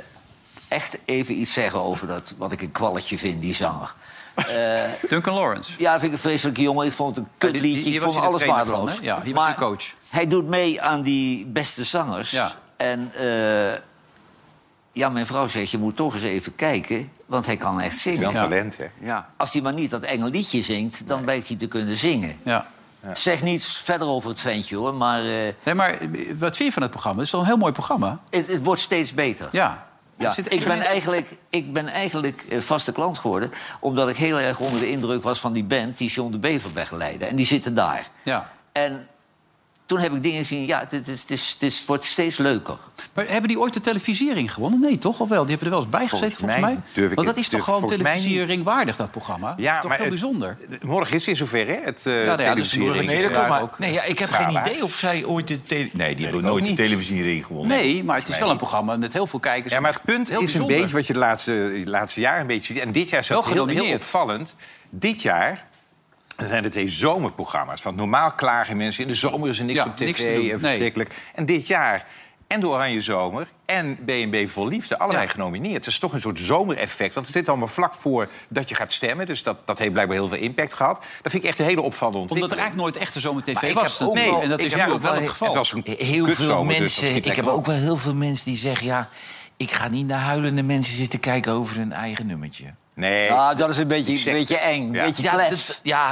echt 0.68 0.98
even 1.04 1.40
iets 1.40 1.52
zeggen 1.52 1.82
over 1.82 2.06
dat, 2.06 2.34
wat 2.38 2.52
ik 2.52 2.62
een 2.62 2.72
kwalletje 2.72 3.18
vind, 3.18 3.40
die 3.40 3.54
zanger. 3.54 3.94
Duncan 5.08 5.34
Lawrence. 5.34 5.72
Ja, 5.78 5.90
dat 5.92 6.00
vind 6.00 6.12
ik 6.12 6.18
een 6.18 6.24
vreselijke 6.30 6.62
jongen. 6.62 6.86
Ik 6.86 6.92
vond 6.92 7.16
het 7.16 7.24
een 7.24 7.30
kutliedje. 7.38 7.82
hier 7.82 7.94
Ik 7.94 8.00
was 8.00 8.12
vond 8.12 8.24
alles 8.24 8.42
van, 8.42 8.54
waardeloos. 8.54 8.98
Ja, 9.02 9.22
hier 9.22 9.34
was 9.34 9.44
hij 9.44 9.54
de 9.54 9.60
coach. 9.60 9.84
Hij 10.08 10.26
doet 10.26 10.46
mee 10.46 10.82
aan 10.82 11.02
die 11.02 11.46
beste 11.46 11.84
zangers. 11.84 12.30
Ja. 12.30 12.52
En 12.76 13.12
eh, 13.14 13.80
ja, 14.92 15.08
mijn 15.08 15.26
vrouw 15.26 15.46
zegt, 15.46 15.70
je 15.70 15.78
moet 15.78 15.96
toch 15.96 16.14
eens 16.14 16.22
even 16.22 16.54
kijken. 16.54 17.10
Want 17.26 17.46
hij 17.46 17.56
kan 17.56 17.80
echt 17.80 18.04
Wel 18.04 18.14
zingen. 18.14 18.32
talent, 18.32 18.76
hè? 18.76 18.86
Ja. 19.00 19.28
Als 19.36 19.52
hij 19.52 19.62
maar 19.62 19.74
niet 19.74 19.90
dat 19.90 20.02
enge 20.02 20.30
liedje 20.30 20.62
zingt, 20.62 21.08
dan 21.08 21.22
blijkt 21.22 21.48
hij 21.48 21.56
te 21.56 21.66
kunnen 21.66 21.96
zingen. 21.96 22.36
Ja. 22.42 22.66
Zeg 23.12 23.42
niets 23.42 23.76
verder 23.76 24.08
over 24.08 24.30
het 24.30 24.40
ventje, 24.40 24.76
hoor. 24.76 24.94
Maar 24.94 25.24
eh, 25.24 25.52
Nee, 25.64 25.74
maar 25.74 25.90
eh, 25.90 26.08
wat 26.38 26.56
vind 26.56 26.68
je 26.68 26.72
van 26.72 26.82
het 26.82 26.90
programma? 26.90 27.16
Het 27.18 27.26
is 27.26 27.32
toch 27.32 27.40
een 27.40 27.46
heel 27.46 27.56
mooi 27.56 27.72
programma? 27.72 28.18
het, 28.30 28.46
het 28.46 28.64
wordt 28.64 28.80
steeds 28.80 29.14
beter. 29.14 29.48
Ja. 29.52 29.88
Ja, 30.16 30.34
ik, 30.48 30.64
ben 30.64 30.80
eigenlijk, 30.80 31.36
ik 31.50 31.72
ben 31.72 31.88
eigenlijk 31.88 32.44
eh, 32.48 32.60
vaste 32.60 32.92
klant 32.92 33.18
geworden... 33.18 33.50
omdat 33.80 34.08
ik 34.08 34.16
heel 34.16 34.38
erg 34.38 34.58
onder 34.58 34.80
de 34.80 34.90
indruk 34.90 35.22
was 35.22 35.40
van 35.40 35.52
die 35.52 35.64
band... 35.64 35.98
die 35.98 36.08
John 36.10 36.30
de 36.30 36.38
Bever 36.38 36.72
begeleidde. 36.72 37.24
En 37.24 37.36
die 37.36 37.46
zitten 37.46 37.74
daar. 37.74 38.10
Ja. 38.22 38.50
En 38.72 39.08
toen 39.90 39.98
heb 40.00 40.12
ik 40.14 40.22
dingen 40.22 40.38
gezien... 40.38 40.66
ja, 40.66 40.86
het, 40.88 41.08
is, 41.08 41.20
het, 41.20 41.30
is, 41.30 41.56
het 41.60 41.82
wordt 41.86 42.04
steeds 42.04 42.38
leuker. 42.38 42.76
Maar 43.14 43.26
hebben 43.28 43.48
die 43.48 43.60
ooit 43.60 43.74
de 43.74 43.80
televisiering 43.80 44.52
gewonnen? 44.54 44.80
Nee, 44.80 44.98
toch? 44.98 45.20
Of 45.20 45.28
wel? 45.28 45.40
Die 45.40 45.48
hebben 45.50 45.66
er 45.66 45.72
wel 45.74 45.82
eens 45.82 45.90
bij 45.90 46.08
gezeten, 46.08 46.36
volgens, 46.38 46.60
mij 46.60 46.70
mij. 46.72 46.80
durf 46.92 47.10
ik 47.10 47.14
Want 47.14 47.26
dat 47.26 47.36
het- 47.36 47.44
is 47.44 47.50
toch 47.50 47.64
gewoon 47.64 47.80
volgens 47.80 48.02
mij 48.02 48.12
televisiering 48.12 48.62
waardig, 48.62 48.96
dat 48.96 49.10
programma? 49.10 49.48
dat 49.48 49.58
is 49.58 49.80
toch 49.80 49.90
heel 49.90 49.98
het- 50.00 50.08
bijzonder? 50.08 50.56
Morgen 50.82 51.14
is 51.16 51.26
het 51.26 51.36
zover, 51.36 51.66
hè? 51.66 51.78
Het, 51.84 52.04
uh, 52.06 52.24
ja, 52.24 52.36
dus 52.36 52.46
televisiering. 52.46 52.86
morgen- 52.92 53.06
Nee, 53.06 53.22
dat 53.22 53.30
Ja, 53.30 53.36
klopt, 53.36 53.48
maar, 53.48 53.62
ook. 53.62 53.78
nee, 53.78 53.92
ja, 53.92 54.02
ik 54.02 54.18
heb 54.18 54.30
Ja, 54.30 54.36
geen 54.36 54.60
idee 54.60 54.84
of 54.84 54.94
zij 54.94 55.24
ooit 55.24 55.48
de... 55.48 55.62
tele- 55.62 55.88
nee, 55.92 56.14
die 56.14 56.24
hebben 56.24 56.44
nooit 56.44 56.66
de 56.66 56.72
televisiering 56.72 57.46
gewonnen. 57.46 57.76
Nee, 57.76 58.04
maar 58.04 58.16
het 58.18 58.28
is 58.28 58.38
wel 58.38 58.50
een 58.50 58.56
programma 58.56 58.96
met 58.96 59.12
heel 59.12 59.26
veel 59.26 59.40
kijkers. 59.40 59.72
Ja, 59.74 59.80
maar 59.80 59.92
het 59.92 60.02
punt 60.04 60.28
Heel 60.28 60.40
is 60.40 60.54
een 60.54 60.66
beetje 60.66 60.94
wat 60.94 61.06
je 61.06 61.12
de 61.12 61.18
laatste, 61.18 61.82
laatste 61.84 62.20
jaren 62.20 62.40
een 62.40 62.46
beetje 62.46 62.72
ziet. 62.72 62.82
En 62.82 62.92
dit 62.92 63.08
jaar 63.08 63.20
is 63.20 63.28
Wel 63.28 63.42
dat 63.42 63.52
heel, 63.52 63.66
heel 63.66 63.94
opvallend. 63.94 64.54
Dit 64.90 65.22
jaar 65.22 65.68
er 66.40 66.48
zijn 66.48 66.64
er 66.64 66.70
twee 66.70 66.88
zomerprogramma's. 66.88 67.82
Want 67.82 67.96
normaal 67.96 68.32
klagen 68.32 68.76
mensen 68.76 69.02
in 69.02 69.08
de 69.08 69.14
zomer 69.14 69.48
is 69.48 69.58
er 69.58 69.64
niks 69.64 69.78
Ja, 69.78 69.84
op 69.86 69.96
tv 69.96 70.04
niks 70.04 70.20
te 70.22 70.26
doen, 70.32 70.34
en 70.42 70.46
nee. 70.48 70.58
verschrikkelijk. 70.58 71.14
En 71.34 71.46
dit 71.46 71.66
jaar 71.66 72.06
en 72.46 72.60
de 72.60 72.66
Oranje 72.68 73.00
Zomer 73.00 73.48
en 73.66 73.98
B&B 74.04 74.48
Vol 74.50 74.66
Liefde, 74.68 74.98
allebei 74.98 75.24
Ja. 75.26 75.30
genomineerd. 75.30 75.74
Het 75.74 75.86
is 75.86 75.98
toch 75.98 76.12
een 76.12 76.20
soort 76.20 76.40
zomereffect. 76.40 77.14
Want 77.14 77.26
het 77.26 77.36
zit 77.36 77.48
allemaal 77.48 77.66
vlak 77.68 77.94
voor 77.94 78.28
dat 78.48 78.68
je 78.68 78.74
gaat 78.74 78.92
stemmen. 78.92 79.26
Dus 79.26 79.42
dat, 79.42 79.66
dat 79.66 79.78
heeft 79.78 79.92
blijkbaar 79.92 80.16
heel 80.16 80.28
veel 80.28 80.38
impact 80.38 80.74
gehad. 80.74 80.96
Dat 81.22 81.32
vind 81.32 81.42
ik 81.42 81.48
echt 81.48 81.58
een 81.58 81.64
hele 81.64 81.80
opvallende 81.80 82.18
Omdat 82.18 82.36
er 82.36 82.42
ontwikkeling. 82.42 82.80
eigenlijk 82.80 82.94
nooit 82.94 82.96
echte 82.96 83.20
zomer-tv 83.20 83.72
was. 83.82 83.98
wel- 83.98 84.42
en 84.42 84.48
dat 84.48 84.58
ik 84.60 84.66
is 84.66 84.74
nu 84.74 84.82
ook 84.92 85.00
wel 85.00 85.14
het 85.14 85.28
geval. 85.28 85.48
Het 85.48 85.56
was 85.56 85.72
een 85.72 85.82
Heel 85.84 86.24
veel 86.24 86.26
dus 86.26 86.46
dat 86.46 86.64
mensen... 86.64 87.16
ik 87.16 87.36
heb 87.36 87.46
ook 87.46 87.66
wel 87.66 87.76
heel 87.76 87.96
veel 87.96 88.14
mensen 88.14 88.44
die 88.46 88.56
zeggen... 88.56 88.86
ja, 88.86 89.08
ik 89.56 89.70
ga 89.70 89.88
niet 89.88 90.06
naar 90.06 90.20
huilende 90.20 90.62
mensen 90.62 90.94
zitten 90.94 91.20
kijken 91.20 91.52
over 91.52 91.76
hun 91.76 91.92
eigen 91.92 92.26
nummertje. 92.26 92.64
Nee, 92.94 93.24
Ja, 93.26 93.54
dat 93.54 93.70
is 93.70 93.78
een 93.78 93.88
beetje, 93.88 94.30
een 94.30 94.36
beetje 94.36 94.56
eng. 94.58 94.88
Een 94.88 94.92
Ja. 94.92 95.04
beetje 95.04 95.28
klef. 95.28 95.48
dat- 95.66 95.80
ja, 95.82 96.10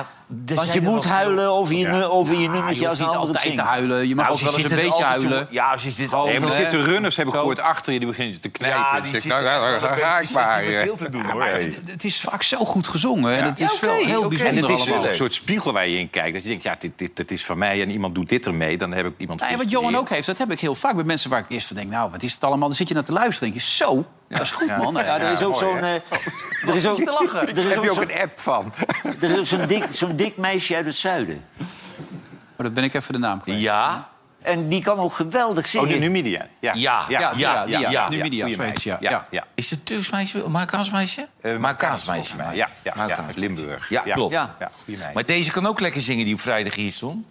er 0.48 0.54
Want 0.54 0.72
je 0.72 0.78
er 0.78 0.84
moet 0.84 1.04
huilen 1.04 1.48
over 1.50 1.74
je, 1.74 2.10
over 2.10 2.34
je 2.34 2.40
je 2.42 2.48
nummertje 2.48 2.88
als 2.88 2.98
een 2.98 3.04
niet 3.06 3.14
ander 3.14 3.28
het 3.28 3.36
altijd 3.36 3.42
te 3.42 3.48
zingt. 3.62 3.70
huilen. 3.70 4.08
Je 4.08 4.14
mag 4.14 4.24
Nou, 4.24 4.36
ook 4.36 4.42
wel 4.44 4.52
eens 4.54 4.62
een 4.62 4.68
zitten 4.68 4.88
beetje 4.88 5.04
huilen. 5.04 5.46
Ja, 5.50 5.76
ze 5.76 5.90
zitten 5.90 6.04
Nee, 6.04 6.16
altijd... 6.18 6.40
maar 6.40 6.50
er 6.50 6.56
hè? 6.56 6.62
zitten 6.62 6.84
runners 6.84 7.16
hebben 7.16 7.34
gehoord 7.34 7.60
achter 7.60 7.92
je, 7.92 7.98
die 7.98 8.08
beginnen 8.08 8.40
te 8.40 8.48
knijpen. 8.48 8.78
Ja, 8.80 8.92
die 9.00 9.04
ik- 9.14 9.20
zitten... 9.20 9.30
nou, 9.30 9.42
ja, 9.44 9.78
daar 9.78 9.96
ga 9.96 10.18
ik 10.20 10.30
maar. 10.30 10.62
eh. 10.64 10.90
te 10.92 11.08
doen, 11.10 11.24
hoor. 11.30 11.44
Het- 11.44 12.04
is 12.04 12.20
vaak 12.20 12.42
zo 12.42 12.64
goed 12.64 12.88
gezongen. 12.88 13.36
En 13.36 13.44
het 13.44 13.60
is 13.60 13.80
wel 13.80 13.94
heel 13.94 14.28
bijzonder 14.28 14.56
En 14.64 14.70
het 14.70 14.78
is 14.80 14.86
allemaal. 14.90 15.08
een 15.08 15.14
soort 15.16 15.34
spiegel 15.34 15.72
waar 15.72 15.88
je 15.88 15.98
in 15.98 16.10
kijkt. 16.10 16.32
Dat 16.32 16.42
je 16.42 16.48
denkt, 16.48 16.62
ja, 16.64 16.76
dit, 16.78 16.92
dit, 16.96 17.16
dit 17.16 17.30
is 17.30 17.44
van 17.44 17.58
mij 17.58 17.82
en 17.82 17.90
iemand 17.90 18.14
doet 18.14 18.28
dit 18.28 18.46
ermee. 18.46 18.78
Dan 18.78 18.92
heb 18.92 19.06
ik 19.06 19.12
iemand 19.18 19.40
Nou, 19.40 19.52
en 19.52 19.58
wat 19.58 19.70
Johan 19.70 19.96
ook 19.96 20.08
heeft, 20.08 20.26
dat 20.26 20.38
heb 20.38 20.50
ik 20.50 20.60
heel 20.60 20.74
vaak 20.74 20.94
bij 20.94 21.04
mensen 21.04 21.30
waar 21.30 21.40
ik 21.40 21.46
eerst 21.48 21.66
van 21.66 21.76
denk... 21.76 21.90
nou, 21.90 22.10
wat 22.10 22.22
is 22.22 22.32
het 22.34 22.44
allemaal? 22.44 22.68
Dan 22.68 22.76
zit 22.76 22.88
je 22.88 22.94
naar 22.94 23.04
te 23.04 23.12
luisteren 23.12 23.50
denk 23.50 23.62
je, 23.62 23.68
zo, 23.70 24.04
dat 24.28 24.40
is 24.40 24.50
goed, 24.50 24.76
man. 24.76 24.94
Ja, 24.94 25.18
er 25.20 25.32
is 25.32 25.42
ook 25.42 25.56
zo'n... 25.58 25.80
er 26.66 26.74
is 26.74 26.86
ook, 26.86 26.98
er 26.98 27.58
is 27.58 27.68
Heb 27.68 27.78
ook 27.78 27.84
je 27.84 27.90
ook 27.90 28.00
een 28.02 28.20
app 28.20 28.40
van? 28.40 28.72
er 29.20 29.38
is 29.38 29.48
zo'n 29.48 29.66
dik, 29.66 29.84
zo'n 29.90 30.16
dik 30.16 30.36
meisje 30.36 30.76
uit 30.76 30.86
het 30.86 30.94
zuiden. 30.96 31.44
Maar 32.56 32.66
dan 32.66 32.72
ben 32.72 32.84
ik 32.84 32.94
even 32.94 33.12
de 33.12 33.18
naam 33.18 33.40
kwijt. 33.40 33.60
Ja, 33.60 34.08
En 34.42 34.68
die 34.68 34.82
kan 34.82 34.98
ook 34.98 35.12
geweldig 35.12 35.64
Oh, 35.64 35.70
zingen. 35.70 35.88
de 35.88 35.98
Numidia. 35.98 36.46
Ja, 36.60 36.72
Ja, 36.76 37.04
Ja, 37.08 37.32
ja, 37.36 37.64
ja, 37.66 38.08
Numidia, 38.08 38.46
ja. 38.46 38.96
ja. 39.00 39.26
ja. 39.30 39.44
is 39.54 39.70
het 39.70 39.86
Turks 39.86 40.10
meisje? 40.10 40.42
Een 40.44 40.50
Marokkaans 40.50 40.90
meisje? 40.90 41.28
Marokkaans 41.42 42.04
meisje. 42.04 42.36
Ja, 42.36 42.52
ja, 42.52 42.68
ja, 42.82 42.92
Marokkaans 42.96 43.26
uit 43.26 43.36
Limburg. 43.36 43.88
Ja, 43.88 44.00
klopt. 44.00 44.32
Ja. 44.32 44.56
Maar 45.14 45.24
deze 45.24 45.50
kan 45.50 45.66
ook 45.66 45.80
lekker 45.80 46.02
zingen 46.02 46.24
die 46.24 46.34
op 46.34 46.40
vrijdag 46.40 46.74
hier 46.74 46.92
stond. 46.92 47.26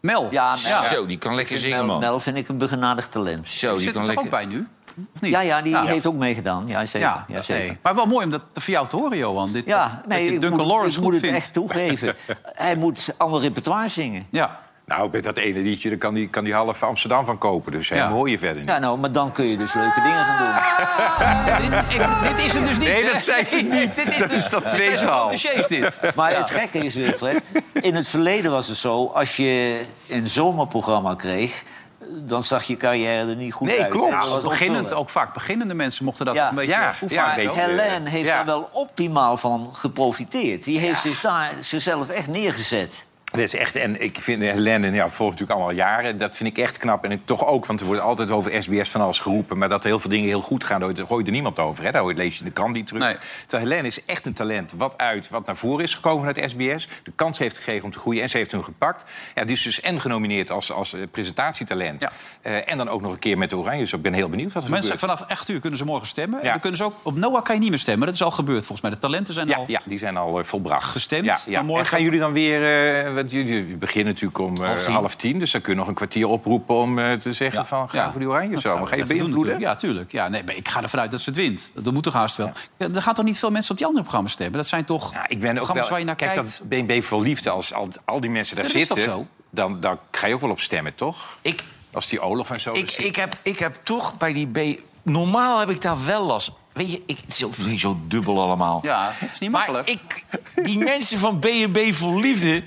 Mel. 0.00 0.28
Ja, 0.30 0.56
Mel. 0.68 0.82
Zo, 0.82 1.06
die 1.06 1.18
kan 1.18 1.34
lekker 1.34 1.58
zingen, 1.58 1.76
Mel, 1.76 1.86
man. 1.86 2.00
Mel 2.00 2.20
vind 2.20 2.36
ik 2.36 2.48
een 2.48 2.58
begenadigd 2.58 3.10
talent. 3.10 3.48
Zo, 3.48 3.66
Die 3.68 3.76
die 3.76 3.84
zit 3.84 3.92
kan 3.94 4.02
er 4.02 4.08
toch 4.14 4.24
ook 4.24 4.30
lekker... 4.30 4.48
bij 4.48 4.56
nu? 4.58 4.66
Of 5.14 5.20
niet? 5.20 5.32
Ja, 5.32 5.40
ja, 5.40 5.62
die 5.62 5.72
Ja. 5.72 5.84
heeft 5.84 6.06
ook 6.06 6.14
meegedaan. 6.14 6.66
Ja, 6.66 6.86
zeker. 6.86 7.08
Ja, 7.08 7.24
Ja, 7.28 7.42
zeker. 7.42 7.66
nee. 7.66 7.78
Maar 7.82 7.94
wel 7.94 8.06
mooi 8.06 8.24
om 8.24 8.30
dat 8.30 8.42
voor 8.54 8.74
jou 8.74 8.88
te 8.88 8.96
horen, 8.96 9.18
Johan. 9.18 9.52
Dit, 9.52 9.66
Ja, 9.66 9.88
dat 10.00 10.06
nee, 10.06 10.24
je 10.32 10.38
Duncan 10.38 10.58
moet, 10.58 10.66
Lawrence 10.66 10.96
ik 10.98 11.02
moet 11.04 11.12
het 11.12 11.22
vindt. 11.22 11.36
echt 11.36 11.52
toegeven. 11.52 12.16
Hij 12.42 12.76
moet 12.76 13.14
ander 13.16 13.40
repertoire 13.40 13.88
zingen. 13.88 14.26
Ja. 14.30 14.64
Nou, 14.86 15.08
met 15.12 15.24
dat 15.24 15.36
ene 15.36 15.58
liedje 15.60 15.88
daar 15.88 15.98
kan 15.98 16.14
die, 16.14 16.28
kan 16.28 16.44
die 16.44 16.54
half 16.54 16.82
Amsterdam 16.82 17.24
van 17.24 17.38
kopen. 17.38 17.72
Dus 17.72 17.88
Ja. 17.88 17.96
hem 17.96 18.12
hoor 18.12 18.30
je 18.30 18.38
verder 18.38 18.56
niet. 18.60 18.70
Ja, 18.70 18.78
nou, 18.78 18.98
maar 18.98 19.12
dan 19.12 19.32
kun 19.32 19.44
je 19.46 19.56
dus 19.56 19.74
leuke 19.74 20.00
dingen 20.02 20.24
gaan 20.24 20.38
doen. 20.38 21.70
dit, 21.70 21.90
ik- 21.90 22.36
dit 22.36 22.46
is 22.46 22.52
hem 22.52 22.64
dus 22.64 22.78
niet. 22.78 22.88
Nee, 22.88 23.12
dat 23.12 23.22
zei 23.22 23.40
ik 23.40 23.70
niet. 23.72 23.94
dit 23.96 24.08
is 24.08 24.18
Dat 24.18 24.30
is 24.30 24.48
dat 24.48 24.66
tweede 24.66 25.08
al. 25.10 25.28
Dit. 25.68 25.98
Maar 26.14 26.36
het 26.36 26.50
gekke 26.50 26.78
is, 26.78 26.94
Wilfred, 26.94 27.42
in 27.72 27.94
het 27.94 28.08
verleden 28.08 28.50
was 28.50 28.68
het 28.68 28.76
zo... 28.76 29.06
als 29.06 29.36
je 29.36 29.80
een 30.08 30.26
zomerprogramma 30.26 31.14
kreeg, 31.14 31.64
dan 32.10 32.42
zag 32.42 32.64
je 32.64 32.76
carrière 32.76 33.28
er 33.30 33.36
niet 33.36 33.52
goed 33.52 33.66
Nee, 33.68 33.82
uit. 33.82 33.90
klopt. 33.90 34.10
Dat 34.10 34.20
Nou, 34.20 34.32
was 34.32 34.42
beginnend, 34.42 34.92
ook 34.92 35.10
vaak 35.10 35.34
beginnende 35.34 35.74
mensen 35.74 36.04
mochten 36.04 36.26
dat 36.26 36.34
Ja. 36.34 36.48
een 36.48 36.54
beetje 36.54 36.72
Ja, 36.72 36.88
oefenen. 37.02 37.24
ja, 37.24 37.32
en 37.32 37.38
een 37.40 37.46
zo. 37.48 37.54
beetje. 37.54 37.70
Helene 37.70 38.08
heeft 38.08 38.26
Ja. 38.26 38.36
daar 38.36 38.44
wel 38.46 38.68
optimaal 38.72 39.36
van 39.36 39.70
geprofiteerd. 39.72 40.64
Die 40.64 40.78
heeft 40.78 41.00
zich 41.00 41.20
daar 41.20 41.52
zichzelf 41.60 42.08
echt 42.08 42.28
neergezet. 42.28 43.06
Dat 43.32 43.40
is 43.40 43.54
echt, 43.54 43.76
en 43.76 44.02
ik 44.02 44.20
vind 44.20 44.42
Helene, 44.42 44.90
ja, 44.92 45.08
volgt 45.08 45.32
natuurlijk 45.32 45.58
allemaal 45.58 45.76
jaren. 45.76 46.18
Dat 46.18 46.36
vind 46.36 46.48
ik 46.56 46.64
echt 46.64 46.76
knap. 46.78 47.04
En 47.04 47.10
ik 47.10 47.20
toch 47.24 47.46
ook, 47.46 47.66
want 47.66 47.80
er 47.80 47.86
wordt 47.86 48.00
altijd 48.00 48.30
over 48.30 48.62
SBS 48.62 48.90
van 48.90 49.00
alles 49.00 49.18
geroepen. 49.18 49.58
Maar 49.58 49.68
dat 49.68 49.84
heel 49.84 49.98
veel 49.98 50.10
dingen 50.10 50.28
heel 50.28 50.40
goed 50.40 50.64
gaan, 50.64 50.80
daar 50.80 51.06
gooit 51.06 51.26
er 51.26 51.32
niemand 51.32 51.58
over. 51.58 51.84
Hè? 51.84 51.90
Daar 51.90 52.04
lees 52.06 52.32
je 52.34 52.38
in 52.40 52.44
de 52.46 52.52
krant 52.52 52.74
niet 52.74 52.86
terug. 52.86 53.02
Nee. 53.02 53.16
Terwijl 53.46 53.84
is 53.84 54.04
echt 54.04 54.26
een 54.26 54.32
talent 54.32 54.72
wat 54.76 54.98
uit, 54.98 55.28
wat 55.28 55.46
naar 55.46 55.56
voren 55.56 55.84
is 55.84 55.94
gekomen 55.94 56.26
uit 56.36 56.50
SBS. 56.50 56.88
De 57.02 57.12
kans 57.14 57.38
heeft 57.38 57.56
gekregen 57.58 57.84
om 57.84 57.90
te 57.90 57.98
groeien 57.98 58.22
en 58.22 58.28
ze 58.28 58.36
heeft 58.36 58.50
hem 58.52 58.62
gepakt. 58.62 59.04
Ja, 59.34 59.44
die 59.44 59.56
is 59.56 59.62
dus 59.62 59.80
en 59.80 60.00
genomineerd 60.00 60.50
als, 60.50 60.72
als 60.72 60.92
eh, 60.94 61.00
presentatietalent. 61.10 62.00
Ja. 62.00 62.12
Eh, 62.42 62.70
en 62.70 62.78
dan 62.78 62.88
ook 62.88 63.00
nog 63.00 63.12
een 63.12 63.18
keer 63.18 63.38
met 63.38 63.50
de 63.50 63.56
Oranje. 63.56 63.80
Dus 63.80 63.92
ik 63.92 64.02
ben 64.02 64.12
heel 64.12 64.28
benieuwd 64.28 64.52
wat 64.52 64.64
er 64.64 64.70
Mensen 64.70 64.98
gebeurt. 64.98 65.12
vanaf 65.18 65.30
8 65.30 65.48
uur 65.48 65.60
kunnen 65.60 65.78
ze 65.78 65.84
morgen 65.84 66.06
stemmen. 66.06 66.38
En 66.38 66.44
Ja. 66.44 66.50
dan 66.50 66.60
kunnen 66.60 66.78
ze 66.78 66.84
ook, 66.84 66.94
op 67.02 67.16
Noah 67.16 67.42
kan 67.42 67.54
je 67.54 67.60
niet 67.60 67.70
meer 67.70 67.78
stemmen. 67.78 68.06
Dat 68.06 68.14
is 68.14 68.22
al 68.22 68.30
gebeurd 68.30 68.58
volgens 68.60 68.80
mij. 68.80 68.90
De 68.90 68.98
talenten 68.98 69.34
zijn 69.34 69.48
Ja, 69.48 69.56
al... 69.56 69.64
ja, 69.68 69.80
die 69.84 69.98
zijn 69.98 70.16
al 70.16 70.38
eh, 70.38 70.44
volbracht. 70.44 70.84
Gestemd, 70.84 71.44
Ja, 71.48 71.62
morgen- 71.62 71.84
En 71.84 71.90
gaan 71.90 72.02
jullie 72.02 72.18
dan 72.20 72.32
weer... 72.32 72.62
eh, 73.06 73.15
want 73.16 73.30
jullie 73.30 73.76
beginnen 73.76 74.12
natuurlijk 74.12 74.38
om 74.38 74.56
eh, 74.56 74.66
Half 74.68 74.84
tien. 74.84 74.94
half 74.94 75.16
tien. 75.16 75.38
Dus 75.38 75.50
dan 75.50 75.60
kun 75.60 75.72
je 75.72 75.78
nog 75.78 75.88
een 75.88 75.94
kwartier 75.94 76.26
oproepen 76.28 76.74
om 76.74 76.98
eh, 76.98 77.12
te 77.12 77.32
zeggen 77.32 77.66
van... 77.66 77.88
ga 77.90 78.10
voor 78.10 78.20
die 78.20 78.28
oranje 78.28 78.60
zo. 78.60 78.78
Maar 78.78 78.86
ga 78.86 78.96
je 78.96 79.04
beïnvloeden? 79.04 79.60
Ja, 79.60 79.74
tuurlijk. 79.76 80.12
Ja, 80.12 80.28
nee, 80.28 80.44
maar 80.44 80.56
ik 80.56 80.68
ga 80.68 80.82
ervan 80.82 81.00
uit 81.00 81.10
dat 81.10 81.20
ze 81.20 81.30
het 81.30 81.38
wint. 81.38 81.72
Dat 81.74 81.92
moet 81.92 82.02
toch 82.02 82.12
haast 82.14 82.36
wel. 82.36 82.52
Ja, 82.78 82.88
er 82.94 83.02
gaan 83.02 83.14
toch 83.14 83.24
niet 83.24 83.38
veel 83.38 83.50
mensen 83.50 83.70
op 83.70 83.76
die 83.76 83.86
andere 83.86 84.04
programma's 84.04 84.32
stemmen? 84.32 84.56
Dat 84.58 84.66
zijn 84.68 84.84
toch 84.84 85.12
Ja, 85.12 85.28
ik 85.28 85.40
ben 85.40 85.48
ook 85.50 85.54
programma's 85.56 85.82
wel... 85.82 85.90
waar 85.90 85.98
je 85.98 86.04
naar 86.06 86.16
kijk, 86.16 86.32
kijkt? 86.32 86.58
dat 86.58 86.68
BNB 86.68 87.02
voor 87.02 87.22
Liefde, 87.22 87.50
als 87.50 87.72
al, 87.74 87.88
al 88.04 88.20
die 88.20 88.30
mensen 88.30 88.56
daar 88.56 88.64
Dat 88.64 88.74
is 88.74 88.86
toch 88.88 88.98
zitten... 88.98 89.14
zo? 89.14 89.26
Dan, 89.50 89.80
dan 89.80 89.98
ga 90.10 90.26
je 90.26 90.34
ook 90.34 90.40
wel 90.40 90.50
op 90.50 90.60
stemmen, 90.60 90.94
toch? 90.94 91.38
Ik, 91.42 91.62
Als 91.92 92.08
die 92.08 92.20
Olaf 92.20 92.50
en 92.50 92.60
zo... 92.60 92.72
ik, 92.72 92.90
ik, 92.92 93.16
heb, 93.16 93.36
ik 93.42 93.58
heb 93.58 93.78
toch 93.82 94.16
bij 94.16 94.32
die 94.32 94.46
B... 94.76 94.80
Normaal 95.02 95.58
heb 95.58 95.70
ik 95.70 95.82
daar 95.82 96.04
wel 96.04 96.26
last. 96.26 96.52
Weet 96.72 96.92
je, 96.92 97.02
ik, 97.06 97.16
het 97.26 97.28
is 97.28 97.44
ook 97.44 97.54
zo- 97.54 97.76
zo 97.76 97.98
dubbel 98.08 98.42
allemaal. 98.42 98.80
Ja, 98.82 99.08
het 99.14 99.30
is 99.32 99.38
niet 99.38 99.50
maar 99.50 99.70
makkelijk. 99.72 99.88
ik, 99.88 100.24
die 100.64 100.78
mensen 100.78 101.18
van 101.18 101.38
B&B 101.38 101.78
voor 101.90 102.20
Liefde... 102.20 102.62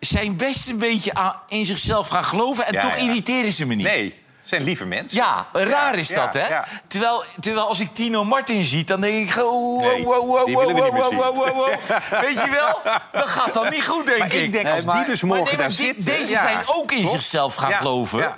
zijn 0.00 0.36
best 0.36 0.68
een 0.68 0.78
beetje 0.78 1.14
aan, 1.14 1.34
in 1.48 1.66
zichzelf 1.66 2.08
gaan 2.08 2.24
geloven... 2.24 2.66
en 2.66 2.72
Ja, 2.72 2.80
toch 2.80 2.96
ja. 2.96 3.02
irriteren 3.02 3.52
ze 3.52 3.66
me 3.66 3.74
niet. 3.74 3.86
Nee, 3.86 4.04
het 4.40 4.48
zijn 4.48 4.62
lieve 4.62 4.84
mensen. 4.86 5.16
Ja, 5.18 5.46
raar 5.52 5.94
is 5.94 6.08
ja, 6.08 6.24
dat, 6.24 6.34
hè? 6.34 6.48
ja. 6.48 6.64
Terwijl, 6.86 7.24
terwijl 7.40 7.66
als 7.66 7.80
ik 7.80 7.88
Tino 7.94 8.24
Martin 8.24 8.64
zie, 8.64 8.84
dan 8.84 9.00
denk 9.00 9.28
ik... 9.28 9.34
Wow, 9.34 9.80
Nee, 9.80 10.04
wow, 10.04 10.26
wow, 10.26 10.52
wow, 10.52 10.76
wow, 10.76 11.14
wow, 11.36 11.36
wow. 11.54 11.68
Weet 12.24 12.34
je 12.44 12.48
wel? 12.50 12.80
Dat 13.12 13.28
gaat 13.28 13.54
dan 13.54 13.70
niet 13.70 13.86
goed, 13.86 14.06
denk 14.06 14.18
Maar 14.18 14.34
ik 14.34 14.52
denk, 14.52 14.64
Nee, 14.64 14.72
als 14.72 14.84
maar- 14.84 14.96
die 14.96 15.04
dus 15.06 15.22
Maar 15.22 15.36
morgen 15.36 15.56
nee, 15.56 15.66
maar 15.66 15.68
daar 15.76 15.76
die- 15.76 15.86
zitten... 15.86 16.04
Deze 16.18 16.32
ja, 16.32 16.40
zijn 16.40 16.62
ook 16.66 16.90
in 16.92 16.98
klopt. 16.98 17.12
zichzelf 17.12 17.54
gaan 17.54 17.70
Ja, 17.70 17.76
geloven. 17.76 18.34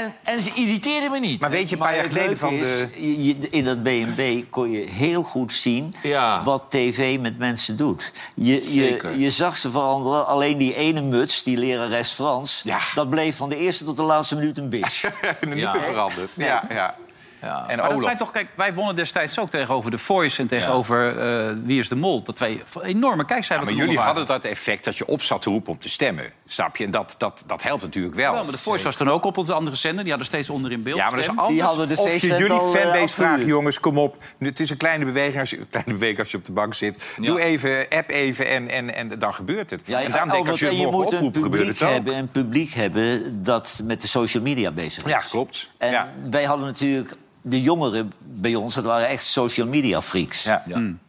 En, 0.00 0.14
en 0.22 0.42
ze 0.42 0.50
irriteren 0.54 1.10
me 1.10 1.18
niet. 1.18 1.40
Maar 1.40 1.50
weet 1.50 1.68
je, 1.68 1.76
een 1.76 1.82
paar 1.82 1.94
jaar 1.96 2.04
geleden 2.04 2.38
van 2.38 2.58
de... 2.58 2.88
is, 2.92 3.04
je- 3.04 3.24
je- 3.24 3.48
in 3.50 3.64
dat 3.64 3.82
B&B 3.82 4.50
kon 4.50 4.70
je 4.70 4.86
heel 4.90 5.22
goed 5.22 5.52
zien 5.52 5.94
Ja. 6.02 6.42
wat 6.44 6.62
tv 6.68 7.18
met 7.18 7.38
mensen 7.38 7.76
doet. 7.76 8.12
Je, 8.34 8.60
Zeker. 8.60 9.10
je, 9.12 9.18
je 9.20 9.30
zag 9.30 9.56
ze 9.56 9.70
veranderen. 9.70 10.26
Alleen 10.26 10.58
die 10.58 10.74
ene 10.76 11.00
muts, 11.00 11.42
die 11.42 11.56
lerares 11.58 12.10
Frans... 12.10 12.60
Ja. 12.64 12.78
dat 12.94 13.10
bleef 13.10 13.36
van 13.36 13.48
de 13.48 13.56
eerste 13.56 13.84
tot 13.84 13.96
de 13.96 14.02
laatste 14.02 14.34
minuut 14.36 14.58
een 14.58 14.68
bitch. 14.68 15.04
niet 15.48 15.58
Ja. 15.58 15.72
meer 15.72 15.82
veranderd. 15.82 16.34
Ja, 16.36 16.64
ja. 16.68 16.94
Ja. 17.42 17.64
En 17.68 17.76
Maar 17.78 17.88
dat 17.88 18.02
zijn 18.02 18.16
toch, 18.16 18.30
kijk, 18.30 18.48
wij 18.56 18.74
wonnen 18.74 18.96
destijds 18.96 19.38
ook 19.38 19.50
tegenover 19.50 19.90
The 19.90 19.98
Voice 19.98 20.40
en 20.40 20.46
tegenover 20.46 21.18
eh, 21.18 21.54
Wie 21.64 21.78
is 21.78 21.88
de 21.88 21.94
Mol. 21.96 22.22
Dat 22.22 22.38
wij 22.38 22.62
enorme 22.82 23.24
kijkcijfers 23.24 23.70
Maar 23.70 23.84
jullie 23.84 23.98
hadden 23.98 24.26
dat 24.26 24.44
effect 24.44 24.84
dat 24.84 24.96
je 24.98 25.06
op 25.06 25.22
zat 25.22 25.42
te 25.42 25.50
roepen 25.50 25.72
om 25.72 25.78
te 25.78 25.88
stemmen. 25.88 26.32
Snap 26.46 26.76
je? 26.76 26.84
En 26.84 26.90
dat, 26.90 27.14
dat, 27.18 27.44
dat 27.46 27.62
helpt 27.62 27.82
natuurlijk 27.82 28.14
wel. 28.14 28.34
Ja, 28.34 28.42
maar 28.42 28.52
The 28.52 28.58
Voice 28.58 28.84
was 28.84 28.96
toen 28.96 29.10
ook 29.10 29.24
op 29.24 29.36
onze 29.36 29.52
andere 29.52 29.76
zender. 29.76 30.00
Die 30.00 30.08
hadden 30.08 30.26
steeds 30.26 30.50
onder 30.50 30.72
in 30.72 30.82
beeld 30.82 30.96
Ja, 30.96 31.02
maar 31.02 31.14
dat 31.14 31.20
is 31.20 31.28
anders. 31.28 31.48
Die 31.48 31.62
hadden 31.62 31.88
de 31.88 31.96
of 31.98 32.16
je 32.16 32.26
jullie 32.26 32.52
eh, 32.52 32.70
fanbase 32.70 33.14
vragen, 33.14 33.46
jongens, 33.46 33.80
kom 33.80 33.98
op. 33.98 34.16
Het 34.38 34.60
is 34.60 34.70
een 34.70 34.76
kleine 34.76 35.04
beweging 35.04 35.38
als 35.38 35.50
je, 35.50 35.58
een 35.58 35.68
kleine 35.70 35.92
beweging 35.92 36.18
als 36.18 36.30
je 36.30 36.36
op 36.36 36.44
de 36.44 36.52
bank 36.52 36.74
zit. 36.74 36.96
Doe 37.16 37.40
even, 37.40 37.86
app 37.90 38.10
even 38.10 38.48
en, 38.48 38.70
en, 38.70 38.94
en 38.94 39.18
dan 39.18 39.34
gebeurt 39.34 39.70
het. 39.70 39.82
Ja, 39.84 40.02
en 40.02 40.10
daarom 40.10 40.30
denk 40.30 40.44
ik, 40.44 40.50
als 40.50 40.60
je 40.60 40.76
je 40.76 40.86
moet 40.86 41.12
een 41.12 41.30
publiek 41.30 41.66
het 41.66 41.82
ook. 41.82 41.90
hebben, 41.90 42.16
een 42.16 42.28
publiek 42.28 42.72
hebben 42.72 43.42
dat 43.42 43.80
met 43.84 44.00
de 44.02 44.08
social 44.08 44.42
media 44.42 44.70
bezig 44.70 45.04
is. 45.04 45.10
Ja, 45.10 45.18
klopt. 45.30 45.70
En 45.78 45.90
Ja. 45.90 46.12
wij 46.30 46.44
hadden 46.44 46.66
natuurlijk 46.66 47.16
de 47.42 47.62
jongeren 47.62 48.12
bij 48.20 48.54
ons, 48.54 48.74
dat 48.74 48.84
waren 48.84 49.08
echt 49.08 49.24
social 49.24 49.66
media 49.66 50.02
freaks. 50.02 50.44
Ja. 50.44 50.62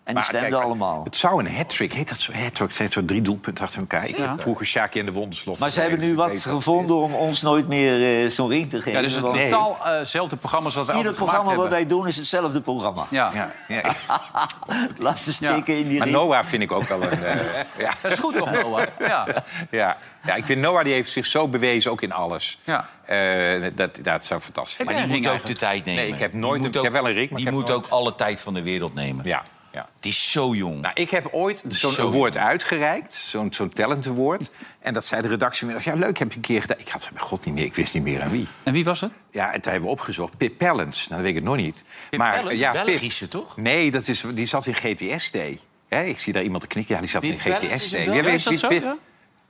En 0.05 0.13
die 0.13 0.23
Maar 0.23 0.23
stemden 0.23 0.49
kijk, 0.49 0.61
maar 0.61 0.69
allemaal. 0.69 1.01
Het 1.03 1.15
zou 1.15 1.39
een 1.45 1.55
hat-trick, 1.55 1.93
heet 1.93 2.09
dat 2.09 2.19
zo? 2.19 2.33
Hat-trick, 2.33 2.67
het 2.67 2.77
zijn 2.77 2.91
zo 2.91 3.05
drie 3.05 3.21
doelpunten 3.21 3.63
achter 3.63 3.79
elkaar. 3.79 4.07
Ik 4.07 4.17
vroeger 4.37 4.65
Sjaakje 4.65 4.99
en 4.99 5.05
de 5.05 5.11
Wonderslot. 5.11 5.59
Maar 5.59 5.69
ze 5.69 5.81
hebben 5.81 5.99
nu 5.99 6.15
wat 6.15 6.41
gevonden 6.41 6.95
om 6.95 7.13
ons 7.13 7.41
nooit 7.41 7.67
meer 7.67 8.23
eh, 8.23 8.29
zo'n 8.29 8.49
ring 8.49 8.69
te 8.69 8.75
geven. 8.81 8.91
Ja, 8.91 9.01
dus 9.01 9.13
het 9.13 9.21
want 9.21 9.35
totaal 9.43 9.77
eh, 9.85 10.05
zelfde 10.05 10.35
programma's 10.35 10.75
wat 10.75 10.85
wij 10.85 10.95
Ieder 10.97 11.13
programma 11.13 11.55
wat 11.55 11.69
wij 11.69 11.87
doen 11.87 12.07
is 12.07 12.15
hetzelfde 12.15 12.61
programma. 12.61 13.05
Ja. 13.09 13.31
Ja, 13.33 13.51
ja. 13.67 13.95
Laat 14.97 15.19
ze 15.21 15.33
steken 15.33 15.77
in 15.77 15.87
die 15.87 15.97
Maar 15.97 16.07
ring. 16.07 16.17
Noah 16.19 16.43
vind 16.43 16.61
ik 16.63 16.71
ook 16.71 16.87
wel 16.87 17.01
een... 17.03 17.23
eh, 17.23 17.35
ja. 17.85 17.91
Dat 18.01 18.11
is 18.11 18.19
goed 18.19 18.37
toch, 18.37 18.51
Noah? 18.51 18.83
Ja. 18.99 19.27
Ja. 19.71 19.97
ja, 20.23 20.35
ik 20.35 20.45
vind 20.45 20.61
Noah 20.61 20.83
die 20.83 20.93
heeft 20.93 21.11
zich 21.11 21.25
zo 21.25 21.47
bewezen, 21.47 21.91
ook 21.91 22.01
in 22.01 22.11
alles. 22.11 22.59
Ja. 22.63 22.89
Eh, 23.05 23.71
dat, 23.75 23.99
dat 24.03 24.25
zou 24.25 24.41
fantastisch 24.41 24.75
zijn. 24.75 24.89
jij 24.89 25.07
Die 25.07 25.15
moet 25.15 25.27
ook 25.27 25.45
de 25.45 25.53
tijd 25.53 25.85
nemen. 25.85 26.03
Nee, 26.03 26.11
ik 26.13 26.19
heb 26.19 26.31
Die 26.31 26.39
nooit 26.39 26.75
ik 26.75 26.81
heb 26.83 26.91
wel 26.91 27.07
een 27.07 27.13
ring, 27.13 27.29
maar 27.29 27.41
Die 27.41 27.51
moet 27.51 27.67
nooit- 27.67 27.85
ook 27.85 27.87
alle 27.91 28.15
tijd 28.15 28.41
van 28.41 28.53
de 28.53 28.61
wereld 28.61 28.93
nemen. 28.93 29.25
Ja, 29.25 29.43
ja. 29.75 29.89
Die 29.99 30.11
is 30.11 30.31
zo 30.31 30.53
jong. 30.53 30.81
Nou, 30.81 30.93
ik 30.93 31.09
heb 31.09 31.27
ooit 31.31 31.63
zo'n 31.67 31.91
Zo. 31.91 32.07
award 32.07 32.37
uitgereikt, 32.37 33.13
zo'n 33.13 33.53
zo'n 33.53 33.69
talent 33.69 34.07
award. 34.07 34.51
En 34.79 34.93
dat 34.93 35.05
zei 35.05 35.21
de 35.21 35.27
redactie 35.27 35.67
ja 35.79 35.93
leuk, 35.93 36.17
heb 36.19 36.29
je 36.29 36.35
een 36.35 36.41
keer 36.41 36.61
gedaan. 36.61 36.79
Ik 36.79 36.87
had 36.89 37.03
het 37.05 37.13
bij 37.13 37.21
god 37.23 37.45
niet 37.45 37.53
meer, 37.55 37.63
ik 37.63 37.75
wist 37.75 37.93
niet 37.93 38.03
meer 38.03 38.21
aan 38.21 38.31
wie. 38.31 38.47
En 38.63 38.73
wie 38.73 38.83
was 38.83 39.01
het? 39.01 39.13
Ja, 39.31 39.51
toen 39.51 39.61
hebben 39.71 39.81
we 39.81 39.87
opgezocht, 39.87 40.37
Pip 40.37 40.57
Pellens. 40.57 40.97
Nou, 41.07 41.09
dat 41.09 41.19
weet 41.19 41.29
ik 41.29 41.35
het 41.35 41.43
nog 41.43 41.55
niet. 41.55 41.83
Pip 42.09 42.19
maar 42.19 42.33
Pellens? 42.35 42.59
ja, 42.59 42.71
Pip- 42.71 42.85
Belgische, 42.85 43.27
toch? 43.27 43.57
Nee, 43.57 43.91
dat 43.91 44.07
is, 44.07 44.21
die 44.33 44.45
zat 44.45 44.65
in 44.67 44.73
GTS-D. 44.73 45.35
Ik 45.89 46.19
zie 46.19 46.33
daar 46.33 46.43
iemand 46.43 46.61
te 46.61 46.67
knikken. 46.67 46.95
Ja, 46.95 47.01
die 47.01 47.09
zat 47.09 47.21
Pip 47.21 47.31
in 47.31 47.39
GTS-D. 47.39 47.91
Belg? 47.91 48.21
weet? 48.23 48.67
Pip- 48.67 48.83
Ja? 48.83 48.95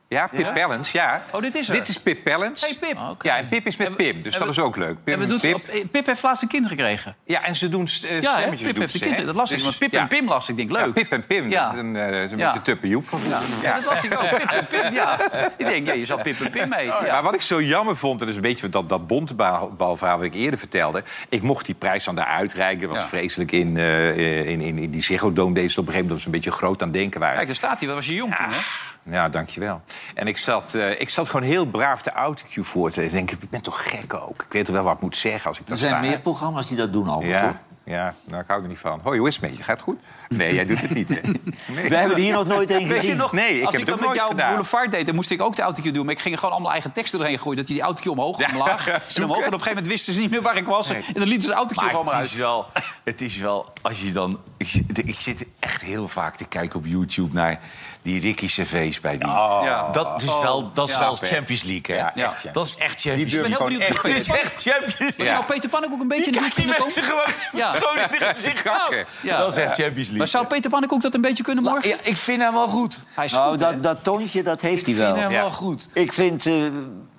Ja, 0.09 0.27
Pip 0.27 0.39
Ja? 0.39 0.51
Pellens, 0.51 0.91
ja. 0.91 1.23
Oh, 1.31 1.41
dit 1.41 1.55
is 1.55 1.67
er. 1.69 1.73
Dit 1.75 1.87
is 1.87 1.99
Pip 1.99 2.23
Pellens. 2.23 2.61
Hey, 2.61 2.77
Pip. 2.79 3.15
Ja, 3.21 3.37
en 3.37 3.47
Pip 3.47 3.65
is 3.67 3.75
met 3.77 3.87
En 3.87 3.95
Pim, 3.95 4.21
dus 4.21 4.33
dat 4.33 4.43
we- 4.43 4.49
is 4.49 4.59
ook 4.59 4.75
leuk. 4.75 5.03
Pip, 5.03 5.19
En 5.21 5.27
Pip. 5.39 5.39
Pip. 5.71 5.91
Pip 5.91 6.05
heeft 6.05 6.23
laatst 6.23 6.41
een 6.41 6.47
kind 6.47 6.67
gekregen. 6.67 7.15
Ja, 7.25 7.43
en 7.43 7.55
ze 7.55 7.69
doen 7.69 7.87
uh, 8.03 8.21
Ja, 8.21 8.31
hè? 8.31 8.37
stemmetjes. 8.37 8.61
Pip 8.61 8.71
doen 8.71 8.79
heeft 8.81 8.93
ze, 8.93 9.05
een 9.07 9.13
kind. 9.13 9.25
Dat 9.25 9.35
las 9.35 9.51
ik. 9.51 9.63
Dus, 9.63 9.77
Pip 9.77 9.91
ja. 9.91 10.01
en 10.01 10.07
Pim 10.07 10.27
las 10.27 10.49
ik. 10.49 10.57
denk, 10.57 10.71
leuk. 10.71 10.85
Ja, 10.85 10.91
Pip 10.91 11.11
en 11.11 11.25
Pim. 11.25 11.49
Ja. 11.49 11.65
Dat 11.65 11.73
is 11.73 11.79
een, 11.79 11.95
eh, 11.95 12.05
dat 12.11 12.13
is 12.13 12.31
een 12.31 12.37
Ja. 12.37 12.45
beetje 12.47 12.61
Tuppe 12.61 12.87
Joep 12.87 13.07
van 13.07 13.19
Ja. 13.29 13.41
Ja. 13.61 13.75
dat 13.75 13.85
las 13.85 14.03
ik 14.03 14.13
ook. 14.13 14.29
Pip 14.37 14.49
en 14.49 14.67
Pim, 14.67 14.93
ja. 15.01 15.17
Ik 15.57 15.65
denk, 15.65 15.87
ja, 15.87 15.93
je 15.93 16.05
zal 16.05 16.21
Pip 16.21 16.41
en 16.41 16.49
Pim 16.49 16.69
mee. 16.69 16.85
Ja. 16.85 17.01
Maar 17.11 17.23
wat 17.23 17.33
ik 17.35 17.41
zo 17.41 17.61
jammer 17.61 17.95
vond, 17.97 18.13
en 18.13 18.19
dat 18.19 18.29
is 18.29 18.35
een 18.35 18.41
beetje 18.41 18.69
dat, 18.69 18.89
dat 18.89 19.07
bontebalverhaal 19.07 20.17
wat 20.17 20.25
ik 20.25 20.33
eerder 20.33 20.59
vertelde. 20.59 21.03
Ik 21.29 21.41
mocht 21.41 21.65
die 21.65 21.75
prijs 21.75 22.03
dan 22.03 22.15
daar 22.15 22.25
uitreiken. 22.25 22.81
Dat 22.87 22.89
was 22.95 22.99
Ja. 23.03 23.07
vreselijk 23.09 23.51
in, 23.51 23.77
eh, 23.77 24.47
in, 24.47 24.61
in, 24.61 24.77
in 24.77 24.89
die 24.91 25.01
Ziggo 25.01 25.33
Dome. 25.33 25.53
Deze 25.53 25.79
op 25.79 25.87
een 25.87 25.93
gegeven 25.93 25.93
moment 25.93 26.09
dat 26.09 26.19
ze 26.19 26.25
een 26.25 26.31
beetje 26.31 26.51
groot 26.51 26.81
aan 26.81 26.91
denken 26.91 27.19
waren. 27.19 27.35
Kijk, 27.35 27.47
daar 27.47 27.55
staat 27.55 27.77
hij. 27.79 27.87
Wat 27.87 27.97
was 27.97 28.05
je 28.07 28.15
jong 28.15 28.35
toen, 28.35 28.45
hè? 28.49 28.57
Ja, 29.09 29.29
dankjewel. 29.29 29.81
En 30.13 30.27
ik 30.27 30.37
zat, 30.37 30.73
eh, 30.73 30.99
ik 30.99 31.09
zat 31.09 31.29
gewoon 31.29 31.45
heel 31.47 31.65
braaf 31.65 32.01
de 32.01 32.11
autocue 32.11 32.63
voor 32.63 32.91
te 32.91 32.99
lezen. 33.01 33.19
Ik 33.19 33.27
denk, 33.27 33.41
ik 33.43 33.49
ben 33.49 33.61
toch 33.61 33.89
gek 33.89 34.13
ook. 34.13 34.41
Ik 34.43 34.53
weet 34.53 34.65
toch 34.65 34.75
wel 34.75 34.83
wat 34.83 34.95
ik 34.95 35.01
moet 35.01 35.15
zeggen 35.15 35.47
als 35.47 35.57
ik 35.59 35.63
Er 35.63 35.69
dat 35.69 35.79
zijn 35.79 35.91
sta. 35.91 35.99
meer 36.01 36.19
programma's 36.19 36.67
die 36.67 36.77
dat 36.77 36.93
doen, 36.93 37.07
hoor. 37.07 37.25
Ja, 37.25 37.61
ja 37.83 38.13
nou, 38.25 38.41
ik 38.41 38.47
hou 38.47 38.61
er 38.61 38.67
niet 38.67 38.79
van. 38.79 38.99
Hoi, 39.03 39.19
hoe 39.19 39.27
is 39.27 39.35
het 39.35 39.43
met 39.43 39.57
je? 39.57 39.63
Gaat 39.63 39.75
het 39.75 39.85
goed? 39.85 39.99
Nee, 40.37 40.53
jij 40.53 40.65
doet 40.65 40.81
het 40.81 40.93
niet, 40.93 41.07
hè? 41.09 41.15
Nee. 41.67 41.89
We 41.89 41.95
hebben 41.95 42.15
er 42.17 42.23
hier 42.23 42.33
nog 42.33 42.45
nooit 42.47 42.69
een 42.71 42.77
Weet 42.77 42.87
je 42.87 42.93
gezien. 42.95 43.17
nog, 43.17 43.31
Nee, 43.31 43.57
ik 43.57 43.63
als 43.65 43.71
heb 43.71 43.81
ik 43.81 43.87
dan 43.87 43.95
met 43.95 44.05
nooit 44.05 44.17
jou 44.17 44.29
gedaan. 44.31 44.49
Boulevard 44.49 44.91
deed, 44.91 45.05
dan 45.05 45.15
moest 45.15 45.31
ik 45.31 45.41
ook 45.41 45.55
de 45.55 45.61
autocue 45.61 45.91
doen. 45.91 46.05
Maar 46.05 46.13
ik 46.13 46.19
ging 46.19 46.33
er 46.33 46.39
gewoon 46.39 46.53
allemaal 46.55 46.71
eigen 46.73 46.91
teksten 46.91 47.19
doorheen 47.19 47.39
gooien. 47.39 47.57
Dat 47.57 47.65
hij 47.67 47.75
die 47.75 47.85
autocue 47.85 48.11
omhoog, 48.11 48.39
Ja, 48.39 48.47
omlaag 48.53 48.87
en 48.89 48.93
omhoog. 48.95 49.11
En 49.15 49.27
op 49.27 49.37
een 49.37 49.43
gegeven 49.45 49.67
moment 49.69 49.87
wisten 49.87 50.13
ze 50.13 50.19
niet 50.19 50.29
meer 50.31 50.41
waar 50.41 50.57
ik 50.57 50.65
was. 50.65 50.89
En 50.89 51.03
dan 51.13 51.23
lieten 51.27 51.41
ze 51.41 51.47
de 51.47 51.53
autocue 51.53 51.81
Maar 51.83 51.89
gewoon 51.91 52.05
maar 52.05 52.15
het 52.15 52.25
is, 52.25 52.31
uit. 52.31 52.39
wel, 52.39 52.65
het 53.03 53.21
is 53.21 53.37
wel, 53.37 53.73
als 53.81 54.01
je 54.01 54.11
dan... 54.11 54.39
Ik, 54.57 54.67
zit- 54.69 55.07
ik 55.07 55.19
zit 55.19 55.45
echt 55.59 55.81
heel 55.81 56.07
vaak 56.07 56.35
te 56.37 56.45
kijken 56.45 56.79
op 56.79 56.85
YouTube 56.85 57.33
naar 57.33 57.59
die 58.01 58.19
Ricky 58.19 58.47
Gervais 58.47 58.99
bij 58.99 59.17
die. 59.17 59.27
Ja. 59.27 59.89
Dat 59.91 60.21
is 60.21 60.27
Oh, 60.29 60.41
wel, 60.41 60.71
dat 60.73 60.87
is 60.87 60.93
ja. 60.93 60.99
wel 60.99 61.15
Champions 61.15 61.63
League, 61.63 61.95
hè? 61.95 62.01
Ja. 62.21 62.33
Dat 62.51 62.65
is 62.65 62.75
echt 62.77 63.01
Champions 63.01 63.31
durf 63.31 63.45
Ik 63.47 63.57
ben 63.57 63.67
League. 63.67 63.77
heel 63.79 63.87
benieuwd. 63.87 64.05
echt- 64.05 64.27
Het 64.27 64.35
is 64.35 64.41
echt 64.43 64.61
Champions 64.61 64.99
Maar 64.99 65.07
League. 65.17 65.25
zou 65.25 65.45
Peter 65.45 65.69
Pan 65.69 65.85
ook 65.85 65.99
een 66.01 66.07
beetje 66.07 66.31
die 66.31 66.41
kunnen 66.53 66.75
komen? 66.75 66.83
mensen 66.83 67.03
gewoon 67.03 67.97
in 67.99 68.07
de 68.11 68.25
gezicht. 68.35 68.63
Dat 69.23 69.57
is 69.57 69.63
echt 69.63 69.75
Champions 69.79 70.07
League. 70.09 70.17
Maar 70.25 70.33
zou 70.33 70.45
Peter 70.53 70.69
Pan 70.71 70.91
ook 70.91 71.01
dat 71.01 71.13
een 71.13 71.21
beetje 71.21 71.43
kunnen 71.43 71.63
morgen? 71.63 71.89
Ja, 71.89 71.95
ik 72.03 72.17
vind 72.17 72.41
hem 72.41 72.53
wel 72.53 72.67
goed. 72.67 73.03
Hij 73.13 73.25
is 73.25 73.31
Nou, 73.31 73.49
goed, 73.49 73.59
dat, 73.59 73.83
dat 73.83 74.03
toontje, 74.03 74.43
dat 74.43 74.61
heeft 74.61 74.85
hij 74.85 74.93
Ik 74.95 74.99
vind 74.99 75.07
wel. 75.11 75.15
hem 75.23 75.31
Ja. 75.31 75.39
wel 75.41 75.51
goed. 75.51 75.89
Ik 75.93 76.13
vind, 76.13 76.45
eh, 76.45 76.65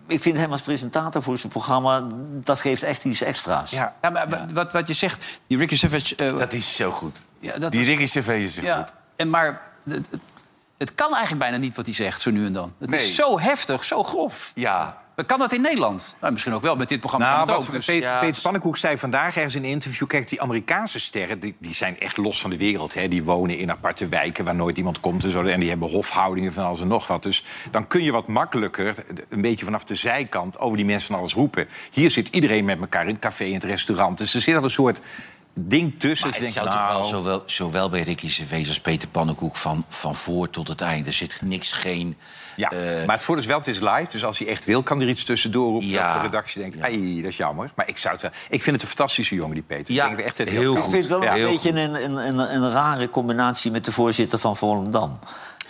ik 0.06 0.20
vind 0.22 0.36
hem 0.36 0.52
als 0.52 0.60
presentator 0.60 1.22
voor 1.22 1.38
zijn 1.38 1.52
programma... 1.52 2.04
dat 2.44 2.60
geeft 2.60 2.82
echt 2.82 3.04
iets 3.04 3.22
extra's. 3.22 3.70
Ja. 3.70 3.94
Ja, 4.02 4.10
maar 4.10 4.46
wat, 4.54 4.72
wat 4.72 4.88
je 4.88 4.94
zegt, 4.94 5.24
die 5.46 5.58
Ricky 5.58 5.76
Savage... 5.76 6.16
eh, 6.16 6.36
Dat 6.38 6.52
is 6.52 6.76
zo 6.76 6.90
goed. 6.90 7.20
ja, 7.40 7.58
dat 7.58 7.72
Die 7.72 7.80
was- 7.80 7.88
Ricky 7.96 8.18
CV 8.20 8.28
is 8.28 8.54
zo 8.54 8.62
Ja, 8.62 8.76
goed. 8.76 8.92
en 9.16 9.30
maar 9.30 9.62
het, 9.84 10.08
het, 10.10 10.20
het 10.78 10.94
kan 10.94 11.10
eigenlijk 11.10 11.38
bijna 11.38 11.56
niet 11.56 11.76
wat 11.76 11.84
hij 11.86 11.94
zegt, 11.94 12.20
zo 12.20 12.30
nu 12.30 12.46
en 12.46 12.52
dan. 12.52 12.72
Het 12.78 12.90
Nee. 12.90 13.00
is 13.00 13.14
zo 13.14 13.38
heftig, 13.40 13.84
zo 13.84 14.04
grof. 14.04 14.50
Ja. 14.54 14.96
Kan 15.24 15.38
dat 15.38 15.52
in 15.52 15.60
Nederland? 15.60 16.16
Nou, 16.20 16.32
misschien 16.32 16.54
ook 16.54 16.62
wel, 16.62 16.76
met 16.76 16.88
dit 16.88 17.00
programma 17.00 17.30
Nou, 17.30 17.46
wat 17.46 17.56
ook. 17.56 17.70
Dus, 17.70 17.84
Peter, 17.84 18.08
ja, 18.08 18.20
Peter 18.20 18.42
Pannenkoek 18.42 18.76
zei 18.76 18.98
vandaag 18.98 19.36
ergens 19.36 19.54
in 19.54 19.64
een 19.64 19.70
interview... 19.70 20.06
kijk, 20.06 20.28
die 20.28 20.40
Amerikaanse 20.40 20.98
sterren 20.98 21.38
die, 21.38 21.56
die 21.58 21.74
zijn 21.74 22.00
echt 22.00 22.16
los 22.16 22.40
van 22.40 22.50
de 22.50 22.56
wereld. 22.56 22.94
Hè. 22.94 23.08
Die 23.08 23.24
wonen 23.24 23.58
in 23.58 23.70
aparte 23.70 24.08
wijken 24.08 24.44
waar 24.44 24.54
nooit 24.54 24.76
iemand 24.76 25.00
komt. 25.00 25.24
En, 25.24 25.30
zo, 25.30 25.42
en 25.42 25.60
die 25.60 25.68
hebben 25.68 25.90
hofhoudingen 25.90 26.52
van 26.52 26.64
alles 26.64 26.80
en 26.80 26.88
nog 26.88 27.06
wat. 27.06 27.22
Dus 27.22 27.44
dan 27.70 27.86
kun 27.86 28.02
je 28.02 28.12
wat 28.12 28.26
makkelijker, 28.26 29.04
een 29.28 29.40
beetje 29.40 29.64
vanaf 29.64 29.84
de 29.84 29.94
zijkant... 29.94 30.58
over 30.58 30.76
die 30.76 30.86
mensen 30.86 31.06
van 31.06 31.18
alles 31.18 31.34
roepen. 31.34 31.68
Hier 31.90 32.10
zit 32.10 32.28
iedereen 32.28 32.64
met 32.64 32.80
elkaar 32.80 33.06
in 33.06 33.12
het 33.12 33.18
café, 33.18 33.44
in 33.44 33.54
het 33.54 33.64
restaurant. 33.64 34.18
Dus 34.18 34.34
er 34.34 34.40
zit 34.40 34.56
al 34.56 34.62
een 34.62 34.70
soort 34.70 35.00
ding 35.58 35.98
tussen. 35.98 36.30
Maar 36.30 36.38
het 36.40 36.52
zou 36.52 36.66
toch 36.66 36.74
wel 36.88 36.88
nou, 36.98 37.04
zowel, 37.04 37.42
zowel 37.46 37.88
bij 37.88 38.02
Ricky 38.02 38.28
Gervais 38.28 38.68
als 38.68 38.80
Peter 38.80 39.08
Pannenkoek 39.08 39.56
van, 39.56 39.84
van 39.88 40.14
voor 40.14 40.50
tot 40.50 40.68
het 40.68 40.80
einde. 40.80 41.06
Er 41.08 41.12
zit 41.14 41.40
niks, 41.44 41.72
geen... 41.72 42.16
Ja, 42.56 42.70
eh, 42.70 43.06
maar 43.06 43.14
het 43.16 43.24
voordeel 43.24 43.44
is 43.44 43.50
wel, 43.50 43.58
het 43.58 43.66
is 43.66 43.80
live. 43.80 44.06
Dus 44.10 44.24
als 44.24 44.38
hij 44.38 44.48
echt 44.48 44.64
wil, 44.64 44.82
kan 44.82 45.00
er 45.00 45.08
iets 45.08 45.24
tussendoor 45.24 45.70
roepen. 45.70 45.88
Ja. 45.88 46.04
Dat 46.12 46.20
de 46.20 46.26
redactie 46.26 46.60
denkt, 46.60 46.76
Ja. 46.76 46.82
dat 47.22 47.30
is 47.30 47.36
jammer. 47.36 47.70
Maar 47.74 47.88
ik, 47.88 47.98
zou 47.98 48.12
het 48.12 48.22
wel, 48.22 48.30
ik 48.48 48.62
vind 48.62 48.76
het 48.76 48.82
een 48.84 48.96
fantastische 48.96 49.34
jongen, 49.34 49.54
die 49.54 49.62
Peter. 49.62 49.94
Ja, 49.94 50.08
ik 50.10 50.16
denk 50.16 50.28
echt 50.28 50.38
heel 50.38 50.74
kan. 50.74 50.82
Ik 50.84 50.90
vind 50.90 51.02
het 51.02 51.08
wel 51.08 51.22
Ja, 51.22 51.30
een 51.30 51.36
heel 51.36 51.50
beetje 51.50 51.70
een, 51.70 52.04
een, 52.04 52.16
een, 52.38 52.38
een 52.62 52.70
rare 52.70 53.10
combinatie 53.10 53.70
met 53.70 53.84
de 53.84 53.92
voorzitter 53.92 54.38
van 54.38 54.56
Volendam. 54.56 55.18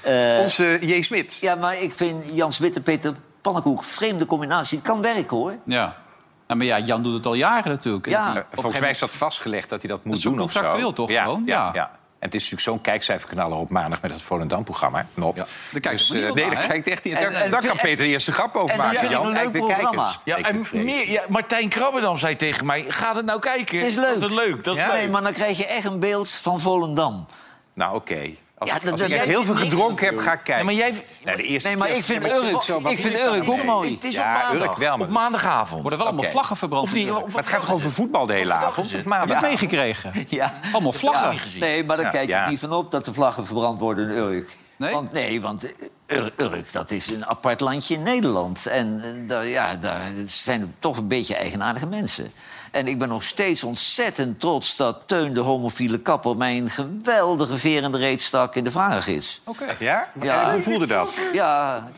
Eh, 0.03 0.39
Onze 0.41 0.79
J. 0.81 1.03
Smit. 1.03 1.39
ja, 1.41 1.55
maar 1.55 1.83
ik 1.83 1.95
vind 1.95 2.25
Jan 2.33 2.53
Smit 2.53 2.77
en 2.77 2.83
Peter 2.83 3.15
Pannenkoek 3.41 3.85
vreemde 3.85 4.27
combinatie. 4.27 4.79
Het 4.79 4.87
kan 4.87 5.03
werken, 5.03 5.37
hoor. 5.37 5.57
ja. 5.65 6.05
Ja, 6.49 6.55
maar 6.55 6.67
ja, 6.67 6.79
Jan 6.79 7.03
doet 7.03 7.13
het 7.15 7.27
al 7.27 7.35
jaren 7.35 7.71
natuurlijk. 7.71 8.07
Ja. 8.07 8.27
En 8.27 8.33
die- 8.33 8.41
op 8.41 8.47
een 8.51 8.55
Volgens 8.61 8.81
mij 8.81 8.91
is 8.91 8.99
dat 8.99 9.11
vastgelegd 9.11 9.69
dat 9.69 9.83
hij 9.83 9.91
dat 9.91 10.05
moet 10.05 10.17
is 10.17 10.23
doen. 10.23 10.41
of 10.41 10.53
zo. 10.53 10.59
contractueel 10.61 10.93
toch 10.93 11.11
ja, 11.11 11.23
gewoon? 11.23 11.43
Ja, 11.47 11.65
Ja. 11.65 11.71
ja. 11.75 11.91
En 12.19 12.33
het 12.33 12.35
is 12.35 12.51
natuurlijk 12.51 12.69
zo'n 12.69 12.81
kijkcijferkanaal 12.93 13.51
op 13.53 13.71
maandag 13.71 14.03
met 14.03 14.11
het 14.13 14.23
Volendam-programma. 14.23 15.07
Not. 15.15 15.37
Daar 15.37 15.47
kijkt 15.81 15.99
dus, 15.99 16.11
eh, 16.11 16.33
nee, 16.33 16.47
naar, 16.47 16.55
daar 16.55 16.67
kijkt 16.67 16.87
echt 16.89 17.05
niet. 17.05 17.15
En- 17.17 17.33
Daar, 17.33 17.43
en 17.43 17.51
daar 17.51 17.67
kan 17.67 17.77
Peter 17.77 18.05
de 18.05 18.11
eerste 18.11 18.33
grap 18.33 18.57
over 18.57 18.71
en 18.71 18.77
dat 18.77 18.87
maken. 18.87 19.01
vind 19.01 19.13
ik 19.13 19.19
Jan. 19.19 19.27
een 19.27 19.33
leuk 19.43 19.53
programma. 19.53 20.13
ja, 20.25 20.37
en 20.37 20.57
het 20.59 20.73
meer, 20.73 21.11
ja, 21.11 21.23
Martijn 21.29 21.69
Krabbendam 21.69 22.19
zei 22.19 22.37
tegen 22.37 22.67
mij... 22.67 22.85
ga 22.89 23.15
het 23.17 23.25
nou 23.25 23.39
kijken. 23.41 23.79
Is 23.79 23.95
leuk. 23.97 24.21
Dat 24.21 24.31
is 24.31 24.37
leuk. 24.37 24.65
Dat 24.65 24.75
is 24.77 24.81
Ja? 24.83 24.87
leuk. 24.91 24.97
Nee, 24.97 25.09
maar 25.09 25.23
dan 25.23 25.33
krijg 25.33 25.57
je 25.57 25.67
echt 25.67 25.85
een 25.85 25.99
beeld 25.99 26.31
van 26.31 26.61
Volendam. 26.61 27.27
Nou, 27.73 27.95
oké. 27.97 28.31
Als, 28.59 28.71
Ja, 28.71 28.77
ik- 28.77 28.83
dat- 28.83 28.91
als 28.93 29.01
dat- 29.01 29.11
ik 29.11 29.17
echt 29.17 29.25
heel 29.25 29.45
veel 29.45 29.55
gedronken 29.55 30.07
heb, 30.07 30.19
ga 30.19 30.33
ik 30.33 30.41
kijken. 30.45 30.57
Ja, 30.57 30.65
maar 30.65 30.75
jij... 30.75 31.05
Nee, 31.25 31.37
de 31.37 31.43
eerste 31.43 31.69
Nee, 31.69 31.77
maar 31.79 31.91
ik 31.91 32.05
vind 32.05 32.25
Urk, 32.25 32.91
ik 32.91 32.99
vind 33.01 33.17
Urk 33.17 33.49
ook 33.51 33.65
mooi. 33.65 33.95
Het 33.95 34.05
is 34.05 34.15
Ja, 34.15 34.35
op 34.37 34.43
maandag. 34.43 34.69
Urk 34.69 34.77
wel, 34.77 34.97
maar- 34.97 35.07
Op 35.07 35.13
maandagavond. 35.13 35.81
worden 35.81 35.99
wel 35.99 36.09
allemaal 36.09 36.31
vlaggen 36.31 36.57
verbrand. 36.57 36.95
Maar 36.95 37.23
het 37.35 37.47
gaat 37.47 37.61
toch 37.61 37.73
over 37.73 37.91
voetbal 37.91 38.27
de 38.27 38.33
hele 38.33 38.53
avond? 38.53 39.05
maandag. 39.05 39.19
Heb 39.19 39.29
je 39.29 39.35
het 39.35 39.43
meegekregen? 39.61 40.13
Ja. 40.29 40.59
Allemaal 40.73 40.93
vlaggen. 40.93 41.61
Nee, 41.61 41.85
maar 41.85 41.97
dan 41.97 42.05
Ja, 42.05 42.11
kijk 42.11 42.29
ik 42.29 42.49
niet 42.49 42.61
van 42.61 42.73
op 42.73 42.91
dat 42.91 43.05
de 43.05 43.15
vlaggen 43.15 43.47
verbrand 43.47 43.79
worden 43.79 44.11
in 44.11 44.17
Urk. 44.17 44.57
Nee? 44.77 44.93
Want, 44.93 45.13
nee, 45.13 45.41
want 45.41 45.67
Ur- 46.07 46.33
Urk, 46.37 46.73
dat 46.73 46.91
is 46.91 47.11
een 47.11 47.27
apart 47.27 47.61
landje 47.61 47.95
in 47.95 48.03
Nederland. 48.03 48.67
En 48.67 49.01
eh, 49.03 49.29
daar, 49.29 49.47
ja, 49.47 49.75
daar 49.75 50.11
zijn 50.25 50.73
toch 50.79 50.97
een 50.97 51.09
beetje 51.09 51.35
eigenaardige 51.37 51.87
mensen. 51.87 52.33
En 52.71 52.87
ik 52.87 52.99
ben 52.99 53.09
nog 53.09 53.23
steeds 53.23 53.65
ontzettend 53.65 54.41
trots 54.41 54.77
dat 54.77 54.99
Teun, 55.07 55.35
de 55.35 55.41
homofiele 55.41 55.99
kapper... 56.01 56.37
mij 56.37 56.57
een 56.59 56.71
geweldige 56.71 57.59
veer 57.59 57.83
in 57.83 57.93
de 57.93 57.99
reet 57.99 58.21
stak 58.21 58.55
in 58.55 58.65
de 58.65 58.71
vragengids. 58.71 59.41
Ja? 59.79 60.09
Ja. 60.23 60.45
En 60.47 60.53
Hoe 60.53 60.63
voelde 60.63 60.87
dat? 60.87 61.15
Ja. 61.33 61.89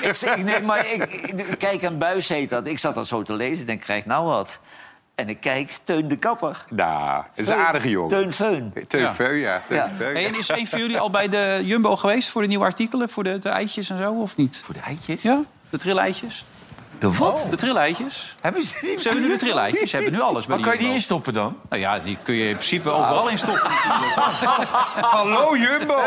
ik, 0.00 0.14
zeg- 0.14 0.42
nee, 0.42 0.60
maar 0.60 0.86
ik, 0.92 1.02
ik- 1.12 1.58
kijk, 1.58 1.82
een 1.82 1.98
buis 1.98 2.28
heet 2.28 2.50
dat. 2.50 2.66
Ik 2.66 2.78
zat 2.78 2.94
dat 2.94 3.06
zo 3.06 3.22
te 3.22 3.34
lezen. 3.34 3.60
Ik 3.60 3.66
denk, 3.66 3.80
krijg 3.80 4.06
nou 4.06 4.24
wat. 4.26 4.58
En 5.14 5.28
ik 5.28 5.40
kijk, 5.40 5.78
Teun 5.84 6.08
de 6.08 6.16
kapper. 6.16 6.64
Nou, 6.68 7.24
het 7.28 7.38
is 7.38 7.48
een 7.48 7.54
aardige 7.54 7.88
jongen. 7.88 8.08
Teun 8.08 8.32
Feun. 8.32 8.72
Teun 8.88 9.00
Ja. 9.00 9.14
Ja. 9.18 9.62
Teun 9.66 10.14
Ja. 10.14 10.20
En 10.20 10.38
is 10.38 10.48
een 10.48 10.66
van 10.66 10.78
jullie 10.78 10.98
al 10.98 11.10
bij 11.10 11.28
de 11.28 11.60
Jumbo 11.64 11.96
geweest 11.96 12.28
voor 12.28 12.42
de 12.42 12.48
nieuwe 12.48 12.64
artikelen? 12.64 13.08
Voor 13.08 13.24
de, 13.24 13.38
de 13.38 13.48
eitjes 13.48 13.90
en 13.90 13.98
zo, 13.98 14.12
of 14.12 14.36
niet? 14.36 14.60
Voor 14.64 14.74
de 14.74 14.80
eitjes? 14.80 15.22
Ja? 15.22 15.40
De 15.70 15.78
trilleitjes? 15.78 16.44
De 17.02 17.12
wat? 17.12 17.46
De 17.50 17.56
trilleitjes? 17.56 18.34
Hebben 18.40 18.62
ze 18.64 18.78
die? 18.80 18.98
Ze 19.00 19.08
hebben 19.08 19.26
nu 19.26 19.32
de 19.32 19.36
trilleitjes, 19.38 19.90
ze 19.90 19.96
hebben 19.96 20.14
nu 20.14 20.20
alles 20.20 20.46
bij 20.46 20.56
Waar 20.56 20.56
de 20.56 20.62
kan 20.62 20.72
je 20.72 20.78
die 20.78 20.86
Jumbo. 20.86 20.94
instoppen 20.94 21.32
dan? 21.32 21.56
Nou 21.68 21.82
ja, 21.82 21.98
die 21.98 22.18
kun 22.22 22.34
je 22.34 22.44
in 22.48 22.54
principe 22.56 22.90
overal 22.90 23.28
in 23.28 23.38
stoppen. 23.38 23.70
Hallo 25.16 25.56
Jumbo! 25.56 25.94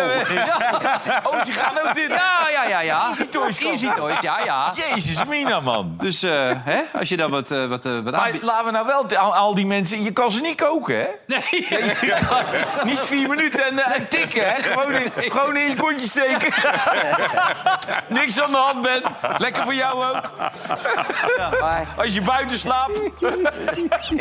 Oh, 1.24 1.44
ze 1.44 1.52
gaan 1.52 1.74
ook 1.88 1.94
dit. 1.94 2.10
Ja, 2.10 2.48
ja, 2.52 2.68
ja, 2.68 2.80
ja. 2.80 3.08
Easy 3.08 3.26
Toys 3.26 3.58
komen. 3.60 3.72
Easy 3.72 3.90
Toys, 3.96 4.16
ja, 4.22 4.40
ja. 4.46 4.74
Jezus, 4.76 5.26
Mina, 5.26 5.60
man. 5.60 5.98
Dus 6.02 6.24
eh, 6.24 6.32
hè, 6.64 6.82
als 7.00 7.10
je 7.10 7.18
dan 7.18 7.32
wat, 7.32 7.52
eh, 7.52 7.66
wat, 7.66 7.86
eh, 7.86 7.94
wat 7.94 8.04
Maar 8.04 8.14
aanbiedt... 8.16 8.44
laten 8.44 8.66
we 8.66 8.72
nou 8.72 8.86
wel 8.86 9.06
te- 9.06 9.18
al, 9.18 9.36
al 9.36 9.56
die 9.56 9.66
mensen... 9.66 10.04
Je 10.04 10.12
kan 10.12 10.32
ze 10.32 10.42
niet 10.42 10.62
koken, 10.62 10.98
hè? 11.00 11.06
Nee, 11.28 11.42
Je 12.02 12.16
kan 12.30 12.44
niet 12.90 13.00
vier 13.00 13.30
minuten 13.30 13.66
en, 13.66 13.80
eh, 13.86 13.96
en 13.96 14.08
tikken, 14.08 14.50
hè? 14.54 14.64
Gewoon 14.64 14.92
in, 14.94 15.12
gewoon 15.16 15.56
in 15.58 15.70
je 15.70 15.76
kontje 15.76 16.08
steken. 16.08 16.54
Niks 18.08 18.42
aan 18.42 18.52
de 18.52 18.58
hand 18.58 18.82
bent. 18.82 19.04
Lekker 19.38 19.64
voor 19.64 19.74
jou 19.76 20.04
ook. 20.06 20.32
Maar 21.62 21.88
Als 21.98 22.14
je 22.14 22.22
buiten 22.22 22.58
slaapt. 22.58 22.98
ik 23.02 23.12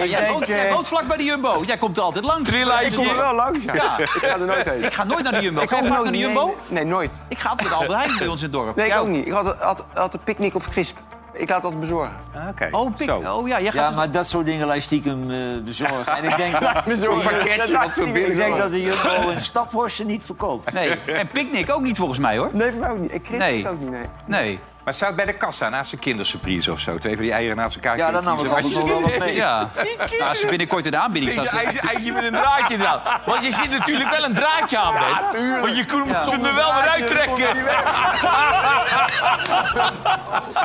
jij, 0.04 0.28
woont, 0.28 0.38
denk... 0.38 0.46
jij 0.46 0.66
eh, 0.68 0.74
woont 0.74 0.88
vlak 0.88 1.06
bij 1.06 1.16
de 1.16 1.24
Jumbo. 1.24 1.62
Jij 1.66 1.76
komt 1.76 1.96
er 1.96 2.02
altijd 2.02 2.24
langs. 2.24 2.50
Ik 2.50 2.92
kom 2.94 3.08
er 3.08 3.16
wel 3.16 3.34
langs, 3.34 3.64
ja. 3.64 3.74
Ja. 3.74 3.98
Ik 3.98 4.08
ga 4.08 4.38
er 4.38 4.46
nooit 4.46 4.68
heen. 4.68 4.84
Ik 4.84 4.92
ga 4.92 5.04
nooit 5.04 5.22
naar 5.22 5.32
de 5.32 5.40
Jumbo. 5.42 5.60
Ik 5.60 5.70
Ga 5.70 5.76
je 5.76 5.82
ook 5.82 5.88
vaak 5.88 5.96
nooit 5.96 6.10
naar 6.10 6.20
de 6.20 6.26
nee, 6.26 6.34
Jumbo? 6.34 6.56
Nee, 6.66 6.84
nooit. 6.84 7.20
Ik 7.28 7.38
ga 7.38 7.48
altijd 7.48 7.72
Albert 7.72 7.98
Heijn 7.98 8.18
bij 8.18 8.26
ons 8.26 8.38
in 8.38 8.44
het 8.44 8.52
dorp. 8.52 8.76
Nee, 8.76 8.86
ik 8.86 8.92
Jij 8.92 9.00
ook 9.00 9.08
niet. 9.08 9.26
Ik 9.26 9.32
had, 9.32 9.56
had, 9.58 9.84
had 9.94 10.14
een 10.14 10.20
picknick 10.24 10.54
of 10.54 10.68
crisp. 10.68 10.98
Ik 11.32 11.48
laat 11.48 11.62
dat 11.62 11.80
bezorgen. 11.80 12.16
Ah, 12.34 12.48
Oké, 12.48 12.68
Oh, 12.70 12.94
pik. 12.96 13.08
zo. 13.08 13.16
oh 13.16 13.48
ja, 13.48 13.60
jij 13.60 13.72
gaat... 13.72 13.90
Ja, 13.90 13.96
maar 13.96 14.10
dat 14.10 14.28
soort 14.28 14.46
dingen 14.46 14.66
laat 14.66 14.76
je 14.76 14.82
stiekem 14.82 15.30
eh, 15.30 15.36
bezorgen. 15.64 16.16
En 16.16 16.24
ik 16.24 16.36
denk, 16.36 16.60
dat, 16.60 16.86
Met 16.86 17.00
zo'n 17.00 17.22
pakketje 17.22 17.78
wat 17.78 17.96
zo 17.96 18.04
ik 18.04 18.12
binnen 18.12 18.36
denk 18.36 18.58
dat 18.58 18.70
de 18.70 18.82
Jumbo 18.82 19.30
een 19.30 19.40
staphorsten 19.40 20.06
niet 20.06 20.24
verkoopt. 20.24 20.72
Nee, 20.72 20.88
en 21.00 21.28
picknick 21.28 21.70
ook 21.70 21.80
niet 21.82 21.96
volgens 21.96 22.18
mij, 22.18 22.38
hoor. 22.38 22.48
Nee, 22.52 22.70
voor 22.70 22.80
mij 22.80 22.90
ook 22.90 22.98
niet. 22.98 23.14
Ik 23.14 23.22
crisp 23.22 23.38
Nee. 23.38 23.68
ook 23.68 23.80
niet, 23.80 23.90
nee. 23.90 24.04
Nee. 24.26 24.60
Maar 24.84 24.94
staat 24.94 25.16
bij 25.16 25.24
de 25.24 25.32
kassa 25.32 25.68
naast 25.68 25.92
een 25.92 25.98
kindersurprise 25.98 26.72
of 26.72 26.80
zo. 26.80 26.98
Twee 26.98 27.14
van 27.14 27.22
die 27.22 27.32
eieren 27.32 27.56
naast 27.56 27.74
elkaar. 27.74 27.96
Ja, 27.96 28.10
dan 28.10 28.24
nam 28.24 28.38
ik 28.38 28.50
kiezen. 28.50 28.56
altijd 28.56 28.74
nog 28.74 28.88
wel 28.88 29.00
wat 29.00 29.18
mee. 29.18 29.34
Ja. 29.34 29.68
Nou, 30.18 30.28
als 30.28 30.40
ze 30.40 30.46
binnenkort 30.46 30.84
in 30.84 30.90
de 30.90 30.96
aanbieding 30.96 31.32
staat... 31.32 31.52
Een 31.52 31.58
eitje, 31.58 31.80
eitje 31.80 32.12
met 32.12 32.24
een 32.24 32.32
draadje 32.32 32.76
dan. 32.76 33.00
Want 33.26 33.44
je 33.44 33.52
zit 33.52 33.70
natuurlijk 33.70 34.10
wel 34.10 34.24
een 34.24 34.34
draadje 34.34 34.78
aan, 34.78 34.94
Ben. 34.94 35.60
Want 35.60 35.76
je 35.76 35.84
moet 36.06 36.32
hem 36.32 36.44
er 36.44 36.54
wel 36.54 36.74
weer 36.74 36.88
uittrekken. 36.88 37.56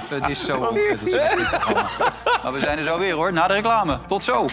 Het 0.09 0.29
is 0.29 0.45
zo 0.45 0.57
ontzettend. 0.57 1.51
Maar 2.43 2.53
we 2.53 2.59
zijn 2.59 2.77
er 2.77 2.83
zo 2.83 2.97
weer, 2.97 3.13
hoor. 3.13 3.33
Na 3.33 3.47
de 3.47 3.53
reclame. 3.53 3.99
Tot 4.07 4.23
zo. 4.23 4.45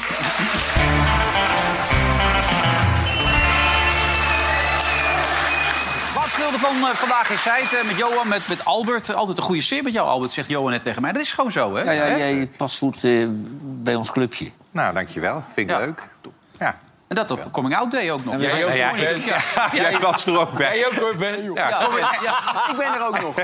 Speelde 6.37 6.59
van 6.59 6.77
eh, 6.77 6.89
vandaag 6.95 7.31
in 7.31 7.39
Zijt 7.39 7.73
eh, 7.73 7.85
met 7.87 7.97
Johan, 7.97 8.29
met, 8.29 8.49
met 8.49 8.65
Albert? 8.65 9.15
Altijd 9.15 9.37
een 9.39 9.43
goede 9.43 9.61
sfeer 9.61 9.83
met 9.83 9.93
jou, 9.93 10.09
Albert, 10.09 10.31
zegt 10.33 10.49
Johan 10.49 10.71
net 10.71 10.83
tegen 10.83 11.03
mij. 11.03 11.13
Dat 11.13 11.23
is 11.23 11.33
gewoon 11.33 11.53
zo, 11.53 11.75
hè? 11.77 11.83
Ja, 11.83 11.91
ja, 11.91 12.17
jij 12.17 12.51
past 12.57 12.79
goed 12.79 13.05
eh, 13.05 13.27
bij 13.63 13.95
ons 13.95 14.11
clubje. 14.11 14.51
Nou, 14.71 14.95
dankjewel. 14.95 15.43
Vind 15.53 15.71
ik 15.71 15.77
Ja. 15.77 15.85
leuk. 15.85 16.03
Ja. 16.59 16.77
En 17.09 17.17
dat 17.17 17.31
op 17.31 17.53
Coming 17.53 17.77
Out 17.77 17.91
Day 17.91 18.11
ook 18.11 18.25
nog. 18.25 18.41
Jij 18.41 18.65
ook, 18.65 18.73
Ja, 18.73 18.93
ja. 18.95 19.71
Jij 19.73 19.99
was 20.01 20.27
er 20.27 20.39
ook 20.39 20.53
bij. 20.53 20.79
Jij 20.79 20.87
ook 20.87 20.93
hoor, 20.93 21.15
Ben. 21.17 21.43
Ja, 21.53 21.69
Ja, 21.69 21.89
ja, 21.99 22.15
ja. 22.23 22.71
Ik 22.71 22.77
ben 22.77 22.95
er 22.95 23.07
ook 23.07 23.21
nog. 23.21 23.35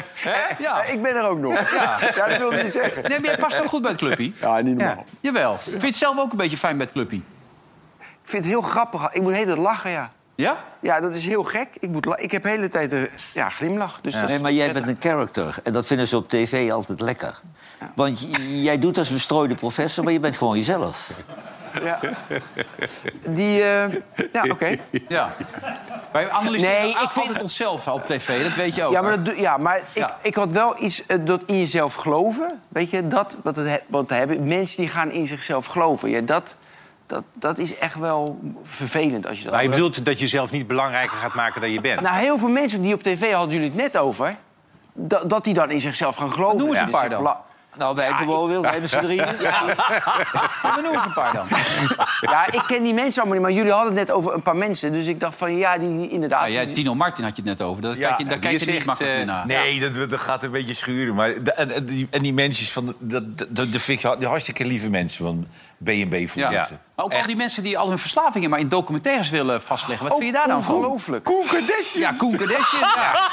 Ja. 0.58 0.82
Ik 0.82 1.02
ben 1.02 1.16
er 1.16 1.28
ook 1.28 1.38
nog. 1.38 1.72
Ja, 1.74 1.98
dat 2.28 2.36
wil 2.38 2.52
ik 2.52 2.62
niet 2.62 2.72
zeggen. 2.72 3.02
Nee, 3.02 3.20
maar 3.20 3.28
jij 3.28 3.38
past 3.38 3.60
ook 3.60 3.68
goed 3.68 3.82
bij 3.82 3.90
het 3.90 4.00
clubje. 4.00 4.32
Ja, 4.40 4.60
niet 4.60 4.76
normaal. 4.76 5.04
Jawel. 5.20 5.58
Vind 5.58 5.80
je 5.80 5.86
het 5.86 5.96
zelf 5.96 6.18
ook 6.18 6.30
een 6.30 6.36
beetje 6.36 6.56
fijn 6.56 6.76
bij 6.76 6.84
het 6.84 6.94
clubje? 6.94 7.16
Ik 7.98 8.28
vind 8.28 8.42
het 8.44 8.52
heel 8.52 8.62
grappig. 8.62 9.12
Ik 9.12 9.22
moet 9.22 9.32
tijd 9.32 9.58
lachen, 9.58 9.90
ja. 9.90 10.10
Ja? 10.34 10.64
Ja, 10.80 11.00
dat 11.00 11.14
is 11.14 11.26
heel 11.26 11.42
gek. 11.44 11.68
Ik, 11.80 11.90
moet 11.90 12.20
ik 12.22 12.30
heb 12.30 12.42
de 12.42 12.48
hele 12.48 12.68
tijd 12.68 12.92
een 12.92 13.08
ja, 13.34 13.48
glimlach. 13.48 14.00
Dus 14.00 14.14
dat 14.14 14.28
Nee, 14.28 14.38
maar 14.38 14.52
jij 14.52 14.72
bent 14.72 14.88
een 14.88 14.96
character. 15.00 15.58
En 15.62 15.72
dat 15.72 15.86
vinden 15.86 16.08
ze 16.08 16.16
op 16.16 16.28
tv 16.28 16.70
altijd 16.70 17.00
lekker. 17.00 17.40
Want 17.94 18.26
jij 18.62 18.78
doet 18.78 18.98
als 18.98 19.10
een 19.10 19.20
strooide 19.20 19.54
professor, 19.54 20.04
maar 20.04 20.12
je 20.12 20.20
bent 20.20 20.36
gewoon 20.36 20.56
jezelf. 20.56 21.10
Ja. 21.82 21.98
Die, 23.28 23.62
eh, 23.62 23.84
ja, 24.32 24.42
oké. 24.50 24.76
Ja. 25.08 25.34
Wij 26.12 26.30
analyseren 26.30 26.80
Nee, 26.80 26.90
ik 26.90 26.96
vind- 27.10 27.26
altijd 27.26 27.42
onszelf 27.42 27.88
op 27.88 28.06
tv, 28.06 28.42
dat 28.42 28.54
weet 28.54 28.74
je 28.74 28.84
ook. 28.84 28.92
Ja, 28.92 29.02
maar, 29.02 29.22
dat, 29.22 29.38
ja, 29.38 29.56
maar 29.56 29.76
ik, 29.76 29.84
Ja. 29.92 30.18
ik 30.22 30.34
had 30.34 30.52
wel 30.52 30.82
iets 30.82 31.06
eh, 31.06 31.18
dat 31.24 31.42
in 31.44 31.58
jezelf 31.58 31.94
geloven. 31.94 32.60
Weet 32.68 32.90
je, 32.90 33.08
dat, 33.08 33.36
wat 33.42 33.56
het, 33.56 33.80
hebben, 34.10 34.46
mensen 34.46 34.76
die 34.82 34.88
gaan 34.90 35.10
in 35.10 35.26
zichzelf 35.26 35.66
geloven. 35.66 36.10
Ja, 36.10 36.20
dat, 36.20 36.56
dat, 37.12 37.22
dat 37.34 37.58
is 37.58 37.78
echt 37.78 37.94
wel 37.94 38.40
vervelend 38.62 39.26
als 39.26 39.36
je 39.38 39.44
dat... 39.44 39.52
Maar 39.52 39.62
je 39.62 39.68
bedoelt 39.68 40.04
dat 40.04 40.14
je 40.14 40.20
jezelf 40.20 40.50
niet 40.50 40.66
belangrijker 40.66 41.16
gaat 41.16 41.34
maken 41.34 41.60
dan 41.60 41.70
je 41.70 41.80
bent. 41.80 42.00
Nou, 42.00 42.16
heel 42.16 42.38
veel 42.38 42.48
mensen 42.48 42.82
die 42.82 42.94
op 42.94 43.02
tv 43.02 43.32
hadden 43.32 43.54
jullie 43.54 43.68
het 43.68 43.76
net 43.78 43.96
over... 43.96 44.36
dat, 44.92 45.30
dat 45.30 45.44
die 45.44 45.54
dan 45.54 45.70
in 45.70 45.80
zichzelf 45.80 46.16
gaan 46.16 46.32
geloven. 46.32 46.58
Noem 46.58 46.68
eens 46.68 46.78
Ja. 46.78 46.84
een 46.84 46.90
paar 46.90 47.08
dan. 47.08 47.18
bela- 47.22 47.40
Nou, 47.78 47.94
wij 47.96 48.08
gewoon 48.10 48.48
wel, 48.50 48.62
wij 48.62 48.86
z'n 48.86 48.98
drieën. 49.00 49.26
Ja, 49.40 49.62
noem 50.82 50.92
eens 50.92 51.04
een 51.04 51.12
paar 51.12 51.32
dan. 51.34 51.46
Ja, 52.20 52.46
ik 52.52 52.62
ken 52.66 52.82
die 52.82 52.94
mensen 52.94 53.22
allemaal 53.22 53.38
niet, 53.38 53.46
maar 53.48 53.56
jullie 53.56 53.72
hadden 53.72 53.96
het 53.96 54.06
net 54.06 54.16
over 54.16 54.34
een 54.34 54.42
paar 54.42 54.56
mensen. 54.56 54.92
Dus 54.92 55.06
ik 55.06 55.20
dacht 55.20 55.36
van 55.36 55.56
ja, 55.56 55.78
die, 55.78 55.98
die 55.98 56.08
inderdaad. 56.08 56.40
Nou, 56.40 56.52
ja, 56.52 56.64
Tino 56.72 56.94
Martin 56.94 57.24
had 57.24 57.36
je 57.36 57.42
het 57.42 57.58
net 57.58 57.68
over. 57.68 57.82
Daar 57.82 57.96
kijk 57.96 58.18
je, 58.18 58.24
daar 58.24 58.38
kijk 58.38 58.58
je 58.60 58.66
niet 58.66 58.76
echt, 58.76 58.86
makkelijk 58.86 59.16
meer 59.16 59.24
naar. 59.26 59.46
Nee, 59.46 59.80
dat, 59.80 60.10
dat 60.10 60.20
gaat 60.20 60.42
een 60.42 60.50
beetje 60.50 60.74
schuren. 60.74 61.14
Maar 61.14 61.42
de- 61.42 61.52
en, 61.52 61.70
en 61.70 61.84
die, 61.84 62.06
en 62.10 62.22
die 62.22 62.32
mensen 62.32 62.66
van... 62.66 62.94
Dat, 62.98 63.38
dat, 63.38 63.72
dat 63.72 63.80
vind 63.82 64.04
ik 64.04 64.22
hartstikke 64.22 64.64
lieve 64.64 64.88
mensen 64.90 65.24
van 65.24 65.46
B&B 65.84 66.28
voetbal. 66.28 66.52
Ja. 66.52 66.68
Maar 66.96 67.04
ook 67.04 67.14
al 67.14 67.22
die 67.22 67.36
mensen 67.36 67.62
die 67.62 67.78
al 67.78 67.88
hun 67.88 67.98
verslavingen 67.98 68.50
maar 68.50 68.58
in 68.58 68.68
documentaires 68.68 69.30
willen 69.30 69.62
vastleggen. 69.62 70.08
Wat 70.08 70.16
vind 70.18 70.30
je 70.30 70.36
daar 70.38 70.48
dan 70.48 70.62
van? 70.62 70.74
Ongelooflijk. 70.74 71.24
Koen 71.24 71.46
Kardashian. 71.46 72.00
Ja, 72.00 72.12
Koen 72.12 72.36
Kardashian. 72.36 72.80
Ja. 72.80 73.30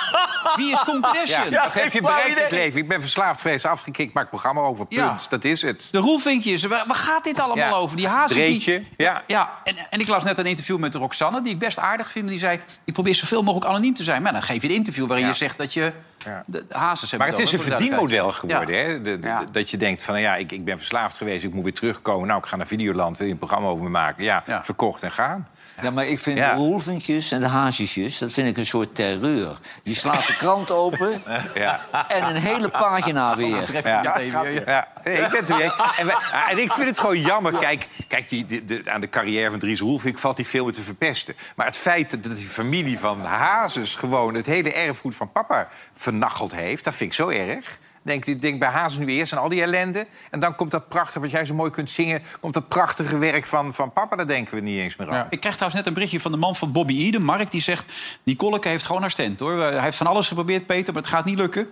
Wie 0.56 0.72
is 0.72 0.84
Koen 0.84 1.02
Kardashian? 1.02 1.50
Ja, 1.50 1.70
heb 1.72 1.91
je 1.93 2.02
bereikt 2.02 2.30
in 2.38 2.43
het 2.43 2.52
leven. 2.52 2.80
Ik 2.80 2.88
ben 2.88 3.02
verslaafd 3.02 3.41
geweest, 3.41 3.66
afgekikt, 3.66 4.14
maak 4.14 4.30
programma 4.30 4.62
over. 4.62 4.86
Punt. 4.86 5.02
Ja. 5.02 5.18
Dat 5.30 5.43
is 5.43 5.62
het. 5.62 5.88
De 5.91 5.97
roelvinkjes, 5.97 6.64
waar, 6.64 6.84
waar 6.88 6.95
gaat 6.95 7.24
dit 7.24 7.39
allemaal 7.39 7.70
Ja. 7.70 7.76
over? 7.76 7.97
Die 7.97 8.08
hazes 8.08 8.38
Dreetje, 8.38 8.80
die... 8.80 8.88
ja. 8.97 9.24
ja 9.28 9.50
en, 9.64 9.76
en 9.89 10.00
ik 10.00 10.08
las 10.08 10.24
net 10.24 10.38
een 10.38 10.45
interview 10.45 10.78
met 10.78 10.95
Roxanne, 10.95 11.41
die 11.41 11.54
ik 11.54 11.60
best 11.60 11.80
aardig 11.80 12.12
vind. 12.12 12.28
Die 12.28 12.39
zei, 12.39 12.60
ik 12.86 12.93
probeer 12.93 13.16
zoveel 13.16 13.43
mogelijk 13.43 13.72
anoniem 13.72 13.93
te 13.93 14.04
zijn. 14.04 14.22
Maar 14.22 14.32
dan 14.32 14.41
geef 14.41 14.62
je 14.62 14.68
een 14.68 14.76
interview 14.76 15.06
waarin 15.08 15.26
Ja. 15.26 15.32
je 15.32 15.38
zegt 15.38 15.58
dat 15.58 15.74
je 15.74 15.91
Ja. 16.26 16.44
de 16.48 16.66
hazes 16.70 17.16
Maar 17.18 17.28
het 17.28 17.40
is 17.40 17.52
een 17.52 17.60
verdienmodel 17.60 18.32
geworden. 18.32 18.76
Hè? 18.86 19.02
De- 19.02 19.20
de- 19.20 19.28
Ja. 19.28 19.46
Dat 19.52 19.70
je 19.70 19.78
denkt 19.78 20.04
van, 20.04 20.14
nou 20.14 20.26
ja, 20.26 20.36
ik, 20.36 20.52
ik 20.52 20.66
ben 20.66 20.78
verslaafd 20.78 21.18
geweest, 21.18 21.44
ik 21.44 21.54
moet 21.54 21.64
weer 21.64 21.74
terugkomen. 21.74 22.28
Nou, 22.28 22.40
ik 22.40 22.46
ga 22.46 22.56
naar 22.56 22.68
Videoland, 22.68 23.18
wil 23.18 23.28
je 23.28 23.34
een 23.34 23.40
programma 23.40 23.68
over 23.68 23.84
me 23.84 23.90
maken? 23.90 24.24
Ja, 24.24 24.44
Ja. 24.46 24.64
verkocht 24.64 25.04
en 25.04 25.12
gaan. 25.12 25.48
Ja, 25.82 25.92
maar 25.92 26.06
ik 26.08 26.20
vind 26.20 26.38
Ja. 26.38 26.50
de 26.50 26.56
roelvinkjes 26.56 27.32
en 27.32 27.40
de 27.40 27.48
hazesjes, 27.48 28.18
dat 28.18 28.34
vind 28.34 28.48
ik 28.48 28.58
een 28.58 28.66
soort 28.66 28.96
terreur. 28.96 29.58
Je 29.84 29.94
slaat 29.94 30.28
de 30.28 30.36
krant 30.36 30.72
open 30.72 31.24
Ja. 31.56 31.80
en 32.08 32.24
een 32.36 32.42
hele 32.42 32.70
pagina 32.70 33.36
weer. 33.36 33.84
Ja. 33.88 34.02
meteen 34.02 34.42
weer, 34.42 34.54
ja. 34.70 34.72
Ja, 34.72 34.88
nee, 35.04 35.16
ik 35.22 35.30
ben 35.30 35.40
het 35.40 35.50
er 35.50 35.62
eens. 35.62 35.74
En, 35.98 36.06
wij- 36.06 36.16
en 36.50 36.58
ik 36.58 36.72
vind 36.72 36.88
het 36.88 37.00
gewoon 37.00 37.20
jammer. 37.20 37.54
Kijk, 37.54 37.88
kijk 38.08 38.30
die, 38.30 38.46
de, 38.46 38.64
de- 38.64 38.82
aan 38.92 39.02
de 39.02 39.10
carrière 39.10 39.50
van 39.50 39.60
Dries 39.60 39.80
Roelvink 39.80 40.18
valt 40.18 40.36
die 40.36 40.46
veel 40.48 40.64
meer 40.64 40.74
te 40.74 40.82
verpesten. 40.82 41.36
Maar 41.56 41.66
het 41.66 41.78
feit 41.78 42.24
dat 42.24 42.36
die 42.36 42.48
familie 42.48 43.00
van 43.00 43.26
Hazes 43.26 43.96
gewoon 43.96 44.34
het 44.36 44.46
hele 44.46 44.74
erfgoed 44.74 45.16
van 45.16 45.32
papa 45.32 45.68
vernacheld 45.94 46.52
heeft... 46.54 46.84
dat 46.84 46.96
vind 46.96 47.10
ik 47.10 47.16
zo 47.16 47.30
erg. 47.30 47.80
Denk, 48.10 48.26
ik 48.26 48.41
denk 48.41 48.60
bij 48.60 48.70
Hazes 48.70 48.97
nu 48.97 49.07
eerst 49.07 49.34
aan 49.34 49.39
al 49.39 49.49
die 49.49 49.62
ellende. 49.62 50.07
En 50.32 50.39
dan 50.39 50.55
komt 50.55 50.72
dat 50.72 50.88
prachtige, 50.88 51.20
wat 51.20 51.32
jij 51.32 51.45
zo 51.45 51.53
mooi 51.53 51.72
kunt 51.72 51.89
zingen... 51.89 52.22
komt 52.39 52.53
dat 52.53 52.68
prachtige 52.68 53.18
werk 53.18 53.45
van, 53.45 53.74
van 53.74 53.93
papa, 53.93 54.16
daar 54.16 54.28
denken 54.28 54.55
we 54.55 54.62
niet 54.62 54.80
eens 54.80 54.95
meer 54.95 55.10
aan. 55.12 55.28
Ik 55.30 55.39
krijg 55.39 55.55
trouwens 55.55 55.76
net 55.76 55.88
een 55.88 55.93
berichtje 55.93 56.20
van 56.20 56.32
de 56.32 56.38
man 56.38 56.55
van 56.55 56.72
Bobby 56.72 57.03
Eden, 57.03 57.22
Mark. 57.22 57.51
Die 57.51 57.62
zegt, 57.62 57.93
Nicoleke 58.24 58.68
heeft 58.68 58.86
gewoon 58.86 59.01
haar 59.01 59.12
stand, 59.12 59.39
hoor. 59.39 59.62
Hij 59.62 59.82
heeft 59.82 59.97
van 59.97 60.07
alles 60.07 60.28
geprobeerd, 60.28 60.66
Peter, 60.66 60.93
maar 60.93 61.01
het 61.01 61.12
gaat 61.12 61.26
niet 61.26 61.38
lukken. 61.38 61.70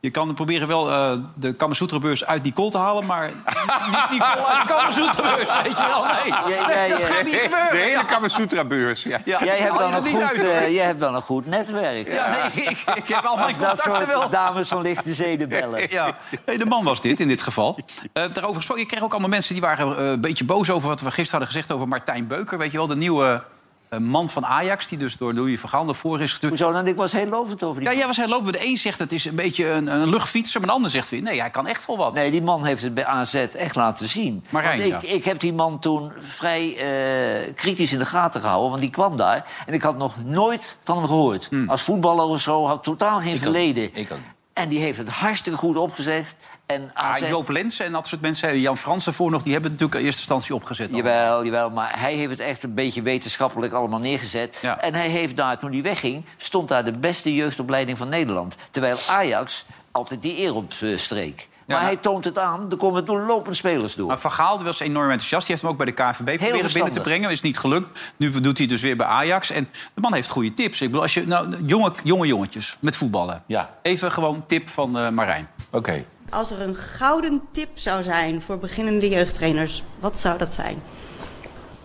Je 0.00 0.10
kan 0.10 0.34
proberen 0.34 0.68
wel 0.68 0.90
eh, 0.90 1.12
de 1.34 1.52
Kamasutra-beurs 1.52 2.24
uit 2.24 2.42
Nicole 2.42 2.70
te 2.70 2.78
halen... 2.78 3.06
maar 3.06 3.26
niet 3.26 4.10
Nicole 4.10 4.46
uit 4.46 4.68
de 4.68 4.74
Kamasutra-beurs, 4.74 5.62
weet 5.62 5.76
je 5.76 5.86
wel. 5.86 6.04
Nee, 6.04 6.54
Jij- 6.54 6.66
Nee, 6.76 6.90
dat 6.90 6.98
eh, 7.00 7.06
gaat 7.06 7.22
niet 7.24 7.32
De 7.32 7.38
gebeuren. 7.38 7.76
hele 7.88 8.04
Kamasutra-beurs. 8.04 9.02
Ja. 9.02 9.20
Ja, 9.24 9.44
Jij 9.44 9.58
hebt, 9.58 9.78
je 9.78 9.84
een 9.84 10.02
niet 10.02 10.12
goed, 10.12 10.22
uit, 10.22 10.40
eh, 10.46 10.74
jij 10.74 10.84
hebt 10.84 10.98
wel 10.98 11.14
een 11.14 11.22
goed 11.22 11.46
netwerk. 11.46 12.12
Ja, 12.12 12.28
nee, 12.28 12.64
ik, 12.64 12.84
ik 12.94 13.08
heb 13.08 13.24
al 13.24 13.36
mijn 13.36 13.48
dat 13.58 13.82
contacten 13.82 14.06
wel. 14.08 14.20
soort 14.20 14.32
dames 14.32 14.68
van 14.68 14.82
lichte 14.82 15.14
zeden 15.14 15.48
bellen. 15.48 15.90
Ja, 15.90 16.16
de 16.44 16.66
man 16.66 16.84
was 16.84 17.00
dit 17.00 17.20
in 17.20 17.28
dit 17.28 17.42
geval. 17.42 17.78
Eh, 18.12 18.24
daarover 18.32 18.56
gesproken, 18.56 18.82
ik 18.82 18.88
kreeg 18.88 19.02
ook 19.02 19.10
allemaal 19.12 19.28
mensen 19.30 19.52
die 19.54 19.62
waren 19.62 19.96
eh, 19.98 20.04
een 20.10 20.20
beetje 20.20 20.44
boos 20.44 20.70
over 20.70 20.88
wat 20.88 21.00
we 21.00 21.06
gisteren 21.10 21.30
hadden 21.30 21.48
gezegd 21.48 21.72
over 21.72 21.88
Martijn 21.88 22.26
Beuker. 22.26 22.58
Weet 22.58 22.70
je 22.70 22.76
wel, 22.76 22.86
de 22.86 22.96
nieuwe 22.96 23.42
eh, 23.90 23.98
man 23.98 24.30
van 24.30 24.46
Ajax, 24.46 24.88
die 24.88 24.98
dus 24.98 25.16
door 25.16 25.34
Louis 25.34 25.60
van 25.60 25.68
Gaal 25.68 25.94
voren 25.94 26.20
is 26.20 26.30
gestuurd. 26.30 26.58
Hoezo 26.58 26.72
dan? 26.72 26.86
Ik 26.86 26.96
was 26.96 27.12
heel 27.12 27.26
lovend 27.26 27.62
over 27.62 27.80
die 27.80 27.90
Ja, 27.90 27.96
jij 27.96 28.06
was 28.06 28.16
heel 28.16 28.28
lopen. 28.28 28.52
De 28.52 28.64
een 28.64 28.76
zegt 28.76 28.98
het 28.98 29.12
is 29.12 29.24
een 29.24 29.34
beetje 29.34 29.70
een, 29.70 29.86
een 29.86 30.08
luchtfietser, 30.08 30.60
maar 30.60 30.68
de 30.68 30.74
ander 30.74 30.90
zegt 30.90 31.08
weer 31.08 31.22
nee, 31.22 31.40
hij 31.40 31.50
kan 31.50 31.66
echt 31.66 31.86
wel 31.86 31.96
wat. 31.96 32.14
Nee, 32.14 32.30
die 32.30 32.42
man 32.42 32.64
heeft 32.64 32.82
het 32.82 32.94
bij 32.94 33.04
AZ 33.04 33.34
echt 33.34 33.76
laten 33.76 34.08
zien. 34.08 34.44
Marijn, 34.50 34.78
Want 34.78 34.92
ik, 34.92 35.10
ja. 35.10 35.14
ik 35.14 35.24
heb 35.24 35.40
die 35.40 35.52
man 35.52 35.78
toen 35.78 36.12
vrij 36.18 36.76
eh, 36.76 37.54
kritisch 37.54 37.92
in 37.92 37.98
de 37.98 38.04
gaten 38.04 38.40
gehouden. 38.40 38.70
Want 38.70 38.82
die 38.82 38.90
kwam 38.90 39.16
daar 39.16 39.48
en 39.66 39.74
ik 39.74 39.82
had 39.82 39.98
nog 39.98 40.24
nooit 40.24 40.76
van 40.84 40.96
hem 40.96 41.06
gehoord. 41.06 41.48
Als 41.66 41.82
voetballer 41.82 42.24
of 42.24 42.40
zo, 42.40 42.66
had 42.66 42.82
totaal 42.82 43.20
geen 43.20 43.40
verleden. 43.40 43.90
Hmm. 43.92 44.02
Ik 44.02 44.12
ook. 44.12 44.18
En 44.52 44.68
die 44.68 44.78
heeft 44.78 44.98
het 44.98 45.08
hartstikke 45.08 45.58
goed 45.58 45.76
opgezegd. 45.76 46.34
En 46.70 46.90
AZ, 46.94 47.22
Ah, 47.22 47.28
Joop 47.28 47.48
Lensen 47.48 47.86
en 47.86 47.92
dat 47.92 48.06
soort 48.06 48.20
mensen, 48.20 48.60
Jan 48.60 48.78
Frans 48.78 49.06
ervoor 49.06 49.30
nog, 49.30 49.42
die 49.42 49.52
hebben 49.52 49.70
het 49.70 49.80
natuurlijk 49.80 50.00
in 50.00 50.06
eerste 50.06 50.20
instantie 50.20 50.54
opgezet. 50.54 50.90
Jawel, 50.92 51.44
jawel, 51.44 51.70
maar 51.70 51.92
hij 51.98 52.14
heeft 52.14 52.30
het 52.30 52.40
echt 52.40 52.62
een 52.62 52.74
beetje 52.74 53.02
wetenschappelijk 53.02 53.72
allemaal 53.72 54.00
neergezet. 54.00 54.58
Ja. 54.62 54.80
En 54.80 54.94
hij 54.94 55.08
heeft 55.08 55.36
daar, 55.36 55.58
toen 55.58 55.72
hij 55.72 55.82
wegging, 55.82 56.24
stond 56.36 56.68
daar 56.68 56.84
de 56.84 56.98
beste 56.98 57.34
jeugdopleiding 57.34 57.98
van 57.98 58.08
Nederland. 58.08 58.56
Terwijl 58.70 58.96
Ajax 59.08 59.64
altijd 59.92 60.22
die 60.22 60.38
eer 60.38 60.54
op 60.54 60.72
streek. 60.96 61.48
Maar 61.66 61.78
nou- 61.78 61.92
hij 61.92 62.00
toont 62.02 62.24
het 62.24 62.38
aan, 62.38 62.70
er 62.70 62.76
komen 62.76 63.04
doorlopende 63.04 63.56
spelers 63.56 63.94
door. 63.94 64.06
Maar 64.06 64.18
Van 64.18 64.32
Gaal 64.32 64.62
was 64.62 64.80
enorm 64.80 65.10
enthousiast. 65.10 65.46
Die 65.46 65.50
heeft 65.50 65.62
hem 65.62 65.70
ook 65.70 65.76
bij 65.76 65.86
de 65.86 65.92
KVB 65.92 66.38
proberen 66.38 66.72
binnen 66.72 66.92
te 66.92 67.00
brengen. 67.00 67.30
Is 67.30 67.40
niet 67.40 67.58
gelukt. 67.58 68.00
Nu 68.16 68.40
doet 68.40 68.58
hij 68.58 68.66
dus 68.66 68.82
weer 68.82 68.96
bij 68.96 69.06
Ajax. 69.06 69.50
En 69.50 69.68
de 69.94 70.00
man 70.00 70.14
heeft 70.14 70.28
goede 70.28 70.54
tips. 70.54 70.80
Ik 70.80 70.86
bedoel, 70.86 71.02
als 71.02 71.14
je, 71.14 71.26
nou, 71.26 71.64
jonge, 71.66 71.92
jonge 72.02 72.26
jongetjes 72.26 72.76
met 72.80 72.96
voetballen. 72.96 73.42
Ja. 73.46 73.70
Even 73.82 74.12
gewoon 74.12 74.44
tip 74.46 74.68
van 74.68 74.98
eh, 74.98 75.08
Marijn. 75.08 75.48
Oké. 75.70 76.04
Als 76.30 76.50
er 76.50 76.60
een 76.60 76.74
gouden 76.74 77.40
tip 77.50 77.68
zou 77.74 78.02
zijn 78.02 78.42
voor 78.42 78.58
beginnende 78.58 79.08
jeugdtrainers, 79.08 79.84
wat 80.00 80.18
zou 80.18 80.38
dat 80.38 80.52
zijn? 80.54 80.82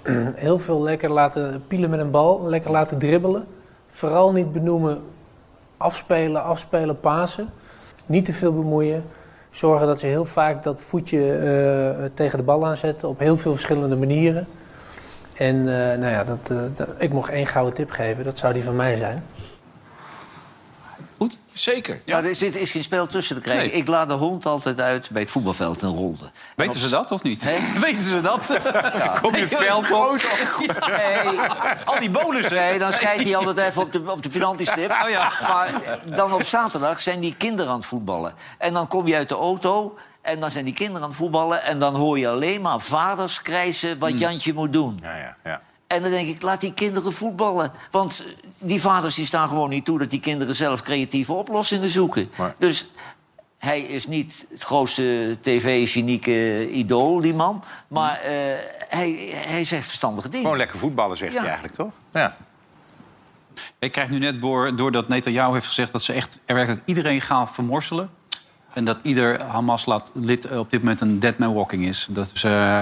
Heel 0.35 0.59
veel 0.59 0.81
lekker 0.81 1.11
laten 1.11 1.63
pielen 1.67 1.89
met 1.89 1.99
een 1.99 2.11
bal, 2.11 2.43
lekker 2.47 2.71
laten 2.71 2.97
dribbelen. 2.97 3.45
Vooral 3.87 4.31
niet 4.31 4.51
benoemen, 4.53 5.01
afspelen, 5.77 6.43
afspelen, 6.43 6.99
pasen. 6.99 7.49
Niet 8.05 8.25
te 8.25 8.33
veel 8.33 8.53
bemoeien. 8.53 9.03
Zorgen 9.49 9.87
dat 9.87 9.99
ze 9.99 10.05
heel 10.05 10.25
vaak 10.25 10.63
dat 10.63 10.81
voetje 10.81 11.33
eh, 11.37 12.05
tegen 12.13 12.37
de 12.39 12.43
bal 12.45 12.65
aanzetten 12.65 13.07
op 13.09 13.19
heel 13.19 13.37
veel 13.37 13.51
verschillende 13.53 13.95
manieren. 13.95 14.47
En 15.33 15.55
eh, 15.59 15.97
nou 15.99 16.11
ja, 16.11 16.19
eh, 16.21 16.57
dat- 16.75 16.87
ik 16.97 17.13
mocht 17.13 17.29
één 17.29 17.47
gouden 17.47 17.73
tip 17.73 17.89
geven, 17.91 18.23
dat 18.23 18.37
zou 18.37 18.53
die 18.53 18.63
van 18.63 18.75
mij 18.75 18.95
zijn. 18.97 19.23
Goed? 21.17 21.37
Zeker. 21.53 22.01
Ja. 22.05 22.23
er 22.23 22.35
zit, 22.35 22.55
is 22.55 22.71
geen 22.71 22.83
spel 22.83 23.07
tussen 23.07 23.35
te 23.35 23.41
krijgen. 23.41 23.67
Nee. 23.67 23.75
Ik 23.75 23.87
laat 23.87 24.07
de 24.07 24.13
hond 24.13 24.45
altijd 24.45 24.81
uit 24.81 25.09
bij 25.09 25.21
het 25.21 25.31
voetbalveld 25.31 25.81
en 25.81 25.89
rolde. 25.89 26.31
Weten 26.55 26.79
ze 26.79 26.89
dat 26.89 27.11
of 27.11 27.23
niet? 27.23 27.43
Weten 27.79 28.01
ze 28.01 28.21
dat? 28.21 28.59
Kom 29.21 29.35
je 29.35 29.41
het 29.41 29.55
veld 29.55 29.91
op? 29.91 30.17
Nee, 30.97 31.39
Al 31.85 31.99
die 31.99 32.09
bonussen. 32.09 32.55
nee, 32.55 32.79
dan 32.79 32.91
scheidt 32.93 33.23
hij 33.23 33.35
altijd 33.35 33.57
even 33.57 33.81
op 33.81 33.91
de, 33.91 34.11
op 34.11 34.23
de 34.23 34.29
penaltystip. 34.29 34.91
Oh 35.03 35.09
ja. 35.09 35.31
Maar 35.47 35.99
dan 36.15 36.33
op 36.33 36.43
zaterdag 36.43 37.01
zijn 37.01 37.19
die 37.19 37.35
kinderen 37.37 37.71
aan 37.71 37.77
het 37.77 37.87
voetballen. 37.87 38.33
En 38.57 38.73
dan 38.73 38.87
kom 38.87 39.07
je 39.07 39.15
uit 39.15 39.29
de 39.29 39.35
auto 39.35 39.97
en 40.21 40.39
dan 40.39 40.51
zijn 40.51 40.65
die 40.65 40.73
kinderen 40.73 41.01
aan 41.01 41.07
het 41.07 41.17
voetballen... 41.17 41.63
en 41.63 41.79
dan 41.79 41.95
hoor 41.95 42.19
je 42.19 42.29
alleen 42.29 42.61
maar 42.61 42.79
vaders 42.79 43.41
krijsen 43.41 43.99
wat 43.99 44.19
Jantje 44.19 44.53
moet 44.53 44.73
doen. 44.73 44.99
Ja, 45.01 45.15
ja, 45.17 45.35
ja. 45.43 45.61
En 45.87 46.01
dan 46.01 46.11
denk 46.11 46.27
ik, 46.27 46.41
laat 46.41 46.61
die 46.61 46.73
kinderen 46.73 47.13
voetballen. 47.13 47.71
Want 47.91 48.25
die 48.59 48.81
vaders 48.81 49.15
die 49.15 49.25
staan 49.25 49.47
gewoon 49.47 49.69
niet 49.69 49.85
toe... 49.85 49.99
dat 49.99 50.09
die 50.09 50.19
kinderen 50.19 50.55
zelf 50.55 50.81
creatieve 50.81 51.33
oplossingen 51.33 51.89
zoeken. 51.89 52.29
Maar- 52.37 52.55
Dus 52.59 52.85
hij 53.57 53.81
is 53.81 54.07
niet 54.07 54.45
het 54.53 54.63
grootste 54.63 55.37
tv-genieke 55.41 56.69
idool, 56.69 57.21
die 57.21 57.33
man. 57.33 57.63
Maar 57.87 58.19
eh, 58.19 58.31
hij, 58.87 59.29
hij 59.33 59.63
zegt 59.63 59.85
verstandige 59.85 60.27
dingen. 60.27 60.41
Gewoon 60.43 60.57
lekker 60.57 60.79
voetballen, 60.79 61.17
zegt 61.17 61.31
Ja. 61.33 61.37
hij 61.39 61.47
eigenlijk, 61.47 61.77
toch? 61.77 61.91
Ja. 62.13 62.35
Ik 63.79 63.91
krijg 63.91 64.09
nu 64.09 64.19
net 64.19 64.41
door, 64.41 64.75
doordat 64.75 65.07
Netanyahu 65.07 65.53
heeft 65.53 65.67
gezegd... 65.67 65.91
dat 65.91 66.01
ze 66.03 66.13
echt 66.13 66.39
er 66.45 66.55
werkelijk 66.55 66.81
iedereen 66.85 67.21
gaan 67.21 67.47
vermorselen. 67.49 68.09
En 68.75 68.85
dat 68.85 68.97
ieder 69.01 69.43
Hamas-lid 69.43 70.51
op 70.57 70.71
dit 70.71 70.79
moment 70.79 71.01
een 71.01 71.19
dead 71.19 71.37
man 71.37 71.53
walking 71.53 71.85
is. 71.85 72.07
Dat 72.09 72.31
is... 72.33 72.43
eh, 72.43 72.81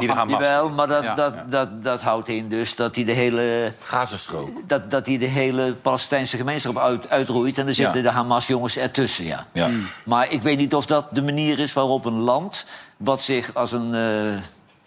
Ieder 0.00 0.16
Hamas. 0.16 0.32
Jawel, 0.32 0.68
maar 0.70 0.86
dat, 0.88 1.02
Ja. 1.02 1.14
dat, 1.14 1.34
dat, 1.50 1.82
dat 1.84 2.02
houdt 2.02 2.28
in 2.28 2.48
dus 2.48 2.76
dat 2.76 2.94
hij 2.94 3.04
de 3.04 3.12
hele, 3.12 3.72
Gazastrook. 3.80 4.68
dat, 4.68 4.90
dat 4.90 5.06
hij 5.06 5.18
de 5.18 5.26
hele 5.26 5.74
Palestijnse 5.74 6.36
gemeenschap 6.36 6.78
uit, 6.78 7.08
uitroeit. 7.10 7.58
En 7.58 7.64
dan 7.64 7.74
zitten 7.74 7.96
Ja. 8.02 8.10
de 8.10 8.14
Hamas-jongens 8.16 8.76
ertussen, 8.76 9.24
ja. 9.24 9.46
Ja. 9.52 9.70
Maar 10.04 10.30
ik 10.32 10.42
weet 10.42 10.58
niet 10.58 10.74
of 10.74 10.86
dat 10.86 11.06
de 11.10 11.22
manier 11.22 11.58
is 11.58 11.72
waarop 11.72 12.04
een 12.04 12.18
land... 12.20 12.66
wat 12.96 13.20
zich 13.22 13.54
als 13.54 13.72
een 13.72 13.94
eh, 13.94 14.42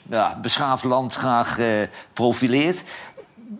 ja, 0.10 0.38
beschaafd 0.42 0.84
land 0.84 1.16
graag 1.16 1.60
eh, 1.60 1.66
profileert... 2.14 2.82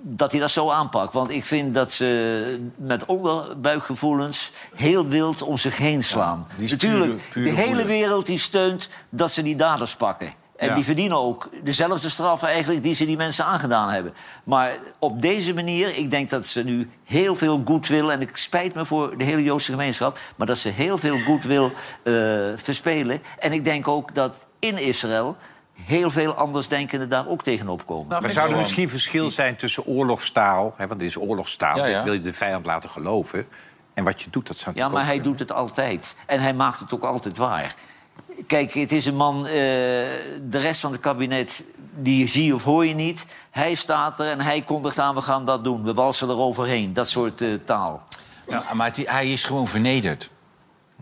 dat 0.02 0.32
hij 0.32 0.40
dat 0.40 0.52
zo 0.52 0.70
aanpakt. 0.70 1.14
Want 1.14 1.30
ik 1.32 1.46
vind 1.46 1.74
dat 1.76 1.92
ze 1.92 2.60
met 2.76 3.06
onderbuikgevoelens 3.06 4.52
heel 4.76 5.08
wild 5.08 5.42
om 5.42 5.58
zich 5.58 5.78
heen 5.78 6.04
slaan. 6.04 6.48
pure- 6.56 6.70
Natuurlijk, 6.72 7.30
pure 7.32 7.50
de 7.50 7.56
hele 7.56 7.86
wereld 7.86 8.26
die 8.26 8.40
steunt 8.40 8.90
dat 9.10 9.32
ze 9.32 9.42
die 9.42 9.56
daders 9.56 9.96
pakken. 9.96 10.34
En 10.56 10.68
Ja. 10.68 10.76
die 10.76 10.84
verdienen 10.84 11.18
ook 11.18 11.50
dezelfde 11.64 12.10
straffen 12.10 12.48
eigenlijk 12.48 12.84
die 12.84 12.96
ze 12.96 13.06
die 13.06 13.18
mensen 13.18 13.46
aangedaan 13.46 13.90
hebben. 13.90 14.14
Maar 14.44 14.78
op 15.00 15.22
deze 15.22 15.54
manier, 15.54 15.98
ik 15.98 16.12
denk 16.12 16.30
dat 16.30 16.48
ze 16.48 16.64
nu 16.64 16.90
heel 17.06 17.36
veel 17.36 17.62
goodwill... 17.66 18.10
en 18.10 18.22
ik 18.22 18.38
spijt 18.38 18.74
me 18.74 18.86
voor 18.86 19.18
de 19.18 19.24
hele 19.24 19.44
Joodse 19.44 19.72
gemeenschap... 19.72 20.20
maar 20.36 20.48
dat 20.48 20.58
ze 20.58 20.70
heel 20.70 20.98
veel 20.98 21.20
goodwill 21.20 21.72
eh 22.04 22.14
verspelen. 22.56 23.22
En 23.40 23.54
ik 23.54 23.64
denk 23.64 23.88
ook 23.88 24.16
dat 24.16 24.36
in 24.60 24.78
Israël 24.78 25.36
heel 25.84 26.10
veel 26.12 26.34
andersdenkenden 26.34 27.10
daar 27.10 27.28
ook 27.28 27.44
tegenop 27.44 27.86
komen. 27.86 28.08
Nou, 28.08 28.22
Maar 28.22 28.32
zou 28.32 28.52
er 28.52 28.58
misschien 28.58 28.90
verschil 28.90 29.30
zijn 29.30 29.56
tussen 29.56 29.86
oorlogstaal... 29.86 30.74
Hè, 30.78 30.88
want 30.88 31.00
dit 31.00 31.10
is 31.10 31.18
oorlogstaal, 31.18 31.78
Ja, 31.78 31.86
ja. 31.86 31.96
dit 31.96 32.04
wil 32.04 32.14
je 32.14 32.20
de 32.20 32.34
vijand 32.34 32.66
laten 32.66 32.90
geloven... 32.90 33.48
en 33.94 34.04
wat 34.04 34.22
je 34.22 34.30
doet, 34.30 34.48
dat 34.48 34.58
zou 34.58 34.76
Ja, 34.76 34.90
maar 34.90 35.06
hij 35.06 35.22
doet 35.22 35.40
het 35.40 35.52
altijd. 35.52 36.16
En 36.26 36.40
hij 36.40 36.54
maakt 36.54 36.80
het 36.80 36.94
ook 36.94 37.04
altijd 37.04 37.38
waar. 37.38 37.76
Kijk, 38.48 38.74
het 38.74 38.92
is 38.92 39.06
een 39.06 39.16
man, 39.16 39.46
eh, 39.46 39.54
de 39.54 40.58
rest 40.60 40.82
van 40.82 40.92
het 40.92 41.02
kabinet, 41.02 41.64
die 41.96 42.28
zie 42.28 42.46
je 42.46 42.54
of 42.56 42.64
hoor 42.64 42.86
je 42.86 42.94
niet. 42.94 43.26
Hij 43.52 43.76
staat 43.76 44.20
er 44.20 44.28
en 44.30 44.42
hij 44.42 44.62
kondigt 44.62 45.00
aan, 45.00 45.16
we 45.16 45.22
gaan 45.22 45.46
dat 45.46 45.64
doen. 45.64 45.84
We 45.84 45.94
walsen 45.94 46.30
er 46.30 46.38
overheen, 46.38 46.94
dat 46.94 47.10
soort 47.10 47.42
eh, 47.42 47.50
taal. 47.66 48.08
Ja, 48.48 48.64
maar 48.74 48.88
het- 48.88 49.10
hij 49.10 49.32
is 49.32 49.44
gewoon 49.44 49.68
vernederd. 49.68 50.30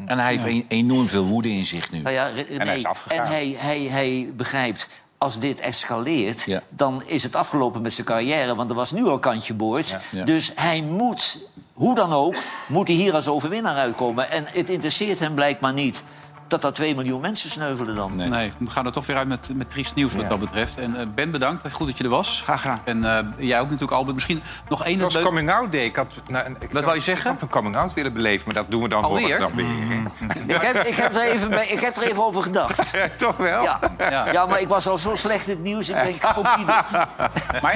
En 0.05 0.19
hij 0.19 0.31
heeft 0.33 0.45
een- 0.45 0.65
enorm 0.67 1.07
veel 1.09 1.25
woede 1.25 1.49
in 1.49 1.65
zich 1.65 1.91
nu. 1.91 1.99
Nou 1.99 2.15
ja, 2.15 2.25
re- 2.27 2.45
hij 2.47 2.57
nee, 2.65 2.77
is 2.77 2.85
afgegaan. 2.85 3.25
en 3.25 3.31
hij, 3.31 3.55
hij, 3.57 3.79
hij 3.81 4.29
begrijpt, 4.35 4.89
als 5.17 5.39
dit 5.39 5.59
escaleert... 5.59 6.41
Ja. 6.41 6.61
dan 6.69 7.03
is 7.05 7.23
het 7.23 7.35
afgelopen 7.35 7.81
met 7.81 7.93
zijn 7.93 8.07
carrière, 8.07 8.55
want 8.55 8.69
er 8.69 8.75
was 8.75 8.91
nu 8.91 9.05
al 9.05 9.19
kantje 9.19 9.53
boord. 9.53 9.95
Ja. 10.11 10.23
Dus 10.23 10.51
hij 10.55 10.81
moet, 10.81 11.47
hoe 11.73 11.95
dan 11.95 12.13
ook, 12.13 12.35
moet 12.67 12.87
hij 12.87 12.95
hier 12.95 13.13
als 13.13 13.27
overwinnaar 13.27 13.75
uitkomen. 13.75 14.31
En 14.31 14.45
het 14.53 14.69
interesseert 14.69 15.19
hem 15.19 15.35
blijkbaar 15.35 15.73
niet 15.73 16.03
dat 16.47 16.63
er 16.63 16.73
2 16.73 16.95
miljoen 16.95 17.21
mensen 17.21 17.49
sneuvelen 17.49 17.95
dan. 17.95 18.15
Nee. 18.15 18.29
Nee, 18.29 18.51
we 18.57 18.69
gaan 18.69 18.85
er 18.85 18.91
toch 18.91 19.05
weer 19.05 19.17
uit 19.17 19.27
met, 19.27 19.49
met 19.55 19.69
triest 19.69 19.95
nieuws 19.95 20.13
wat 20.13 20.21
Ja. 20.21 20.27
dat 20.29 20.39
betreft. 20.39 20.77
En 20.77 20.99
eh, 20.99 21.05
Ben, 21.15 21.31
bedankt. 21.31 21.73
Goed 21.73 21.87
dat 21.87 21.97
je 21.97 22.03
er 22.03 22.09
was. 22.09 22.41
Graag 22.43 22.61
gedaan. 22.61 22.81
En 22.85 23.05
eh, 23.17 23.19
jij 23.37 23.57
ook 23.59 23.65
natuurlijk, 23.65 23.91
Albert. 23.91 24.13
Misschien 24.15 24.41
nog 24.69 24.83
één 24.83 24.93
Het 24.93 25.03
was 25.03 25.13
leuk... 25.13 25.23
coming 25.23 25.51
out 25.51 25.71
day. 25.71 25.83
Ik 25.85 25.95
had, 25.95 26.13
nou, 26.27 26.45
ik 26.49 26.55
Wat 26.59 26.71
had- 26.71 26.83
wou 26.83 26.95
je 26.95 27.01
zeggen? 27.01 27.31
Ik 27.31 27.39
had 27.39 27.49
een 27.49 27.55
coming 27.55 27.75
out 27.75 27.93
willen 27.93 28.13
beleven, 28.13 28.45
maar 28.45 28.55
dat 28.55 28.71
doen 28.71 28.81
we 28.81 28.89
dan 28.89 29.03
Alweer? 29.03 29.39
dan 29.39 29.55
weer. 29.55 29.65
Ik, 30.47 30.61
heb, 30.61 30.83
ik, 30.85 30.95
heb 30.95 31.15
er 31.15 31.21
even 31.21 31.49
bij, 31.49 31.67
ik 31.67 31.79
heb 31.81 31.95
er 31.97 32.03
even 32.03 32.23
over 32.25 32.43
gedacht. 32.43 32.93
Toch 33.17 33.37
wel? 33.37 33.63
Ja. 33.63 33.79
Ja. 33.97 34.31
Ja. 34.31 34.45
maar 34.45 34.61
ik 34.61 34.67
was 34.67 34.87
al 34.87 34.97
zo 34.97 35.15
slecht 35.15 35.47
in 35.47 35.53
het 35.53 35.63
nieuws. 35.63 35.89
Ik 35.89 35.95
denk, 36.03 36.37
ook 36.37 36.57
ieder. 36.57 36.85
Maar 37.61 37.73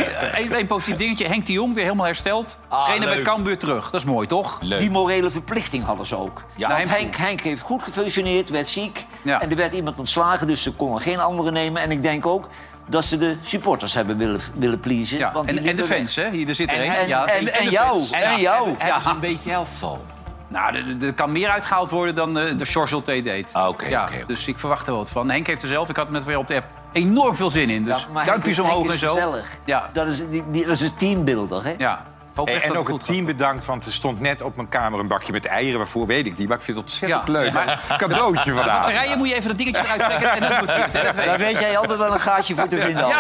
één 0.52 0.66
positief 0.66 0.98
dingetje. 0.98 1.28
Henk 1.28 1.46
de 1.46 1.52
Jong 1.52 1.74
weer 1.74 1.84
helemaal 1.84 2.06
hersteld. 2.06 2.58
Trainer 2.70 3.08
bij 3.08 3.16
leuk. 3.16 3.26
Cambuur 3.26 3.58
terug. 3.58 3.90
Dat 3.90 4.00
is 4.02 4.06
mooi, 4.08 4.28
toch? 4.28 4.58
Leuk. 4.62 4.80
Die 4.80 4.90
morele 4.92 5.32
verplichting 5.32 5.86
hadden 5.86 6.06
ze 6.06 6.16
ook. 6.18 6.44
Ja, 6.56 6.68
Want 6.70 6.80
Henk- 6.80 6.98
Henk, 7.00 7.16
Henk 7.16 7.42
heeft 7.42 7.62
goed 7.62 7.84
gefunctioneerd, 7.84 8.50
werd 8.60 8.70
ziek. 8.70 9.06
Ja. 9.22 9.42
En 9.42 9.50
er 9.50 9.56
werd 9.56 9.74
iemand 9.74 10.00
ontslagen, 10.00 10.48
dus 10.48 10.64
ze 10.64 10.74
konden 10.74 11.02
geen 11.02 11.20
andere 11.20 11.52
nemen. 11.52 11.82
En 11.82 11.92
ik 11.92 12.02
denk 12.04 12.26
ook 12.26 12.48
dat 12.88 13.06
ze 13.06 13.18
de 13.18 13.36
supporters 13.42 13.94
hebben 13.94 14.18
willen, 14.18 14.40
willen 14.54 14.80
pleasen. 14.80 15.18
Ja. 15.18 15.32
want 15.32 15.50
En, 15.50 15.58
en 15.66 15.76
de 15.76 15.84
fans, 15.84 16.16
hè? 16.16 16.30
Hier, 16.30 16.48
er 16.48 16.56
zit 16.56 16.70
er 16.70 16.76
En- 16.76 16.82
één. 16.82 16.94
en- 16.98 17.08
ja, 17.08 17.26
en- 17.26 17.46
de 17.46 17.52
en 17.52 17.70
jou. 17.70 18.02
En 18.12 18.40
jou. 18.40 18.70
Ze 19.02 19.10
een 19.10 19.20
beetje 19.20 19.52
elftal? 19.52 20.06
Nou, 20.48 20.76
er- 21.02 21.14
kan 21.14 21.32
meer 21.32 21.50
uitgehaald 21.50 21.90
worden 21.92 22.16
dan 22.16 22.40
eh, 22.40 22.58
de 22.58 22.66
Sjors 22.66 22.92
T 23.04 23.06
deed. 23.06 23.50
Ah, 23.54 23.68
oké, 23.68 23.88
ja. 23.88 24.08
Dus 24.28 24.48
ik 24.48 24.60
verwacht 24.60 24.88
er 24.88 24.94
wat 24.94 25.10
van. 25.10 25.30
Henk 25.30 25.48
heeft 25.48 25.62
er 25.62 25.68
zelf, 25.68 25.90
ik 25.90 25.96
had 25.96 26.06
het 26.06 26.14
net 26.16 26.24
weer 26.24 26.38
op 26.38 26.48
de 26.48 26.56
app, 26.56 26.66
enorm 26.92 27.36
veel 27.36 27.50
zin 27.50 27.70
in. 27.70 27.84
Dus 27.84 28.08
Ja, 28.14 28.24
duimpjes 28.24 28.60
omhoog 28.60 28.76
Henk 28.76 28.88
en 28.88 28.94
is 28.94 29.00
zo. 29.00 29.10
gezellig. 29.10 29.52
Ja, 29.66 29.90
Dat 29.94 30.08
is, 30.08 30.18
die, 30.30 30.44
die- 30.52 30.64
dat 30.66 30.74
is 30.74 30.82
een 30.82 30.96
teambuilder, 30.96 31.64
hè? 31.64 31.76
ja. 31.78 32.02
Hoop 32.40 32.48
Hey, 32.48 32.56
echt 32.58 32.66
en 32.66 32.74
dat 32.74 32.88
ook 32.88 32.98
het 32.98 33.06
team 33.06 33.26
bedankt, 33.26 33.66
want 33.66 33.86
er 33.86 33.92
stond 33.94 34.20
net 34.20 34.42
op 34.42 34.56
mijn 34.56 34.70
kamer 34.70 35.00
een 35.00 35.08
bakje 35.08 35.32
met 35.32 35.46
eieren. 35.46 35.78
Waarvoor 35.78 36.06
weet 36.08 36.26
ik 36.26 36.38
niet, 36.38 36.48
maar 36.48 36.58
ik 36.58 36.64
vind 36.64 36.78
het 36.78 36.86
ontzettend 36.86 37.28
Ja. 37.28 37.32
leuk. 37.32 37.54
Cadeautje 37.98 38.52
gaat. 38.52 38.58
vandaag. 38.58 38.82
Batterijen 38.82 39.18
moet 39.18 39.30
je 39.30 39.36
even 39.36 39.48
dat 39.48 39.58
dingetje 39.58 39.82
eruit 39.84 40.00
trekken 40.04 40.32
en 40.32 40.40
dan 40.50 40.60
doet 40.60 40.68
hij 40.68 40.82
het. 40.82 40.94
Hè? 40.94 41.04
Dat 41.04 41.16
weet 41.16 41.26
Daar 41.26 41.40
ik. 41.40 41.46
weet 41.46 41.60
jij 41.60 41.78
altijd 41.78 42.00
wel 42.00 42.14
een 42.14 42.20
gaatje 42.20 42.56
voor 42.56 42.68
te 42.68 42.80
vinden. 42.82 43.04
Al. 43.04 43.12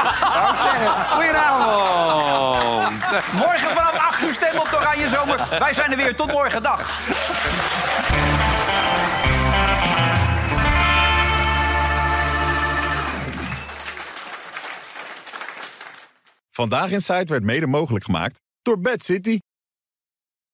Goedenavond. 1.09 3.01
Morgen 3.33 3.69
vanaf 3.75 4.07
8 4.07 4.23
uur 4.23 4.33
stem 4.33 4.57
op 4.59 4.69
de 4.69 4.77
Oranje 4.77 5.09
Zomer. 5.09 5.39
Wij 5.59 5.73
zijn 5.73 5.91
er 5.91 5.97
weer. 5.97 6.15
Tot 6.15 6.31
morgen. 6.31 6.63
Dag. 6.63 6.99
Vandaag 16.51 16.91
in 16.91 17.01
Site 17.01 17.25
werd 17.25 17.43
mede 17.43 17.67
mogelijk 17.67 18.05
gemaakt 18.05 18.39
door 18.63 18.77
Bad 18.77 19.01
City. 19.01 19.41